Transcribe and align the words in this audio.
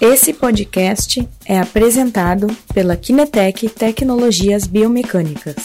Esse 0.00 0.32
podcast 0.32 1.28
é 1.44 1.58
apresentado 1.58 2.46
pela 2.72 2.96
Kinetec 2.96 3.68
Tecnologias 3.68 4.64
Biomecânicas. 4.64 5.56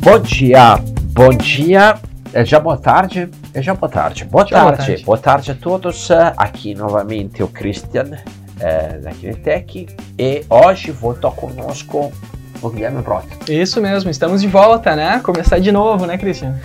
Bom 0.00 0.18
dia, 0.20 0.76
bom 1.12 1.28
dia, 1.28 1.98
é 2.32 2.44
já 2.46 2.58
boa 2.58 2.78
tarde, 2.78 3.28
é 3.52 3.60
já 3.60 3.74
boa 3.74 3.90
tarde, 3.92 4.24
boa 4.24 4.46
Já 4.46 4.60
boa 4.60 4.72
tarde, 4.72 4.86
tarde. 4.86 5.04
boa 5.04 5.18
tarde 5.18 5.50
a 5.50 5.54
todos. 5.54 6.08
Aqui 6.36 6.74
novamente 6.74 7.42
o 7.42 7.48
Christian 7.48 8.16
é, 8.58 8.98
da 8.98 9.10
Kinetec 9.10 9.86
e 10.18 10.44
hoje 10.48 10.90
voltou 10.92 11.30
conosco 11.32 12.10
o 12.62 12.70
Guilherme 12.70 13.02
Brota. 13.02 13.28
Isso 13.52 13.82
mesmo, 13.82 14.08
estamos 14.10 14.40
de 14.40 14.48
volta, 14.48 14.96
né? 14.96 15.20
Começar 15.22 15.58
de 15.58 15.70
novo, 15.70 16.06
né, 16.06 16.16
Cristian? 16.16 16.58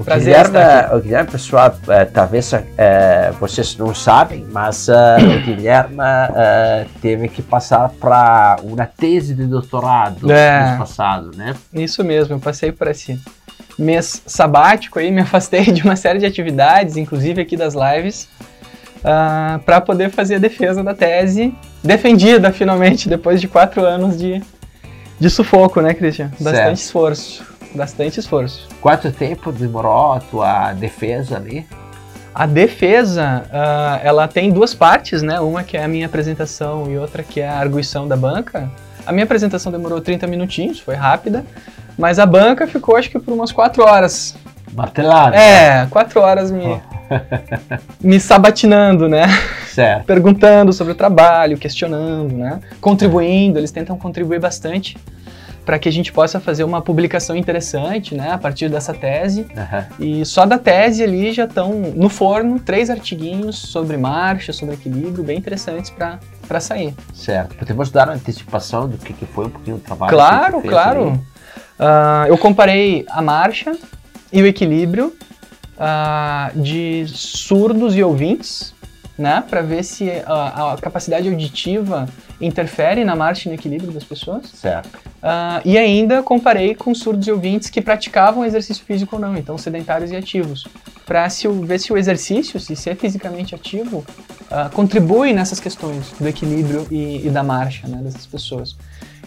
O 0.00 0.04
Prazer 0.04 0.46
Guilherme, 0.46 0.96
o 0.96 1.00
Guilherme, 1.00 1.30
pessoal, 1.30 1.74
é, 1.88 2.06
talvez 2.06 2.50
é, 2.54 3.32
vocês 3.38 3.76
não 3.76 3.94
sabem, 3.94 4.46
mas 4.50 4.88
é, 4.88 5.18
o 5.18 5.42
Guilherme 5.44 5.98
teve 7.02 7.28
que 7.28 7.42
passar 7.42 7.90
para 7.90 8.56
uma 8.62 8.86
tese 8.86 9.34
de 9.34 9.44
doutorado 9.44 10.32
É. 10.32 10.64
mês 10.64 10.78
passado, 10.78 11.32
né? 11.36 11.54
Isso 11.74 12.02
mesmo, 12.02 12.34
eu 12.36 12.38
passei 12.40 12.72
por 12.72 12.88
esse 12.88 13.20
mês 13.78 14.22
sabático 14.24 14.98
aí, 14.98 15.10
me 15.12 15.20
afastei 15.20 15.64
de 15.64 15.82
uma 15.82 15.96
série 15.96 16.18
de 16.18 16.24
atividades, 16.24 16.96
inclusive 16.96 17.42
aqui 17.42 17.54
das 17.54 17.74
lives, 17.74 18.26
para 19.66 19.82
poder 19.82 20.08
fazer 20.10 20.36
a 20.36 20.38
defesa 20.38 20.82
da 20.82 20.94
tese, 20.94 21.54
defendida 21.84 22.50
finalmente, 22.52 23.06
depois 23.06 23.38
de 23.38 23.46
quatro 23.48 23.84
anos 23.84 24.16
de, 24.18 24.42
de 25.18 25.28
sufoco, 25.28 25.82
né, 25.82 25.92
Cristian? 25.92 26.28
Bastante 26.40 26.56
Certo. 26.56 26.76
esforço, 26.78 27.44
bastante 27.74 28.20
esforço. 28.20 28.68
Quanto 28.80 29.10
tempo 29.10 29.52
demorou 29.52 30.12
a 30.12 30.20
tua 30.20 30.72
defesa 30.72 31.36
ali? 31.36 31.66
A 32.34 32.46
defesa, 32.46 33.44
ah, 33.52 34.00
ela 34.02 34.28
tem 34.28 34.52
duas 34.52 34.74
partes, 34.74 35.20
né? 35.20 35.40
Uma 35.40 35.64
que 35.64 35.76
é 35.76 35.84
a 35.84 35.88
minha 35.88 36.06
apresentação 36.06 36.90
e 36.90 36.96
outra 36.96 37.22
que 37.22 37.40
é 37.40 37.48
a 37.48 37.58
arguição 37.58 38.06
da 38.06 38.16
banca. 38.16 38.70
A 39.04 39.12
minha 39.12 39.24
apresentação 39.24 39.72
demorou 39.72 40.00
30 40.00 40.26
minutinhos, 40.26 40.78
foi 40.78 40.94
rápida, 40.94 41.44
mas 41.98 42.18
a 42.18 42.26
banca 42.26 42.66
ficou 42.66 42.96
acho 42.96 43.10
que 43.10 43.18
por 43.18 43.32
umas 43.32 43.50
4 43.50 43.82
horas. 43.82 44.36
Martelado. 44.72 45.34
É, 45.34 45.86
4 45.90 46.20
horas 46.20 46.50
me, 46.52 46.80
me 48.00 48.20
sabatinando, 48.20 49.08
né? 49.08 49.26
Certo. 49.66 50.04
Perguntando 50.04 50.72
sobre 50.72 50.92
o 50.92 50.96
trabalho, 50.96 51.58
questionando, 51.58 52.32
né? 52.36 52.60
Contribuindo, 52.80 53.58
eles 53.58 53.72
tentam 53.72 53.96
contribuir 53.96 54.38
bastante 54.38 54.96
para 55.64 55.78
que 55.78 55.88
a 55.88 55.92
gente 55.92 56.12
possa 56.12 56.40
fazer 56.40 56.64
uma 56.64 56.80
publicação 56.82 57.36
interessante, 57.36 58.14
né? 58.14 58.32
A 58.32 58.38
partir 58.38 58.68
dessa 58.68 58.92
tese. 58.92 59.46
Aham. 59.56 59.86
E 59.98 60.24
só 60.24 60.46
da 60.46 60.58
tese 60.58 61.02
ali 61.02 61.32
já 61.32 61.44
estão 61.44 61.72
no 61.72 62.08
forno 62.08 62.58
três 62.58 62.90
artiguinhos 62.90 63.56
sobre 63.56 63.96
marcha, 63.96 64.52
sobre 64.52 64.74
equilíbrio, 64.74 65.22
bem 65.22 65.38
interessantes 65.38 65.90
para 65.90 66.60
sair. 66.60 66.94
Certo. 67.14 67.54
Podemos 67.56 67.90
dar 67.90 68.08
uma 68.08 68.14
antecipação 68.14 68.88
do 68.88 68.98
que, 68.98 69.12
que 69.12 69.26
foi 69.26 69.46
um 69.46 69.50
pouquinho 69.50 69.76
o 69.76 69.80
trabalho? 69.80 70.10
claro, 70.10 70.62
claro. 70.62 71.20
Ah, 71.78 72.26
eu 72.28 72.36
comparei 72.36 73.06
a 73.08 73.22
marcha 73.22 73.74
e 74.30 74.42
o 74.42 74.46
equilíbrio 74.46 75.14
ah, 75.78 76.50
de 76.54 77.06
surdos 77.08 77.96
e 77.96 78.02
ouvintes, 78.02 78.74
né, 79.16 79.42
para 79.48 79.62
ver 79.62 79.82
se 79.82 80.10
a, 80.26 80.72
a 80.72 80.76
capacidade 80.76 81.28
auditiva 81.28 82.06
interfere 82.40 83.04
na 83.04 83.14
marcha 83.14 83.48
e 83.48 83.52
no 83.52 83.54
equilíbrio 83.54 83.92
das 83.92 84.04
pessoas. 84.04 84.46
Certo. 84.46 84.98
Ah, 85.22 85.60
e 85.64 85.76
ainda 85.76 86.22
comparei 86.22 86.74
com 86.74 86.94
surdos 86.94 87.26
e 87.26 87.32
ouvintes 87.32 87.68
que 87.68 87.80
praticavam 87.80 88.44
exercício 88.44 88.84
físico 88.84 89.16
ou 89.16 89.22
não, 89.22 89.36
então 89.36 89.58
sedentários 89.58 90.10
e 90.10 90.16
ativos, 90.16 90.66
para 91.04 91.28
se 91.28 91.46
ver 91.48 91.78
se 91.78 91.92
o 91.92 91.98
exercício, 91.98 92.58
se 92.58 92.74
ser 92.74 92.96
fisicamente 92.96 93.54
ativo, 93.54 94.04
ah, 94.50 94.70
contribui 94.72 95.32
nessas 95.32 95.60
questões 95.60 96.12
do 96.18 96.26
equilíbrio 96.26 96.86
e, 96.90 97.26
e 97.26 97.30
da 97.30 97.42
marcha 97.42 97.86
né, 97.86 97.98
dessas 98.02 98.26
pessoas. 98.26 98.76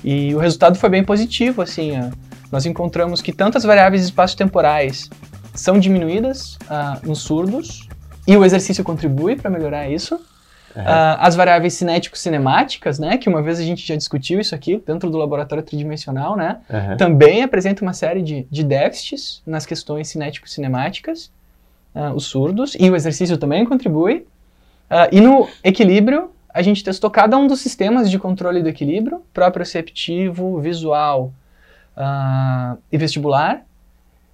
E 0.04 0.34
o 0.34 0.40
resultado 0.40 0.78
foi 0.78 0.90
bem 0.90 1.04
positivo, 1.04 1.62
assim, 1.62 1.96
ah, 1.96 2.10
nós 2.52 2.66
encontramos 2.66 3.22
que 3.22 3.32
tanto 3.32 3.58
as 3.58 3.64
variáveis 3.64 4.04
espaço-temporais 4.04 5.10
são 5.56 5.80
diminuídas 5.80 6.58
nos 7.04 7.20
surdos, 7.20 7.88
e 8.28 8.36
o 8.38 8.46
exercício 8.46 8.84
contribui 8.84 9.36
para 9.36 9.50
melhorar 9.50 9.90
isso, 9.90 10.20
Ah, 10.76 11.18
as 11.28 11.36
variáveis 11.36 11.74
cinético-cinemáticas, 11.74 12.98
né, 12.98 13.18
que 13.18 13.30
uma 13.30 13.42
vez 13.42 13.60
a 13.60 13.64
gente 13.64 13.86
já 13.86 13.96
discutiu 13.96 14.40
isso 14.40 14.56
aqui 14.56 14.82
dentro 14.86 15.10
do 15.10 15.18
laboratório 15.18 15.64
tridimensional, 15.64 16.36
né, 16.36 16.58
Aham. 16.70 16.98
também 16.98 17.44
apresenta 17.44 17.84
uma 17.84 17.94
série 17.94 18.22
de, 18.22 18.48
de 18.50 18.64
déficits 18.64 19.42
nas 19.46 19.66
questões 19.66 20.08
cinético-cinemáticas, 20.08 21.32
ah, 21.94 22.12
os 22.14 22.26
surdos, 22.26 22.76
e 22.80 22.90
o 22.90 22.96
exercício 22.96 23.38
também 23.38 23.66
contribui. 23.66 24.26
Ah, 24.90 25.08
e 25.12 25.22
no 25.22 25.48
equilíbrio, 25.64 26.32
a 26.52 26.62
gente 26.62 26.84
testou 26.84 27.10
cada 27.10 27.38
um 27.38 27.48
dos 27.48 27.62
sistemas 27.62 28.10
de 28.10 28.18
controle 28.18 28.62
do 28.62 28.70
equilíbrio, 28.70 29.22
proprioceptivo, 29.34 30.60
visual 30.60 31.34
e 32.92 32.98
vestibular, 32.98 33.64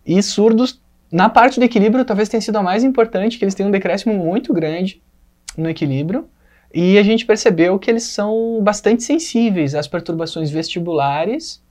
e 0.05 0.23
surdos, 0.23 0.79
na 1.11 1.27
parte 1.27 1.59
do 1.59 1.65
equilíbrio, 1.65 2.05
talvez 2.05 2.29
tenha 2.29 2.39
sido 2.39 2.57
a 2.57 2.63
mais 2.63 2.83
importante, 2.85 3.37
que 3.37 3.43
eles 3.43 3.53
têm 3.53 3.65
um 3.65 3.71
decréscimo 3.71 4.13
muito 4.13 4.53
grande 4.53 5.01
no 5.57 5.69
equilíbrio, 5.69 6.27
e 6.73 6.97
a 6.97 7.03
gente 7.03 7.25
percebeu 7.25 7.79
que 7.79 7.89
eles 7.89 8.03
são 8.03 8.59
bastante 8.61 9.03
sensíveis 9.03 9.73
às 9.73 9.87
perturbações 9.87 10.51
vestibulares 10.51 11.61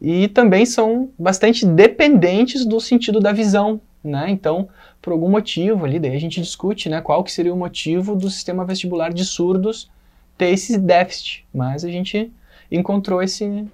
e 0.00 0.28
também 0.28 0.64
são 0.64 1.10
bastante 1.18 1.66
dependentes 1.66 2.64
do 2.64 2.80
sentido 2.80 3.20
da 3.20 3.32
visão, 3.32 3.80
né? 4.02 4.26
Então, 4.30 4.68
por 5.02 5.12
algum 5.12 5.28
motivo 5.28 5.84
ali, 5.84 5.98
daí 5.98 6.16
a 6.16 6.20
gente 6.20 6.40
discute, 6.40 6.88
né, 6.88 7.00
qual 7.00 7.22
que 7.22 7.32
seria 7.32 7.52
o 7.52 7.56
motivo 7.56 8.16
do 8.16 8.30
sistema 8.30 8.64
vestibular 8.64 9.12
de 9.12 9.24
surdos 9.24 9.90
ter 10.36 10.50
esse 10.50 10.78
déficit, 10.78 11.44
mas 11.52 11.84
a 11.84 11.90
gente 11.90 12.32
encontrou 12.70 13.22
esse, 13.22 13.66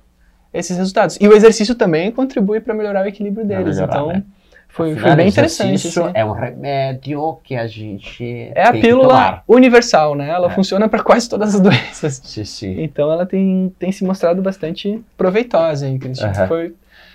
esses 0.52 0.76
resultados. 0.76 1.18
E 1.20 1.28
o 1.28 1.36
exercício 1.36 1.74
também 1.74 2.10
contribui 2.10 2.60
para 2.60 2.74
melhorar 2.74 3.04
o 3.04 3.08
equilíbrio 3.08 3.46
deles, 3.46 3.76
melhorar, 3.76 3.94
então 3.94 4.08
né? 4.08 4.24
Foi, 4.74 4.90
Afinal, 4.90 5.06
foi 5.08 5.16
bem 5.16 5.28
interessante. 5.28 5.68
exercício 5.74 6.04
assim. 6.04 6.12
é 6.18 6.24
um 6.24 6.32
remédio 6.32 7.38
que 7.44 7.54
a 7.54 7.64
gente 7.68 8.50
É 8.56 8.64
a 8.66 8.72
pílula 8.72 9.42
universal, 9.46 10.16
né? 10.16 10.28
Ela 10.28 10.48
É. 10.50 10.50
funciona 10.54 10.88
para 10.88 11.00
quase 11.00 11.28
todas 11.28 11.54
as 11.54 11.60
doenças. 11.62 12.20
Sim, 12.24 12.44
sim. 12.44 12.82
Então 12.82 13.10
ela 13.12 13.24
tem, 13.24 13.72
tem 13.78 13.92
se 13.92 14.02
mostrado 14.04 14.42
bastante 14.42 15.00
proveitosa 15.16 15.86
aí, 15.86 15.96
Cristian. 15.96 16.30
Aham. 16.30 16.48
Foi... 16.48 16.74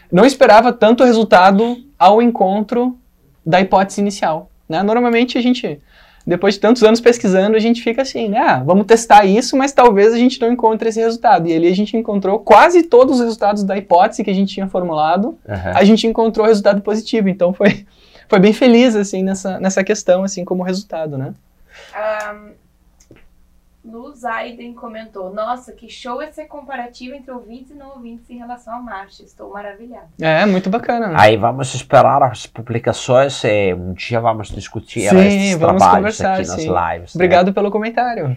Não 0.09 0.25
esperava 0.25 0.71
tanto 0.71 1.03
resultado 1.03 1.75
ao 1.99 2.21
encontro 2.21 2.97
da 3.45 3.59
hipótese 3.59 3.99
inicial. 3.99 4.49
Né? 4.67 4.81
Normalmente 4.81 5.37
a 5.37 5.41
gente, 5.41 5.81
depois 6.25 6.55
de 6.55 6.59
tantos 6.59 6.83
anos 6.83 7.01
pesquisando, 7.01 7.55
a 7.55 7.59
gente 7.59 7.81
fica 7.81 8.01
assim, 8.01 8.29
né? 8.29 8.39
Ah, 8.39 8.63
vamos 8.63 8.85
testar 8.85 9.25
isso, 9.25 9.57
mas 9.57 9.71
talvez 9.71 10.13
a 10.13 10.17
gente 10.17 10.39
não 10.39 10.51
encontre 10.51 10.89
esse 10.89 10.99
resultado. 10.99 11.47
E 11.47 11.55
ali 11.55 11.67
a 11.67 11.75
gente 11.75 11.95
encontrou 11.97 12.39
quase 12.39 12.83
todos 12.83 13.15
os 13.15 13.21
resultados 13.21 13.63
da 13.63 13.77
hipótese 13.77 14.23
que 14.23 14.29
a 14.29 14.33
gente 14.33 14.53
tinha 14.53 14.67
formulado, 14.67 15.37
Aham. 15.47 15.71
a 15.75 15.83
gente 15.83 16.05
encontrou 16.05 16.45
resultado 16.45 16.81
positivo. 16.81 17.29
Então 17.29 17.53
foi, 17.53 17.85
foi 18.27 18.39
bem 18.39 18.53
feliz 18.53 18.95
assim 18.95 19.23
nessa, 19.23 19.59
nessa 19.59 19.83
questão, 19.83 20.23
assim 20.23 20.45
como 20.45 20.63
resultado, 20.63 21.17
né? 21.17 21.33
A 21.93 22.35
Luz 23.83 24.25
Aiden 24.25 24.73
comentou: 24.73 25.33
Nossa, 25.33 25.71
que 25.71 25.89
show 25.89 26.21
esse 26.21 26.45
comparativo 26.45 27.15
entre 27.15 27.31
ouvintes 27.31 27.71
e 27.71 27.75
não 27.75 27.91
ouvintes 27.91 28.29
em 28.29 28.37
relação 28.37 28.73
à 28.73 28.79
marcha. 28.79 29.23
Estou 29.23 29.51
maravilhada. 29.51 30.07
É, 30.19 30.45
muito 30.45 30.69
bacana. 30.69 31.07
Né? 31.07 31.15
Aí 31.17 31.37
vamos 31.37 31.73
esperar 31.73 32.21
as 32.23 32.45
publicações 32.45 33.41
e 33.43 33.73
um 33.73 33.93
dia 33.93 34.19
vamos 34.19 34.49
discutir 34.49 35.09
Sim, 35.09 35.17
esses 35.19 35.57
vamos 35.57 35.81
trabalhos 35.81 36.21
aqui 36.21 36.47
nas 36.47 36.61
sim. 36.61 36.67
lives. 36.67 37.15
né? 37.15 37.17
Obrigado 37.17 37.53
pelo 37.53 37.71
comentário. 37.71 38.35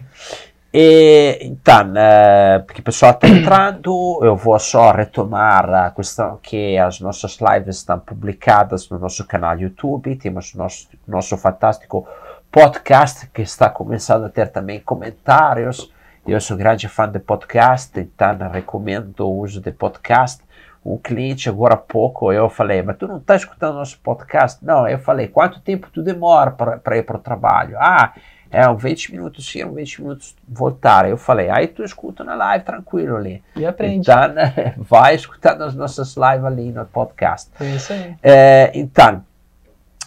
E, 0.75 1.37
então, 1.43 1.93
eh, 1.95 2.63
porque 2.65 2.81
o 2.81 2.83
pessoal 2.83 3.11
está 3.11 3.27
entrando, 3.27 4.19
eu 4.23 4.35
vou 4.35 4.57
só 4.57 4.91
retomar 4.91 5.69
a 5.71 5.91
questão 5.91 6.39
que 6.41 6.75
as 6.79 6.99
nossas 6.99 7.37
lives 7.39 7.75
estão 7.75 7.99
publicadas 7.99 8.89
no 8.89 8.97
nosso 8.97 9.23
canal 9.27 9.55
YouTube, 9.59 10.15
temos 10.15 10.55
nosso, 10.55 10.89
nosso 11.07 11.37
fantástico 11.37 12.07
podcast 12.53 13.25
que 13.33 13.41
está 13.41 13.67
começando 13.67 14.25
a 14.25 14.29
ter 14.29 14.47
também 14.47 14.79
comentários. 14.79 15.91
Eu 16.25 16.39
sou 16.39 16.55
grande 16.55 16.87
fã 16.87 17.09
de 17.09 17.17
podcast, 17.17 17.99
então 17.99 18.47
recomendo 18.47 19.21
o 19.21 19.39
uso 19.39 19.59
de 19.59 19.71
podcast. 19.71 20.39
Um 20.85 20.95
cliente 20.95 21.49
agora 21.49 21.73
há 21.73 21.77
pouco, 21.77 22.31
eu 22.31 22.47
falei, 22.51 22.83
mas 22.83 22.97
tu 22.97 23.07
não 23.07 23.17
está 23.17 23.35
escutando 23.35 23.77
nosso 23.77 23.99
podcast? 24.01 24.63
Não, 24.63 24.87
eu 24.87 24.99
falei, 24.99 25.27
quanto 25.29 25.61
tempo 25.61 25.89
tu 25.91 26.03
demora 26.03 26.51
para 26.51 26.95
ir 26.95 27.01
para 27.01 27.17
o 27.17 27.19
trabalho? 27.19 27.75
Ah, 27.79 28.13
é, 28.51 28.69
um 28.69 28.75
20 28.75 29.13
minutos 29.13 29.55
ir, 29.55 29.65
um 29.65 29.73
20 29.73 30.03
minutos 30.03 30.35
voltar. 30.47 31.09
Eu 31.09 31.17
falei, 31.17 31.49
aí 31.49 31.67
tu 31.67 31.83
escuta 31.83 32.23
na 32.23 32.35
live 32.35 32.63
tranquilo 32.63 33.15
ali. 33.17 33.43
E 33.55 33.65
aprende. 33.65 34.11
Então, 34.11 34.27
né, 34.27 34.75
vai 34.77 35.15
escutar 35.15 35.57
nas 35.57 35.73
nossas 35.73 36.15
lives 36.15 36.45
ali 36.45 36.71
no 36.71 36.85
podcast. 36.85 37.49
Foi 37.55 37.71
isso 37.71 37.91
aí. 37.91 38.15
É, 38.21 38.71
então, 38.75 39.25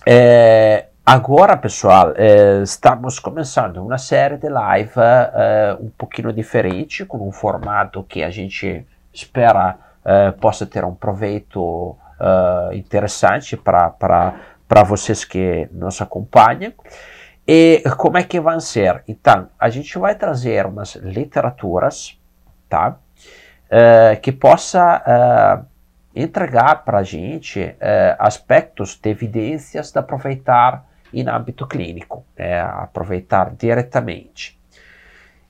é, 0.07 0.87
agora, 1.07 1.57
pessoal, 1.57 2.13
é, 2.17 2.63
estamos 2.65 3.21
começando 3.21 3.77
uma 3.77 3.97
série 3.97 4.37
de 4.37 4.49
live 4.49 4.91
é, 4.99 5.77
um 5.81 5.89
pouquinho 5.89 6.33
diferente, 6.33 7.05
com 7.05 7.29
um 7.29 7.31
formato 7.31 8.03
que 8.03 8.25
a 8.25 8.31
gente 8.31 8.85
espera 9.13 9.79
é, 10.05 10.33
possa 10.33 10.67
ter 10.67 10.85
um 10.85 10.97
proveito 10.97 11.97
é, 12.19 12.77
interessante 12.77 13.57
para 13.57 14.83
vocês 14.85 15.25
que 15.25 15.69
nos 15.71 16.03
acompanham. 16.03 16.73
E 17.47 17.85
como 17.97 18.19
é 18.19 18.25
que 18.25 18.41
vai 18.41 18.59
ser? 18.59 19.05
Então, 19.07 19.49
a 19.57 19.69
gente 19.69 19.97
vai 19.99 20.17
trazer 20.17 20.67
umas 20.67 20.97
literaturas, 20.97 22.19
tá? 22.69 22.97
Uh, 23.67 24.21
que 24.21 24.31
possa 24.31 25.03
uh, 25.63 25.67
entregar 26.15 26.85
para 26.85 26.99
a 26.99 27.03
gente 27.03 27.77
aspectos 28.19 28.97
de 28.97 29.11
evidências 29.11 29.91
de 29.93 29.99
aproveitar 29.99 30.86
em 31.13 31.29
âmbito 31.29 31.67
clínico, 31.67 32.25
né? 32.37 32.61
aproveitar 32.61 33.55
diretamente. 33.55 34.59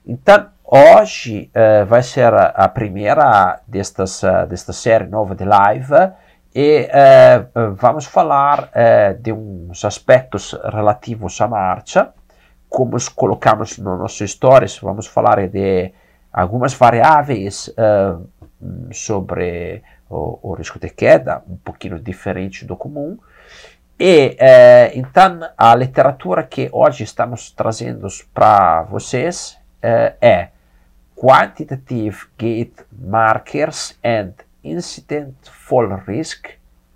Então, 0.05 0.47
hoje 0.63 1.51
vai 1.87 2.01
ser 2.01 2.33
a, 2.33 2.67
primeira 2.69 3.59
destas, 3.67 4.21
desta 4.47 4.71
série 4.71 5.05
nova 5.05 5.35
de 5.35 5.43
live 5.43 6.13
e 6.59 6.89
uh, 6.89 7.75
vamos 7.75 8.05
falar 8.05 8.71
uh, 8.73 9.21
de 9.21 9.31
uns 9.31 9.85
aspectos 9.85 10.57
relativos 10.73 11.39
à 11.39 11.47
marcha, 11.47 12.11
como 12.67 12.97
colocamos 13.13 13.77
no 13.77 13.95
nosso 13.95 14.27
stories, 14.27 14.79
vamos 14.79 15.05
falar 15.05 15.47
de 15.47 15.93
algumas 16.33 16.73
variáveis 16.73 17.67
uh, 17.67 18.27
sobre 18.91 19.83
o, 20.09 20.39
o, 20.41 20.53
risco 20.55 20.79
de 20.79 20.89
queda, 20.89 21.43
um 21.47 21.57
pouquinho 21.57 21.99
diferente 21.99 22.65
do 22.65 22.75
comum. 22.75 23.19
E 23.99 24.37
então 24.93 25.39
a 25.57 25.75
literatura 25.75 26.43
que 26.43 26.69
hoje 26.71 27.03
estamos 27.03 27.51
trazendo 27.51 28.07
para 28.33 28.83
vocês 28.83 29.57
é 29.81 30.49
Quantitative 31.15 32.27
Gate 32.37 32.79
Markers 32.91 33.97
and 34.03 34.33
Incident 34.63 35.33
Fall 35.49 35.95
Risk 36.05 36.49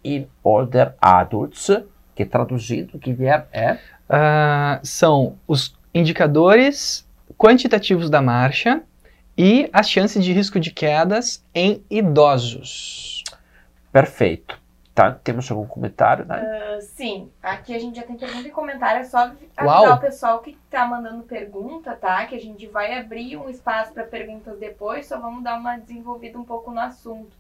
in 0.04 0.28
Older 0.44 0.94
Adults, 1.02 1.70
que 2.16 2.26
traduzindo, 2.26 2.98
Guilherme, 3.00 3.46
é? 3.52 3.74
Uh, 3.74 4.80
são 4.84 5.38
os 5.48 5.76
indicadores 5.94 7.08
quantitativos 7.38 8.10
da 8.10 8.22
marcha 8.22 8.84
e 9.38 9.70
as 9.74 9.90
chances 9.90 10.24
de 10.24 10.34
risco 10.34 10.60
de 10.60 10.70
quedas 10.72 11.44
em 11.56 11.84
idosos. 11.90 13.24
Perfeito. 13.92 14.61
Tá, 14.94 15.10
temos 15.10 15.50
algum 15.50 15.66
comentário, 15.66 16.26
né? 16.26 16.78
Uh, 16.78 16.82
sim, 16.82 17.32
aqui 17.42 17.74
a 17.74 17.80
gente 17.80 17.96
já 17.96 18.04
tem 18.04 18.18
pergunta 18.18 18.46
e 18.46 18.52
comentário, 18.52 19.00
é 19.00 19.04
só 19.06 19.20
avisar 19.20 19.66
Uau. 19.66 19.94
o 19.94 20.00
pessoal 20.00 20.40
que 20.40 20.58
está 20.66 20.86
mandando 20.86 21.24
pergunta, 21.24 21.96
tá? 21.96 22.26
Que 22.26 22.36
a 22.36 22.40
gente 22.40 22.68
vai 22.68 23.00
abrir 23.00 23.38
um 23.38 23.50
espaço 23.50 23.94
para 23.94 24.04
perguntas 24.04 24.60
depois, 24.60 25.06
só 25.06 25.18
vamos 25.18 25.44
dar 25.44 25.58
uma 25.58 25.78
desenvolvida 25.78 26.38
um 26.38 26.44
pouco 26.44 26.72
no 26.72 26.80
assunto. 26.82 27.32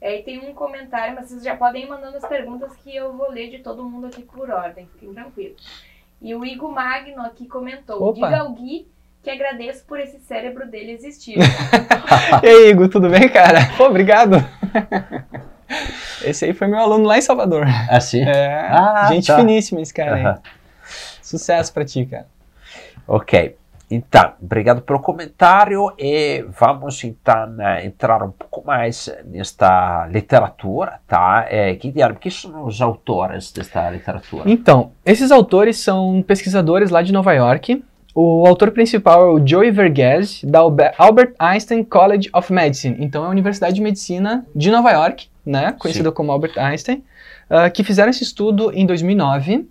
Aí 0.00 0.22
tem 0.22 0.38
um 0.38 0.54
comentário, 0.54 1.16
mas 1.16 1.28
vocês 1.28 1.42
já 1.42 1.56
podem 1.56 1.82
ir 1.84 1.88
mandando 1.88 2.16
as 2.16 2.24
perguntas 2.24 2.74
que 2.76 2.94
eu 2.94 3.12
vou 3.12 3.28
ler 3.28 3.50
de 3.50 3.58
todo 3.58 3.84
mundo 3.84 4.06
aqui 4.06 4.22
por 4.22 4.48
ordem, 4.48 4.86
fiquem 4.92 5.12
tranquilos. 5.12 5.84
E 6.22 6.32
o 6.32 6.44
Igor 6.44 6.70
Magno 6.70 7.22
aqui 7.22 7.46
comentou: 7.48 8.02
Opa. 8.02 8.14
Diga 8.14 8.40
ao 8.40 8.52
Gui 8.52 8.86
que 9.20 9.30
agradeço 9.30 9.84
por 9.84 9.98
esse 9.98 10.20
cérebro 10.20 10.66
dele 10.66 10.92
existir. 10.92 11.36
e 12.42 12.46
aí, 12.46 12.70
Igor, 12.70 12.88
tudo 12.88 13.10
bem, 13.10 13.28
cara? 13.28 13.58
Pô, 13.76 13.86
obrigado. 13.86 14.36
Esse 16.22 16.44
aí 16.44 16.52
foi 16.52 16.66
meu 16.66 16.78
aluno 16.78 17.04
lá 17.04 17.18
em 17.18 17.22
Salvador. 17.22 17.66
Ah, 17.88 18.00
sim? 18.00 18.22
É, 18.22 18.68
ah, 18.70 19.06
gente 19.10 19.26
tá. 19.26 19.36
finíssima 19.36 19.80
esse 19.80 19.92
cara 19.92 20.14
aí. 20.14 20.52
Sucesso 21.22 21.72
pra 21.72 21.84
ti, 21.84 22.04
cara. 22.06 22.26
Ok. 23.06 23.56
Então, 23.90 24.34
obrigado 24.40 24.82
pelo 24.82 25.00
comentário 25.00 25.92
e 25.98 26.44
vamos 26.48 27.02
então 27.02 27.46
né, 27.48 27.84
entrar 27.84 28.22
um 28.22 28.30
pouco 28.30 28.64
mais 28.64 29.12
nesta 29.24 30.06
literatura, 30.06 31.00
tá? 31.08 31.44
É, 31.48 31.74
quem 31.74 32.30
são 32.30 32.64
os 32.64 32.80
autores 32.80 33.50
desta 33.50 33.90
literatura? 33.90 34.48
Então, 34.48 34.92
esses 35.04 35.32
autores 35.32 35.78
são 35.78 36.22
pesquisadores 36.22 36.90
lá 36.90 37.02
de 37.02 37.12
Nova 37.12 37.32
York. 37.32 37.84
O 38.14 38.46
autor 38.46 38.72
principal 38.72 39.22
é 39.22 39.32
o 39.32 39.46
Joey 39.46 39.70
Verghese, 39.70 40.44
da 40.44 40.60
Albert 40.98 41.34
Einstein 41.38 41.84
College 41.84 42.28
of 42.34 42.52
Medicine. 42.52 42.96
Então, 42.98 43.24
é 43.24 43.26
a 43.26 43.30
Universidade 43.30 43.74
de 43.74 43.80
Medicina 43.80 44.44
de 44.54 44.70
Nova 44.70 44.90
York, 44.90 45.28
né? 45.46 45.74
Conhecida 45.78 46.08
Sim. 46.08 46.14
como 46.14 46.32
Albert 46.32 46.58
Einstein, 46.58 47.04
uh, 47.48 47.70
que 47.72 47.84
fizeram 47.84 48.10
esse 48.10 48.24
estudo 48.24 48.72
em 48.74 48.84
2009, 48.84 49.54
uhum. 49.54 49.66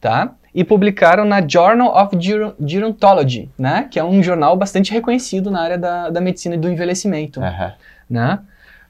tá? 0.00 0.34
e 0.56 0.64
publicaram 0.64 1.26
na 1.26 1.46
Journal 1.46 1.94
of 1.94 2.16
Gerontology, 2.64 3.50
né? 3.58 3.86
Que 3.90 3.98
é 3.98 4.04
um 4.04 4.22
jornal 4.22 4.56
bastante 4.56 4.90
reconhecido 4.90 5.50
na 5.50 5.60
área 5.60 5.76
da, 5.76 6.08
da 6.08 6.18
medicina 6.18 6.54
e 6.54 6.58
do 6.58 6.66
envelhecimento, 6.66 7.40
uhum. 7.40 7.72
né? 8.08 8.38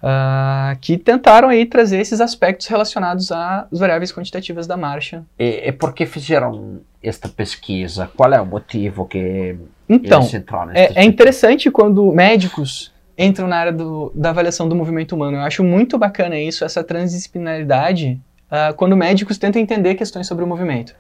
Uh, 0.01 0.79
que 0.81 0.97
tentaram 0.97 1.49
aí 1.49 1.67
trazer 1.67 1.99
esses 1.99 2.21
aspectos 2.21 2.69
relacionados 2.69 3.33
às 3.33 3.81
variáveis 3.81 4.13
quantitativas 4.13 4.69
da 4.69 4.77
marcha. 4.77 5.25
E, 5.37 5.69
e 5.69 5.73
por 5.73 5.93
que 5.93 6.07
fizeram 6.07 6.83
esta 7.09 7.29
pesquisa? 7.29 8.11
Qual 8.17 8.33
é 8.33 8.41
o 8.41 8.47
motivo 8.47 9.07
que 9.07 9.57
então, 9.89 10.29
é, 10.75 11.03
é 11.03 11.05
interessante 11.05 11.71
quando 11.71 12.13
médicos 12.13 12.93
entram 13.17 13.47
na 13.47 13.57
área 13.57 13.73
do, 13.73 14.13
da 14.15 14.31
avaliação 14.31 14.69
do 14.69 14.75
movimento 14.75 15.15
humano. 15.15 15.39
Eu 15.39 15.43
acho 15.43 15.65
muito 15.65 15.97
bacana 15.97 16.39
isso, 16.39 16.65
essa 16.65 16.83
transdisciplinaridade, 16.85 18.21
uh, 18.51 18.75
quando 18.75 18.97
médicos 18.97 19.39
tentam 19.39 19.63
entender 19.63 19.95
questões 19.95 20.27
sobre 20.27 20.45
o 20.45 20.47
movimento. 20.47 20.91
O 20.91 20.93
uh, 20.93 20.97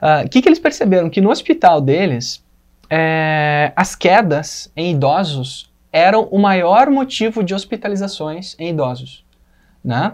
ah, 0.00 0.24
que, 0.30 0.40
que 0.40 0.48
eles 0.48 0.58
perceberam? 0.58 1.10
Que 1.10 1.20
no 1.20 1.30
hospital 1.30 1.80
deles, 1.80 2.44
é, 2.88 3.72
as 3.74 3.96
quedas 3.96 4.70
em 4.76 4.92
idosos 4.92 5.72
eram 5.92 6.28
o 6.30 6.38
maior 6.38 6.90
motivo 6.90 7.42
de 7.42 7.54
hospitalizações 7.54 8.54
em 8.58 8.70
idosos, 8.70 9.24
né? 9.82 10.12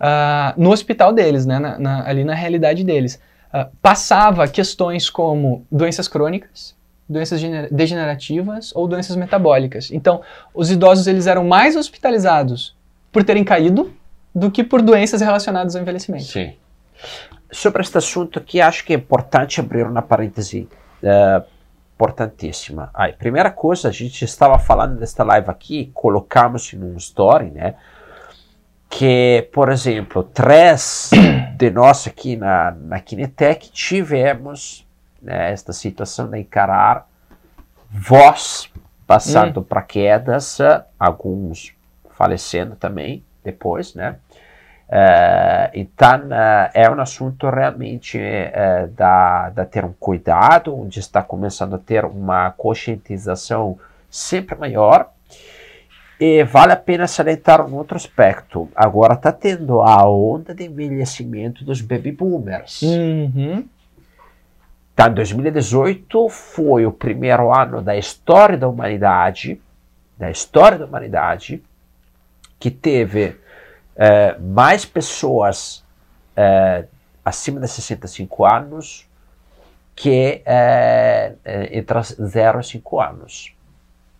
Uh, 0.00 0.54
no 0.56 0.70
hospital 0.70 1.12
deles, 1.12 1.44
né? 1.44 1.58
Na, 1.58 1.78
na, 1.78 2.08
ali 2.08 2.22
na 2.22 2.34
realidade 2.34 2.84
deles. 2.84 3.20
Uh, 3.52 3.68
passava 3.82 4.46
questões 4.46 5.10
como 5.10 5.66
doenças 5.70 6.06
crônicas, 6.06 6.74
doenças 7.08 7.40
degenerativas 7.70 8.72
ou 8.74 8.86
doenças 8.86 9.16
metabólicas. 9.16 9.90
Então, 9.90 10.20
os 10.54 10.70
idosos 10.70 11.06
eles 11.06 11.26
eram 11.26 11.44
mais 11.44 11.74
hospitalizados 11.74 12.76
por 13.10 13.24
terem 13.24 13.42
caído 13.42 13.92
do 14.32 14.50
que 14.50 14.62
por 14.62 14.80
doenças 14.80 15.20
relacionadas 15.20 15.74
ao 15.74 15.82
envelhecimento. 15.82 16.24
Sim 16.24 16.54
sobre 17.52 17.82
este 17.82 17.98
assunto 17.98 18.38
aqui, 18.38 18.60
acho 18.60 18.84
que 18.84 18.92
é 18.92 18.96
importante 18.96 19.60
abrir 19.60 19.86
uma 19.86 20.02
parêntese 20.02 20.68
uh, 21.02 21.44
importantíssima. 21.94 22.90
Aí, 22.94 23.12
primeira 23.12 23.50
coisa, 23.50 23.88
a 23.88 23.92
gente 23.92 24.24
estava 24.24 24.58
falando 24.58 24.98
desta 24.98 25.24
live 25.24 25.50
aqui, 25.50 25.90
colocamos 25.92 26.72
em 26.72 26.82
um 26.82 26.96
story, 26.96 27.50
né? 27.50 27.74
Que, 28.88 29.48
por 29.52 29.70
exemplo, 29.70 30.22
três 30.22 31.10
de 31.60 31.70
nós 31.70 32.06
aqui 32.06 32.36
na, 32.36 32.70
na 32.70 32.98
Kinetec 33.00 33.70
tivemos 33.70 34.88
né, 35.20 35.52
esta 35.52 35.74
situação 35.74 36.30
de 36.30 36.38
encarar 36.38 37.06
voz 37.90 38.72
passando 39.06 39.60
hum. 39.60 39.62
para 39.62 39.82
quedas, 39.82 40.58
alguns 40.98 41.74
falecendo 42.12 42.76
também 42.76 43.22
depois, 43.44 43.94
né? 43.94 44.16
Uh, 44.88 45.70
então, 45.74 46.28
uh, 46.28 46.70
é 46.72 46.90
um 46.90 46.98
assunto 46.98 47.48
realmente 47.48 48.18
uh, 48.18 48.88
da, 48.88 49.50
da 49.50 49.64
ter 49.64 49.84
um 49.84 49.92
cuidado, 49.92 50.74
onde 50.74 50.98
está 50.98 51.22
começando 51.22 51.74
a 51.74 51.78
ter 51.78 52.04
uma 52.06 52.50
conscientização 52.52 53.78
sempre 54.08 54.56
maior. 54.56 55.12
E 56.20 56.44
vale 56.44 56.72
a 56.72 56.76
pena 56.76 57.06
salientar 57.06 57.66
um 57.66 57.74
outro 57.74 57.96
aspecto. 57.96 58.68
Agora 58.74 59.14
está 59.14 59.32
tendo 59.32 59.80
a 59.80 60.06
onda 60.06 60.54
de 60.54 60.64
envelhecimento 60.64 61.64
dos 61.64 61.80
baby 61.80 62.12
boomers. 62.12 62.82
Uhum. 62.82 63.66
Então, 64.92 65.14
2018 65.14 66.28
foi 66.28 66.84
o 66.84 66.92
primeiro 66.92 67.50
ano 67.50 67.80
da 67.80 67.96
história 67.96 68.58
da 68.58 68.68
humanidade, 68.68 69.58
da 70.18 70.30
história 70.30 70.76
da 70.76 70.84
humanidade, 70.84 71.62
que 72.58 72.70
teve 72.70 73.36
é, 73.96 74.36
mais 74.38 74.84
pessoas 74.84 75.82
é, 76.36 76.84
acima 77.24 77.58
de 77.60 77.68
65 77.68 78.44
anos 78.44 79.08
que 80.00 80.42
é 80.46 81.34
entre 81.72 82.02
0 82.02 82.60
e 82.60 82.64
5 82.64 83.00
anos. 83.00 83.52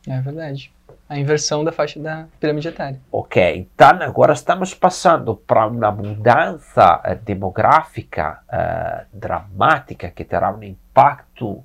É 0.06 0.20
verdade. 0.20 0.70
A 1.10 1.18
inversão 1.18 1.62
da 1.62 1.72
faixa 1.72 2.00
da 2.00 2.26
pirâmide 2.38 2.68
etária. 2.68 3.00
Ok, 3.12 3.68
então 3.74 4.00
agora 4.00 4.32
estamos 4.32 4.72
passando 4.72 5.36
para 5.36 5.66
uma 5.66 5.90
mudança 5.90 7.02
uh, 7.04 7.14
demográfica 7.24 8.40
uh, 8.48 9.06
dramática 9.12 10.08
que 10.08 10.24
terá 10.24 10.50
um 10.50 10.62
impacto 10.62 11.62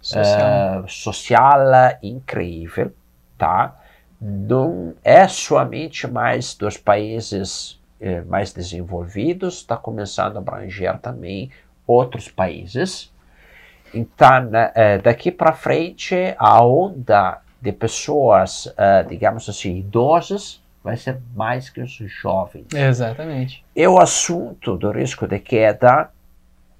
social. 0.00 0.82
Uh, 0.82 0.88
social 0.88 1.60
incrível, 2.02 2.92
tá? 3.38 3.76
não 4.22 4.94
é 5.02 5.26
somente 5.26 6.06
mais 6.06 6.54
dos 6.54 6.76
países 6.76 7.80
eh, 8.00 8.20
mais 8.22 8.52
desenvolvidos, 8.52 9.56
está 9.56 9.76
começando 9.76 10.36
a 10.36 10.38
abranger 10.38 10.96
também 10.98 11.50
outros 11.84 12.28
países. 12.28 13.12
Então, 13.92 14.48
eh, 14.76 14.98
daqui 14.98 15.32
para 15.32 15.52
frente, 15.52 16.14
a 16.38 16.64
onda 16.64 17.40
de 17.62 17.70
pessoas, 17.70 18.72
eh, 18.76 19.04
digamos 19.04 19.48
assim, 19.48 19.78
idosas, 19.78 20.60
vai 20.82 20.96
ser 20.96 21.20
mais 21.32 21.70
que 21.70 21.80
os 21.80 21.92
jovens. 21.92 22.66
Exatamente. 22.74 23.64
E 23.74 23.86
o 23.86 24.00
assunto 24.00 24.76
do 24.76 24.90
risco 24.90 25.28
de 25.28 25.38
queda, 25.38 26.10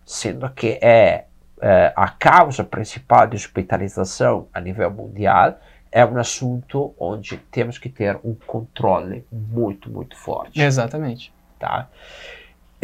sendo 0.04 0.50
que 0.50 0.80
é, 0.82 1.26
é 1.60 1.92
a 1.94 2.08
causa 2.08 2.64
principal 2.64 3.28
de 3.28 3.36
hospitalização 3.36 4.48
a 4.52 4.60
nível 4.60 4.90
mundial, 4.90 5.56
é 5.92 6.04
um 6.04 6.18
assunto 6.18 6.92
onde 6.98 7.36
temos 7.36 7.78
que 7.78 7.88
ter 7.88 8.18
um 8.24 8.34
controle 8.34 9.24
muito, 9.30 9.88
muito 9.88 10.16
forte. 10.16 10.60
Exatamente. 10.60 11.32
Tá? 11.60 11.88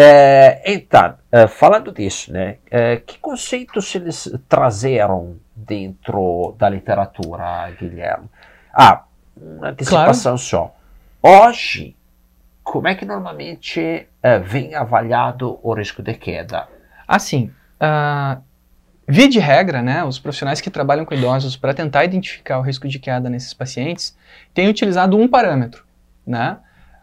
É, 0.00 0.62
então, 0.73 1.17
é, 1.33 1.49
falando 1.49 1.90
disso, 1.90 2.33
né, 2.33 2.59
é, 2.71 2.99
que 2.99 3.19
conceitos 3.19 3.93
eles 3.97 4.33
trazeram 4.49 5.37
dentro 5.57 6.55
da 6.57 6.69
literatura, 6.69 7.69
Guilherme? 7.76 8.31
Ah, 8.73 9.02
uma 9.37 9.71
antecipação 9.71 10.37
claro. 10.37 10.38
só. 10.38 10.76
Hoje, 11.21 11.97
como 12.62 12.87
é 12.87 12.95
que 12.95 13.05
normalmente 13.05 14.07
uh, 14.23 14.40
vem 14.45 14.75
avaliado 14.76 15.59
o 15.62 15.73
risco 15.73 16.00
de 16.00 16.14
queda? 16.14 16.69
Assim, 17.07 17.50
uh, 17.83 18.40
via 19.07 19.28
de 19.28 19.40
regra, 19.40 19.83
né, 19.83 20.05
os 20.05 20.21
profissionais 20.21 20.61
que 20.61 20.71
trabalham 20.71 21.05
com 21.05 21.14
idosos 21.14 21.57
para 21.57 21.75
tentar 21.75 22.05
identificar 22.05 22.59
o 22.61 22.62
risco 22.62 22.87
de 22.87 23.00
queda 23.00 23.28
nesses 23.28 23.52
pacientes 23.52 24.17
têm 24.55 24.69
utilizado 24.69 25.19
um 25.19 25.26
parâmetro, 25.26 25.85
né? 26.25 26.59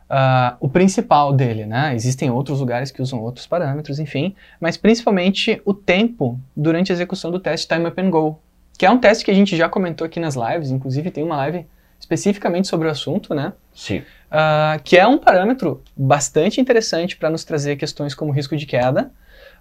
Uh, 0.10 0.56
o 0.60 0.70
principal 0.70 1.34
dele, 1.34 1.66
né? 1.66 1.96
Existem 1.96 2.30
outros 2.30 2.60
lugares 2.60 2.92
que 2.92 3.02
usam 3.02 3.22
outros 3.22 3.48
parâmetros, 3.48 3.98
enfim, 3.98 4.36
mas 4.60 4.78
principalmente 4.78 5.60
o 5.66 5.74
tempo 5.74 6.40
durante 6.56 6.92
a 6.92 6.96
execução 6.96 7.32
do 7.32 7.40
teste 7.40 7.68
Time 7.68 7.88
Up 7.88 8.00
and 8.00 8.12
Go, 8.12 8.40
que 8.78 8.86
é 8.86 8.92
um 8.92 9.00
teste 9.00 9.26
que 9.26 9.32
a 9.32 9.34
gente 9.34 9.58
já 9.58 9.68
comentou 9.68 10.06
aqui 10.06 10.20
nas 10.20 10.36
lives, 10.36 10.70
inclusive 10.70 11.10
tem 11.10 11.24
uma 11.24 11.38
live 11.38 11.66
especificamente 12.00 12.68
sobre 12.68 12.88
o 12.88 12.92
assunto, 12.92 13.34
né? 13.34 13.54
Sim. 13.74 14.00
Uh, 14.00 14.82
que 14.84 14.96
é 14.96 15.08
um 15.08 15.18
parâmetro 15.18 15.82
bastante 15.98 16.62
interessante 16.62 17.18
para 17.18 17.30
nos 17.30 17.44
trazer 17.44 17.76
questões 17.76 18.14
como 18.14 18.32
risco 18.32 18.56
de 18.56 18.66
queda, 18.68 19.12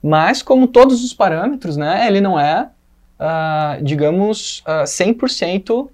mas 0.02 0.42
como 0.42 0.66
todos 0.66 1.02
os 1.02 1.14
parâmetros, 1.14 1.76
né, 1.76 2.06
ele 2.06 2.20
não 2.20 2.38
é, 2.38 2.68
uh, 3.18 3.82
digamos, 3.82 4.62
uh, 4.66 4.84
100% 4.84 5.88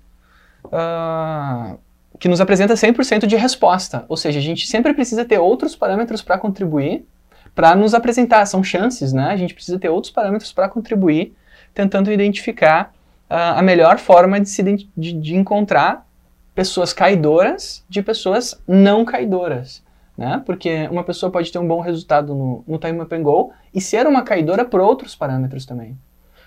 uh, 0.64 1.78
que 2.20 2.28
nos 2.28 2.40
apresenta 2.40 2.74
100% 2.74 3.26
de 3.26 3.34
resposta. 3.34 4.04
Ou 4.06 4.16
seja, 4.16 4.38
a 4.38 4.42
gente 4.42 4.66
sempre 4.66 4.92
precisa 4.92 5.24
ter 5.24 5.38
outros 5.38 5.74
parâmetros 5.74 6.20
para 6.20 6.38
contribuir, 6.38 7.06
para 7.54 7.74
nos 7.74 7.94
apresentar. 7.94 8.44
São 8.44 8.62
chances, 8.62 9.12
né? 9.12 9.30
A 9.30 9.36
gente 9.36 9.54
precisa 9.54 9.78
ter 9.78 9.88
outros 9.88 10.12
parâmetros 10.12 10.52
para 10.52 10.68
contribuir, 10.68 11.34
tentando 11.74 12.12
identificar 12.12 12.92
a 13.28 13.62
melhor 13.62 13.98
forma 13.98 14.38
de, 14.38 14.48
se, 14.48 14.62
de, 14.62 15.12
de 15.12 15.36
encontrar 15.36 16.06
pessoas 16.54 16.92
caidoras 16.92 17.84
de 17.88 18.02
pessoas 18.02 18.60
não 18.68 19.04
caidoras. 19.04 19.82
Né? 20.18 20.42
Porque 20.44 20.88
uma 20.90 21.04
pessoa 21.04 21.32
pode 21.32 21.50
ter 21.50 21.58
um 21.58 21.66
bom 21.66 21.80
resultado 21.80 22.34
no, 22.34 22.62
no 22.66 22.76
Time 22.76 23.00
Up 23.00 23.14
and 23.14 23.22
Go 23.22 23.52
e 23.72 23.80
ser 23.80 24.06
uma 24.06 24.22
caidora 24.22 24.64
por 24.64 24.80
outros 24.80 25.14
parâmetros 25.14 25.64
também. 25.64 25.96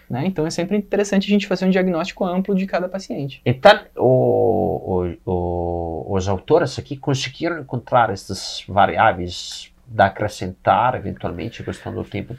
Né? 0.09 0.25
Então 0.25 0.45
é 0.45 0.49
sempre 0.49 0.77
interessante 0.77 1.25
a 1.25 1.29
gente 1.29 1.47
fazer 1.47 1.65
um 1.65 1.69
diagnóstico 1.69 2.25
amplo 2.25 2.55
de 2.55 2.65
cada 2.65 2.87
paciente. 2.87 3.41
Então, 3.45 3.79
o, 3.95 5.13
o, 5.25 5.31
o, 5.31 6.15
os 6.15 6.27
autores 6.27 6.77
aqui 6.77 6.97
conseguiram 6.97 7.59
encontrar 7.59 8.09
essas 8.09 8.63
variáveis 8.67 9.71
da 9.85 10.05
acrescentar, 10.05 10.95
eventualmente, 10.95 11.61
a 11.61 11.65
questão 11.65 11.93
do 11.93 12.03
tempo 12.03 12.33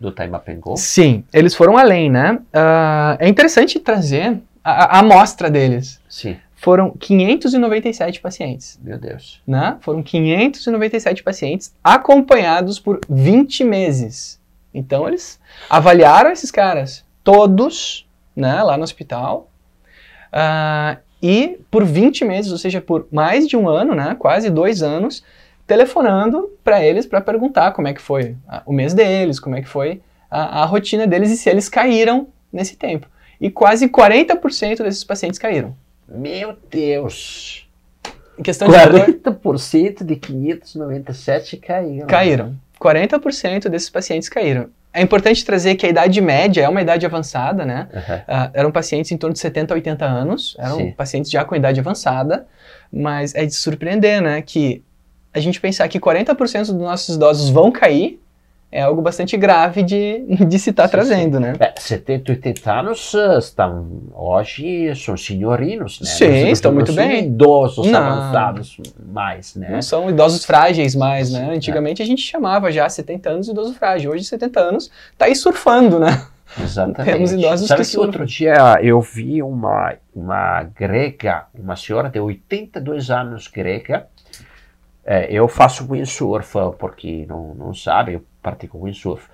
do 0.00 0.10
time 0.10 0.34
up 0.34 0.50
and 0.50 0.58
go? 0.58 0.76
Sim, 0.76 1.24
eles 1.32 1.54
foram 1.54 1.76
além, 1.76 2.10
né? 2.10 2.32
Uh, 2.32 3.16
é 3.20 3.28
interessante 3.28 3.78
trazer 3.78 4.38
a, 4.64 4.96
a 4.96 4.98
amostra 5.00 5.50
deles. 5.50 6.00
Sim 6.08 6.36
foram 6.58 6.90
597 6.90 8.20
pacientes. 8.20 8.78
Meu 8.82 8.98
Deus. 8.98 9.40
Né? 9.46 9.76
Foram 9.80 10.02
597 10.02 11.22
pacientes 11.22 11.72
acompanhados 11.82 12.80
por 12.80 13.00
20 13.08 13.64
meses. 13.64 14.40
Então 14.78 15.08
eles 15.08 15.40
avaliaram 15.68 16.30
esses 16.30 16.50
caras 16.50 17.04
todos 17.24 18.08
né, 18.34 18.62
lá 18.62 18.76
no 18.76 18.84
hospital 18.84 19.50
uh, 20.32 20.98
e 21.22 21.58
por 21.70 21.84
20 21.84 22.24
meses, 22.24 22.52
ou 22.52 22.58
seja, 22.58 22.80
por 22.80 23.08
mais 23.10 23.48
de 23.48 23.56
um 23.56 23.68
ano, 23.68 23.94
né, 23.94 24.16
quase 24.18 24.48
dois 24.48 24.82
anos, 24.82 25.24
telefonando 25.66 26.50
para 26.62 26.82
eles 26.82 27.04
para 27.04 27.20
perguntar 27.20 27.72
como 27.72 27.88
é 27.88 27.92
que 27.92 28.00
foi 28.00 28.36
o 28.64 28.72
mês 28.72 28.94
deles, 28.94 29.40
como 29.40 29.56
é 29.56 29.60
que 29.60 29.68
foi 29.68 30.00
a, 30.30 30.62
a 30.62 30.64
rotina 30.64 31.06
deles 31.06 31.30
e 31.30 31.36
se 31.36 31.50
eles 31.50 31.68
caíram 31.68 32.28
nesse 32.52 32.76
tempo. 32.76 33.08
E 33.40 33.50
quase 33.50 33.88
40% 33.88 34.82
desses 34.82 35.04
pacientes 35.04 35.38
caíram. 35.38 35.76
Meu 36.08 36.56
Deus! 36.70 37.68
Em 38.38 38.42
questão 38.42 38.68
40% 38.68 39.98
de, 39.98 40.04
de 40.04 40.16
597 40.16 41.56
caíram. 41.56 42.06
Caíram. 42.06 42.56
40% 42.80 43.68
desses 43.68 43.90
pacientes 43.90 44.28
caíram. 44.28 44.68
É 44.92 45.02
importante 45.02 45.44
trazer 45.44 45.74
que 45.74 45.86
a 45.86 45.88
idade 45.88 46.20
média 46.20 46.62
é 46.62 46.68
uma 46.68 46.80
idade 46.80 47.04
avançada, 47.04 47.64
né? 47.64 47.88
Uhum. 47.92 48.00
Uh, 48.00 48.50
eram 48.54 48.72
pacientes 48.72 49.12
em 49.12 49.16
torno 49.16 49.34
de 49.34 49.38
70 49.38 49.72
a 49.72 49.76
80 49.76 50.04
anos, 50.04 50.56
eram 50.58 50.76
Sim. 50.76 50.92
pacientes 50.92 51.30
já 51.30 51.44
com 51.44 51.54
idade 51.54 51.78
avançada, 51.78 52.46
mas 52.92 53.34
é 53.34 53.44
de 53.44 53.54
surpreender, 53.54 54.22
né? 54.22 54.42
Que 54.42 54.82
a 55.32 55.40
gente 55.40 55.60
pensar 55.60 55.86
que 55.88 56.00
40% 56.00 56.66
dos 56.66 56.74
nossos 56.74 57.16
idosos 57.16 57.50
vão 57.50 57.70
cair 57.70 58.20
é 58.70 58.82
algo 58.82 59.00
bastante 59.00 59.36
grave 59.36 59.82
de, 59.82 60.24
de 60.46 60.58
se 60.58 60.70
estar 60.70 60.84
tá 60.84 60.88
trazendo, 60.88 61.38
sim. 61.38 61.42
né? 61.42 61.54
É, 61.58 61.72
70, 61.76 62.32
80 62.32 62.72
anos 62.72 63.14
eh, 63.14 63.38
estão, 63.38 64.02
hoje 64.14 64.94
são 64.94 65.16
senhorinos, 65.16 66.00
né? 66.00 66.06
Sim, 66.06 66.44
não, 66.44 66.48
estão 66.48 66.72
muito 66.72 66.92
bem. 66.92 67.24
idosos 67.24 67.86
não, 67.86 67.98
avançados 67.98 68.76
mais, 69.10 69.54
né? 69.54 69.70
Não 69.70 69.82
são 69.82 70.10
idosos 70.10 70.44
frágeis 70.44 70.94
mais, 70.94 71.32
né? 71.32 71.50
Antigamente 71.54 72.02
é. 72.02 72.04
a 72.04 72.06
gente 72.06 72.20
chamava 72.20 72.70
já 72.70 72.86
70 72.88 73.30
anos 73.30 73.46
de 73.46 73.52
idoso 73.52 73.72
frágil, 73.72 74.10
hoje 74.10 74.24
70 74.24 74.60
anos 74.60 74.90
tá 75.16 75.24
aí 75.24 75.34
surfando, 75.34 75.98
né? 75.98 76.26
Exatamente. 76.62 77.12
Temos 77.12 77.32
idosos 77.32 77.68
Sabe 77.68 77.84
que, 77.84 77.90
que 77.90 77.98
outro 77.98 78.26
dia 78.26 78.78
eu 78.82 79.00
vi 79.00 79.42
uma, 79.42 79.94
uma 80.14 80.62
grega, 80.62 81.46
uma 81.54 81.76
senhora 81.76 82.08
de 82.08 82.20
82 82.20 83.10
anos 83.10 83.48
grega, 83.48 84.06
é, 85.04 85.32
eu 85.32 85.48
faço 85.48 85.86
windsurf, 85.90 86.52
porque 86.78 87.24
não, 87.26 87.54
não 87.54 87.72
sabe, 87.72 88.20
eu 88.38 88.42
pratico 88.42 88.84
windsurf. 88.84 89.28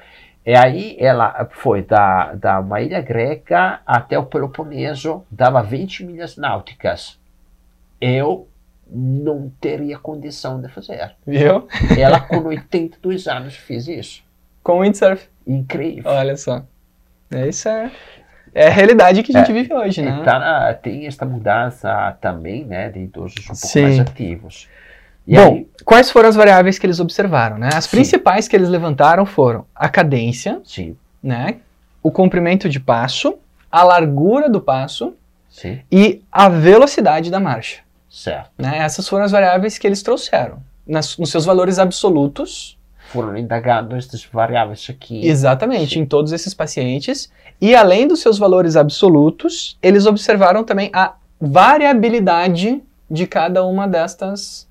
E 0.46 0.54
aí 0.54 0.96
ela 0.99 1.49
foi 1.52 1.82
da, 1.82 2.34
da 2.34 2.61
uma 2.61 2.80
ilha 2.80 3.00
greca 3.00 3.80
até 3.87 4.18
o 4.18 4.26
Peloponeso, 4.26 5.25
dava 5.30 5.62
20 5.62 6.04
milhas 6.04 6.37
náuticas. 6.37 7.18
Eu 8.00 8.46
não 8.87 9.50
teria 9.61 9.99
condição 9.99 10.61
de 10.61 10.68
fazer. 10.68 11.14
Viu? 11.26 11.66
Ela 11.99 12.20
com 12.20 12.37
82 12.44 13.26
anos 13.26 13.56
fez 13.56 13.88
isso. 13.88 14.23
Com 14.62 14.80
windsurf. 14.80 15.26
Incrível. 15.46 16.11
Olha 16.11 16.37
só. 16.37 16.62
É 17.30 17.49
isso 17.49 17.68
é, 17.68 17.90
é 18.54 18.68
a 18.68 18.70
realidade 18.70 19.23
que 19.23 19.34
a 19.34 19.40
gente 19.40 19.50
é, 19.50 19.54
vive 19.54 19.73
hoje, 19.73 20.02
né? 20.02 20.18
Então, 20.20 20.40
tem 20.82 21.06
esta 21.06 21.25
mudança 21.25 22.16
também, 22.20 22.64
né, 22.64 22.90
de 22.90 23.00
idosos 23.00 23.42
um 23.44 23.46
pouco 23.49 23.66
Sim. 23.66 23.82
mais 23.82 23.99
ativos. 23.99 24.68
E 25.26 25.37
Bom, 25.37 25.54
aí? 25.54 25.69
quais 25.85 26.11
foram 26.11 26.28
as 26.28 26.37
variáveis 26.37 26.78
que 26.78 26.87
eles 26.87 27.00
observaram? 27.00 27.59
Né? 27.59 27.71
As 27.73 27.85
Sim. 27.85 27.90
principais 27.90 28.47
que 28.47 28.54
eles 28.54 28.69
levantaram 28.69 29.25
foram 29.25 29.64
a 29.75 29.88
cadência, 29.88 30.61
Sim. 30.64 30.97
Né? 31.23 31.57
o 32.04 32.11
comprimento 32.11 32.69
de 32.69 32.78
passo, 32.78 33.38
a 33.73 33.83
largura 33.83 34.50
do 34.50 34.61
passo 34.61 35.14
Sim. 35.49 35.81
e 35.90 36.21
a 36.31 36.50
velocidade 36.50 37.31
da 37.31 37.40
marcha. 37.40 37.81
Certo. 38.11 38.50
Né? 38.59 38.78
Essas 38.78 39.09
foram 39.09 39.25
as 39.25 39.33
variáveis 39.33 39.78
que 39.78 39.87
eles 39.87 40.02
trouxeram. 40.02 40.59
Nas, 40.87 41.16
nos 41.16 41.31
seus 41.31 41.47
valores 41.47 41.78
absolutos. 41.78 42.78
Foram 43.11 43.37
indagados 43.38 43.97
estas 43.97 44.23
variáveis 44.25 44.87
aqui. 44.90 45.26
Exatamente, 45.26 45.95
Sim. 45.95 46.00
em 46.00 46.07
todos 46.07 46.31
esses 46.31 46.52
pacientes. 46.52 47.33
E 47.59 47.75
além 47.75 48.07
dos 48.07 48.21
seus 48.21 48.38
valores 48.38 48.76
absolutos, 48.76 49.78
eles 49.83 50.04
observaram 50.04 50.62
também 50.62 50.90
a 50.93 51.14
variabilidade 51.40 52.83
de 53.11 53.26
cada 53.26 53.64
uma 53.64 53.88
destas 53.88 54.69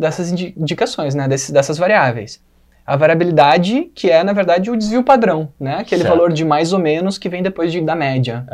dessas 0.00 0.32
indicações, 0.32 1.14
né, 1.14 1.28
dessas 1.28 1.76
variáveis. 1.76 2.42
A 2.86 2.96
variabilidade, 2.96 3.92
que 3.94 4.10
é, 4.10 4.24
na 4.24 4.32
verdade, 4.32 4.70
o 4.70 4.76
desvio 4.76 5.04
padrão, 5.04 5.52
né? 5.60 5.76
Aquele 5.76 6.02
certo. 6.02 6.16
valor 6.16 6.32
de 6.32 6.44
mais 6.44 6.72
ou 6.72 6.78
menos 6.78 7.18
que 7.18 7.28
vem 7.28 7.42
depois 7.42 7.70
de, 7.70 7.80
da 7.82 7.94
média. 7.94 8.44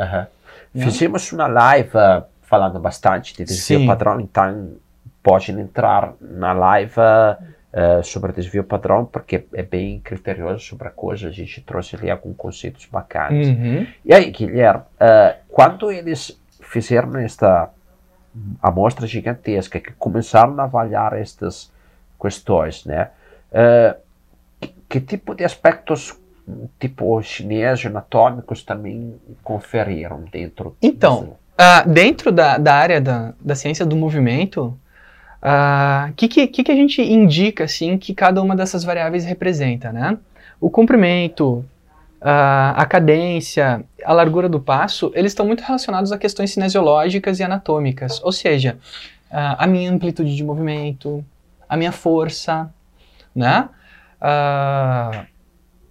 Uhum. 0.75 0.83
Fizemos 0.83 1.31
uma 1.31 1.47
live 1.47 1.89
uh, 1.89 2.23
falando 2.41 2.77
bastante 2.79 3.33
de 3.33 3.45
desvio 3.45 3.79
Sim. 3.79 3.87
padrão, 3.87 4.19
então 4.19 4.73
pode 5.23 5.51
entrar 5.51 6.13
na 6.21 6.53
live 6.53 6.99
uh, 6.99 8.03
sobre 8.03 8.31
desvio 8.33 8.63
padrão, 8.63 9.05
porque 9.05 9.45
é 9.53 9.63
bem 9.63 10.01
criterioso 10.01 10.59
sobre 10.59 10.89
a 10.89 10.91
coisa, 10.91 11.29
a 11.29 11.31
gente 11.31 11.61
trouxe 11.61 11.95
ali 11.95 12.11
alguns 12.11 12.35
conceitos 12.35 12.85
bacanas. 12.85 13.47
Uhum. 13.47 13.87
E 14.05 14.13
aí, 14.13 14.29
Guilherme, 14.29 14.81
uh, 14.81 15.35
quando 15.47 15.89
eles 15.89 16.39
fizeram 16.61 17.17
esta 17.17 17.69
amostra 18.61 19.07
gigantesca 19.07 19.79
que 19.79 19.91
começaram 19.93 20.59
a 20.59 20.63
avaliar 20.63 21.13
estas 21.13 21.71
questões, 22.19 22.85
né? 22.85 23.09
Uh, 23.51 23.97
que, 24.59 24.73
que, 24.89 24.99
tipo 24.99 25.35
de 25.35 25.43
aspectos 25.43 26.17
tipo 26.79 27.21
chinês 27.21 27.85
anatômicos 27.85 28.63
também 28.63 29.15
conferiram 29.43 30.23
dentro? 30.31 30.75
Então, 30.81 31.35
uh, 31.53 31.89
dentro 31.89 32.31
da, 32.31 32.57
da 32.57 32.73
área 32.73 33.01
da, 33.01 33.33
da 33.39 33.55
ciência 33.55 33.85
do 33.85 33.95
movimento, 33.95 34.77
O 35.41 36.09
uh, 36.09 36.13
que, 36.15 36.27
que, 36.27 36.47
que 36.47 36.71
a 36.71 36.75
gente 36.75 37.01
indica 37.01 37.65
assim 37.65 37.97
que 37.97 38.13
cada 38.13 38.41
uma 38.41 38.55
dessas 38.55 38.83
variáveis 38.83 39.25
representa, 39.25 39.91
né? 39.91 40.17
O 40.59 40.69
comprimento, 40.69 41.63
a 42.19 42.85
cadência, 42.85 43.83
a 44.03 44.13
largura 44.13 44.49
do 44.49 44.59
passo, 44.59 45.11
eles 45.13 45.31
estão 45.31 45.45
muito 45.45 45.61
relacionados 45.61 46.11
a 46.11 46.17
questões 46.17 46.51
cinesiológicas 46.51 47.39
e 47.39 47.43
anatômicas, 47.43 48.21
ou 48.23 48.31
seja, 48.31 48.77
uh, 49.31 49.55
a 49.57 49.67
minha 49.67 49.91
amplitude 49.91 50.35
de 50.35 50.43
movimento, 50.43 51.23
a 51.69 51.77
minha 51.77 51.91
força, 51.91 52.69
né? 53.35 53.69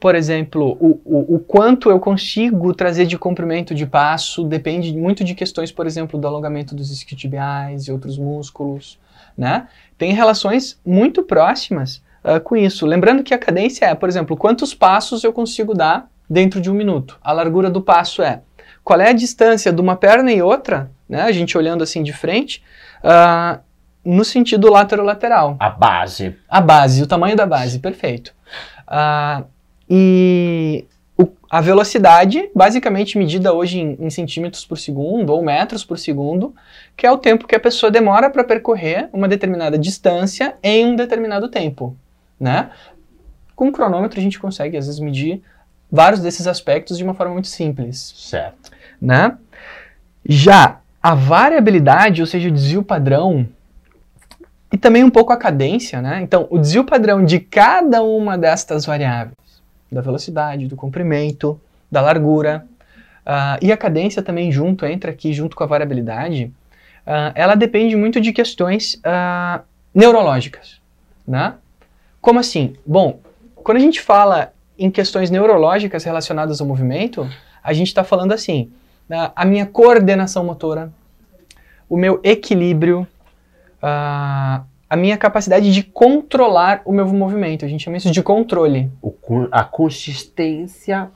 por 0.00 0.14
exemplo, 0.14 0.76
o, 0.80 1.00
o, 1.04 1.37
o, 1.37 1.38
quanto 1.38 1.90
eu 1.90 1.99
consigo 1.99 2.75
trazer 2.75 3.06
de 3.06 3.16
comprimento 3.16 3.75
de 3.75 3.87
passo 3.87 4.45
depende 4.45 4.92
muito 4.92 5.25
de 5.25 5.35
questões, 5.35 5.73
por 5.73 5.87
exemplo, 5.87 6.18
do 6.18 6.26
alongamento 6.26 6.75
dos 6.75 6.90
isquiotibiais 6.90 7.85
e 7.85 7.92
outros 7.92 8.18
músculos, 8.18 8.99
né? 9.37 9.68
Tem 9.97 10.12
relações 10.12 10.78
muito 10.85 11.23
próximas 11.23 12.02
uh, 12.23 12.40
com 12.42 12.56
isso. 12.56 12.85
Lembrando 12.85 13.23
que 13.23 13.33
a 13.33 13.38
cadência 13.38 13.87
é, 13.87 13.95
por 13.95 14.09
exemplo, 14.09 14.37
quantos 14.37 14.75
passos 14.75 15.25
eu 15.25 15.33
consigo 15.33 15.73
dar 15.73 16.09
dentro 16.28 16.61
de 16.61 16.71
um 16.71 16.75
minuto. 16.75 17.18
A 17.23 17.33
largura 17.33 17.71
do 17.71 17.80
passo 17.80 18.23
é 18.23 18.40
qual 18.83 19.00
é 19.00 19.11
a 19.11 19.12
distância 19.12 19.73
de 19.73 19.80
uma 19.80 19.97
perna 19.97 20.33
e 20.33 20.40
outra, 20.40 20.90
né? 21.09 21.23
A 21.23 21.33
gente 21.33 21.56
olhando 21.59 21.83
assim 21.83 22.02
de 22.02 22.12
frente, 22.12 22.62
uh, 23.02 23.61
no 24.04 24.25
sentido 24.25 24.71
lateral-lateral. 24.71 25.56
A 25.59 25.68
base. 25.68 26.37
A 26.49 26.61
base, 26.61 27.02
o 27.02 27.06
tamanho 27.06 27.37
da 27.37 27.47
base, 27.47 27.80
perfeito. 27.80 28.33
Uh, 28.87 29.45
e 29.90 30.85
o, 31.18 31.28
a 31.50 31.61
velocidade, 31.61 32.50
basicamente 32.54 33.18
medida 33.18 33.52
hoje 33.52 33.80
em, 33.80 33.97
em, 33.99 34.11
centímetros 34.11 34.64
por 34.64 34.78
segundo 34.78 35.30
ou 35.30 35.42
metros 35.42 35.85
por 35.85 35.99
segundo, 35.99 36.54
que 36.97 37.06
é 37.06 37.11
o 37.11 37.18
tempo 37.18 37.47
que 37.47 37.56
a 37.56 37.61
pessoa 37.61 37.90
demora 37.90 38.30
para 38.30 38.45
percorrer 38.45 39.09
uma 39.12 39.26
determinada 39.26 39.78
distância 39.78 40.54
em 40.62 40.87
um 40.87 40.95
determinado 40.95 41.49
tempo, 41.49 41.97
né? 42.38 42.71
Com 43.54 43.68
o 43.68 43.73
cronômetro 43.73 44.21
a 44.21 44.23
gente 44.23 44.38
consegue 44.38 44.76
às 44.76 44.87
vezes 44.87 45.00
medir 45.00 45.42
vários 45.90 46.21
desses 46.21 46.47
aspectos 46.47 46.99
de 46.99 47.05
uma 47.05 47.14
forma 47.14 47.35
muito 47.35 47.49
simples. 47.49 48.14
Certo. 48.16 48.71
Né? 49.00 49.37
Já 50.25 50.81
a 51.02 51.14
variabilidade, 51.14 52.21
ou 52.21 52.26
seja, 52.26 52.49
o 52.49 52.52
desvio 52.52 52.83
padrão, 52.83 53.49
e 54.73 54.76
também 54.76 55.05
um 55.05 55.11
pouco 55.11 55.33
a 55.33 55.37
cadência, 55.37 56.02
né? 56.02 56.21
Então, 56.21 56.47
o 56.50 56.59
desvio 56.59 56.85
padrão 56.85 57.25
de 57.25 57.38
cada 57.38 58.02
uma 58.02 58.37
destas 58.37 58.85
variáveis 58.85 59.37
da 59.90 60.00
velocidade, 60.00 60.66
do 60.66 60.76
comprimento, 60.76 61.61
da 61.90 62.00
largura. 62.00 62.66
Uh, 63.25 63.59
e 63.62 63.73
a 63.73 63.76
cadência 63.76 64.23
também 64.23 64.50
junto, 64.52 64.85
entra 64.85 65.11
aqui 65.11 65.33
junto 65.33 65.57
com 65.57 65.64
a 65.64 65.66
variabilidade, 65.66 66.52
uh, 67.07 67.33
ela 67.35 67.55
depende 67.55 67.97
muito 67.97 68.21
de 68.21 68.33
questões 68.33 68.95
uh, 68.97 69.62
neurológicas. 69.95 70.81
Né? 71.26 71.55
Como 72.21 72.38
assim? 72.38 72.75
Bom, 72.85 73.21
quando 73.55 73.78
a 73.78 73.81
gente 73.81 74.00
fala 74.00 74.52
em 74.78 74.90
questões 74.90 75.30
neurológicas 75.30 76.04
relacionadas 76.04 76.61
ao 76.61 76.66
movimento, 76.66 77.28
a 77.62 77.73
gente 77.73 77.88
está 77.88 78.04
falando 78.04 78.33
assim, 78.33 78.71
a 79.35 79.45
minha 79.45 79.66
coordenação 79.66 80.45
motora, 80.45 80.92
o 81.88 81.97
meu 81.97 82.21
equilíbrio, 82.23 83.06
a 83.83 84.97
minha 84.97 85.16
capacidade 85.16 85.73
de 85.73 85.83
controlar 85.83 86.83
o 86.85 86.92
meu 86.92 87.06
movimento. 87.06 87.64
A 87.64 87.68
gente 87.68 87.85
chama 87.85 87.97
isso 87.97 88.11
de 88.11 88.23
controle. 88.23 88.90
O, 89.02 89.14
a 89.50 89.64
consistência 89.64 91.11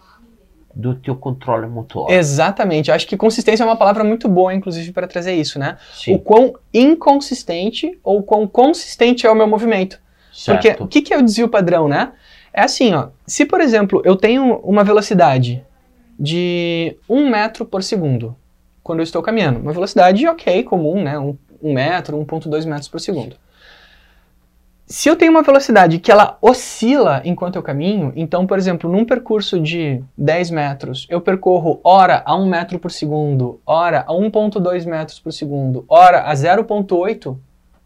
do 0.74 0.94
teu 0.94 1.16
controle 1.16 1.66
motor. 1.66 2.10
Exatamente. 2.10 2.90
Eu 2.90 2.94
acho 2.94 3.06
que 3.06 3.16
consistência 3.16 3.62
é 3.62 3.66
uma 3.66 3.76
palavra 3.76 4.04
muito 4.04 4.28
boa, 4.28 4.54
inclusive, 4.54 4.92
para 4.92 5.06
trazer 5.06 5.34
isso, 5.34 5.58
né? 5.58 5.76
Sim. 5.92 6.14
O 6.14 6.18
quão 6.18 6.54
inconsistente 6.72 7.98
ou 8.04 8.22
quão 8.22 8.46
consistente 8.46 9.26
é 9.26 9.30
o 9.30 9.34
meu 9.34 9.46
movimento. 9.46 9.98
Certo. 10.32 10.78
Porque 10.78 10.82
o 10.82 10.86
que, 10.86 11.02
que 11.02 11.14
é 11.14 11.18
o 11.18 11.22
desvio 11.22 11.48
padrão, 11.48 11.88
né? 11.88 12.12
É 12.52 12.62
assim, 12.62 12.92
ó. 12.94 13.08
Se, 13.26 13.44
por 13.44 13.60
exemplo, 13.60 14.02
eu 14.04 14.16
tenho 14.16 14.56
uma 14.58 14.84
velocidade 14.84 15.64
de 16.18 16.96
1 17.08 17.30
metro 17.30 17.64
por 17.64 17.82
segundo 17.82 18.36
quando 18.82 19.00
eu 19.00 19.04
estou 19.04 19.22
caminhando, 19.22 19.60
uma 19.60 19.72
velocidade 19.72 20.26
ok, 20.26 20.62
comum, 20.64 21.02
né? 21.02 21.18
1 21.18 21.36
um, 21.62 21.72
metro, 21.72 22.18
1,2 22.18 22.66
metros 22.66 22.88
por 22.88 23.00
segundo. 23.00 23.36
Se 24.86 25.08
eu 25.08 25.14
tenho 25.14 25.30
uma 25.30 25.42
velocidade 25.42 26.00
que 26.00 26.10
ela 26.10 26.36
oscila 26.42 27.22
enquanto 27.24 27.54
eu 27.54 27.62
caminho, 27.62 28.12
então, 28.16 28.44
por 28.44 28.58
exemplo, 28.58 28.90
num 28.90 29.04
percurso 29.04 29.60
de 29.60 30.02
10 30.18 30.50
metros, 30.50 31.06
eu 31.08 31.20
percorro 31.20 31.78
hora 31.84 32.22
a 32.26 32.34
1 32.34 32.46
metro 32.46 32.78
por 32.80 32.90
segundo, 32.90 33.60
hora 33.64 34.00
a 34.00 34.12
1.2 34.12 34.86
metros 34.86 35.20
por 35.20 35.32
segundo, 35.32 35.84
hora 35.86 36.22
a 36.22 36.34
0.8, 36.34 37.36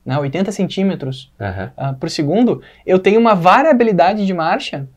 né, 0.05 0.19
80 0.19 0.53
centímetros 0.53 1.33
uhum. 1.41 1.91
uh, 1.91 1.95
por 1.97 2.11
segundo, 2.11 2.63
eu 2.85 2.99
tenho 2.99 3.19
uma 3.19 3.35
variabilidade 3.35 4.27
de 4.27 4.35
marcha 4.35 4.89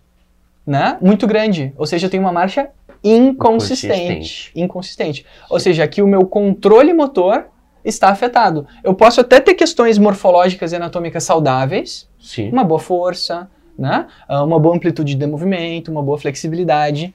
né, 0.66 0.98
muito 1.02 1.26
grande. 1.26 1.74
Ou 1.78 1.86
seja, 1.86 2.08
eu 2.08 2.10
tenho 2.10 2.24
uma 2.24 2.34
marcha 2.34 2.70
inconsistente. 3.04 3.94
Inconsistente. 3.94 4.52
inconsistente. 4.56 5.26
Ou 5.50 5.60
seja, 5.60 5.84
aqui 5.84 6.02
o 6.02 6.08
meu 6.08 6.26
controle 6.26 6.94
motor 6.94 7.46
está 7.86 8.10
afetado. 8.10 8.68
Eu 8.84 8.94
posso 8.94 9.22
até 9.22 9.40
ter 9.40 9.54
questões 9.54 9.98
morfológicas 9.98 10.74
e 10.74 10.76
anatômicas 10.76 11.24
saudáveis, 11.24 12.10
Sim. 12.20 12.50
uma 12.52 12.64
boa 12.64 12.80
força, 12.80 13.50
né? 13.78 14.08
Ah, 14.28 14.44
uma 14.44 14.60
boa 14.60 14.76
amplitude 14.76 15.16
de 15.16 15.26
movimento, 15.26 15.90
uma 15.90 16.04
boa 16.04 16.18
flexibilidade. 16.18 17.14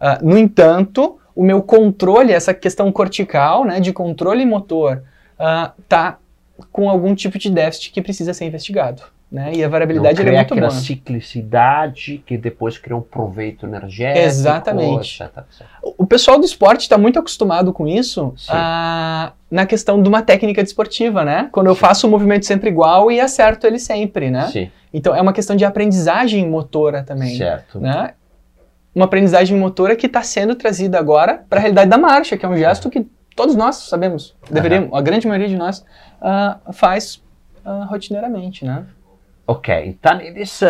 Uh, 0.00 0.26
no 0.26 0.38
entanto, 0.38 1.18
o 1.34 1.42
meu 1.42 1.60
controle, 1.60 2.32
essa 2.32 2.54
questão 2.54 2.90
cortical, 2.92 3.64
né, 3.64 3.80
de 3.80 3.92
controle 3.92 4.46
motor, 4.46 5.02
está 5.78 6.18
uh, 6.18 6.23
com 6.70 6.88
algum 6.88 7.14
tipo 7.14 7.38
de 7.38 7.50
déficit 7.50 7.90
que 7.92 8.02
precisa 8.02 8.32
ser 8.32 8.44
investigado. 8.46 9.02
Né? 9.34 9.50
E 9.54 9.64
a 9.64 9.68
variabilidade 9.68 10.22
é 10.22 10.30
muito 10.30 10.54
boa. 10.54 10.70
ciclicidade 10.70 12.22
que 12.24 12.38
depois 12.38 12.78
cria 12.78 12.96
um 12.96 13.00
proveito 13.00 13.66
energético. 13.66 14.24
Exatamente. 14.24 15.20
O 15.82 16.06
pessoal 16.06 16.38
do 16.38 16.44
esporte 16.44 16.82
está 16.82 16.96
muito 16.96 17.18
acostumado 17.18 17.72
com 17.72 17.88
isso 17.88 18.32
a, 18.48 19.32
na 19.50 19.66
questão 19.66 20.00
de 20.00 20.08
uma 20.08 20.22
técnica 20.22 20.62
desportiva, 20.62 21.24
né? 21.24 21.48
Quando 21.50 21.66
eu 21.66 21.74
faço 21.74 22.06
o 22.06 22.08
um 22.08 22.12
movimento 22.12 22.46
sempre 22.46 22.70
igual 22.70 23.10
e 23.10 23.18
acerto 23.18 23.66
ele 23.66 23.80
sempre, 23.80 24.30
né? 24.30 24.46
Sim. 24.52 24.70
Então 24.92 25.12
é 25.12 25.20
uma 25.20 25.32
questão 25.32 25.56
de 25.56 25.64
aprendizagem 25.64 26.48
motora 26.48 27.02
também. 27.02 27.36
Certo. 27.36 27.80
Né? 27.80 28.12
Uma 28.94 29.06
aprendizagem 29.06 29.58
motora 29.58 29.96
que 29.96 30.06
está 30.06 30.22
sendo 30.22 30.54
trazida 30.54 30.96
agora 30.96 31.44
para 31.50 31.58
a 31.58 31.60
realidade 31.60 31.90
da 31.90 31.98
marcha, 31.98 32.36
que 32.36 32.46
é 32.46 32.48
um 32.48 32.56
gesto 32.56 32.88
que 32.88 33.04
todos 33.34 33.54
nós 33.54 33.76
sabemos, 33.76 34.36
deveríamos, 34.50 34.90
uhum. 34.90 34.96
a 34.96 35.02
grande 35.02 35.26
maioria 35.26 35.48
de 35.48 35.56
nós 35.56 35.84
uh, 36.20 36.72
faz 36.72 37.22
uh, 37.64 37.84
rotineiramente, 37.88 38.64
né? 38.64 38.86
Ok, 39.46 39.74
então 39.86 40.20
eles 40.20 40.62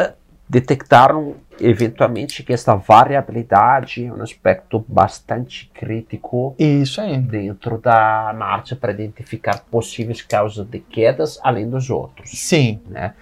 detectaram 0.49 1.37
eventualmente 1.61 2.43
que 2.43 2.53
essa 2.53 2.75
variabilidade 2.75 4.05
é 4.05 4.13
um 4.13 4.23
aspecto 4.23 4.85
bastante 4.87 5.71
crítico 5.73 6.55
Isso 6.59 7.01
aí. 7.01 7.19
dentro 7.19 7.79
da 7.79 8.35
marcha 8.37 8.77
para 8.77 8.93
identificar 8.93 9.65
possíveis 9.71 10.21
causas 10.23 10.67
de 10.67 10.81
quedas 10.81 11.39
além 11.43 11.69
dos 11.69 11.89
outros. 11.89 12.31
Sim. 12.31 12.81
Né? 12.89 13.15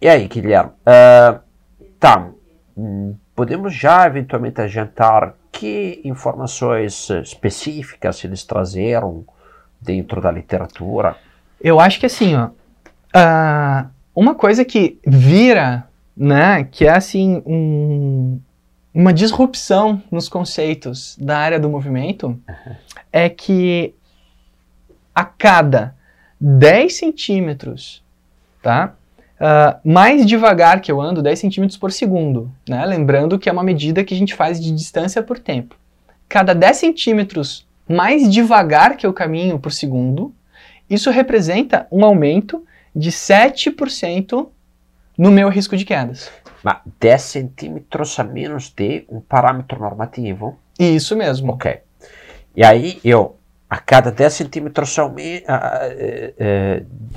E 0.00 0.08
aí, 0.08 0.26
Guilherme, 0.26 0.72
uh, 0.86 1.40
podemos 3.42 3.74
já 3.74 4.06
eventualmente 4.06 4.60
adiantar 4.60 5.34
que 5.50 6.00
informações 6.04 7.10
específicas 7.10 8.22
eles 8.22 8.44
trazeram 8.44 9.24
dentro 9.80 10.20
da 10.20 10.30
literatura? 10.30 11.16
Eu 11.60 11.80
acho 11.80 11.98
que 11.98 12.06
assim, 12.06 12.36
ó, 12.36 12.46
uh, 12.46 13.90
uma 14.14 14.36
coisa 14.36 14.64
que 14.64 15.00
vira, 15.04 15.88
né, 16.16 16.62
que 16.70 16.86
é 16.86 16.90
assim, 16.90 17.42
um, 17.44 18.40
uma 18.94 19.12
disrupção 19.12 20.00
nos 20.08 20.28
conceitos 20.28 21.16
da 21.20 21.36
área 21.36 21.58
do 21.58 21.68
movimento, 21.68 22.26
uhum. 22.28 22.76
é 23.12 23.28
que 23.28 23.92
a 25.12 25.24
cada 25.24 25.96
10 26.40 26.96
centímetros, 26.96 28.04
tá? 28.62 28.94
Uh, 29.42 29.76
mais 29.82 30.24
devagar 30.24 30.80
que 30.80 30.92
eu 30.92 31.00
ando, 31.00 31.20
10 31.20 31.36
centímetros 31.36 31.76
por 31.76 31.90
segundo, 31.90 32.48
né? 32.68 32.86
Lembrando 32.86 33.40
que 33.40 33.48
é 33.48 33.52
uma 33.52 33.64
medida 33.64 34.04
que 34.04 34.14
a 34.14 34.16
gente 34.16 34.36
faz 34.36 34.60
de 34.60 34.70
distância 34.70 35.20
por 35.20 35.36
tempo. 35.36 35.74
Cada 36.28 36.54
10 36.54 36.76
centímetros 36.76 37.66
mais 37.88 38.30
devagar 38.30 38.96
que 38.96 39.04
eu 39.04 39.12
caminho 39.12 39.58
por 39.58 39.72
segundo, 39.72 40.32
isso 40.88 41.10
representa 41.10 41.88
um 41.90 42.04
aumento 42.04 42.64
de 42.94 43.10
7% 43.10 44.46
no 45.18 45.32
meu 45.32 45.48
risco 45.48 45.76
de 45.76 45.84
quedas. 45.84 46.30
Mas 46.62 46.76
10 47.00 47.22
centímetros 47.22 48.16
a 48.20 48.22
menos 48.22 48.70
de 48.70 49.04
um 49.08 49.20
parâmetro 49.20 49.80
normativo? 49.80 50.56
Isso 50.78 51.16
mesmo. 51.16 51.54
Ok. 51.54 51.80
E 52.54 52.64
aí 52.64 53.00
eu, 53.02 53.36
a 53.72 53.78
cada 53.78 54.10
10 54.10 54.34
centímetros 54.34 54.94
uh, 54.98 55.06
uh, 55.06 55.16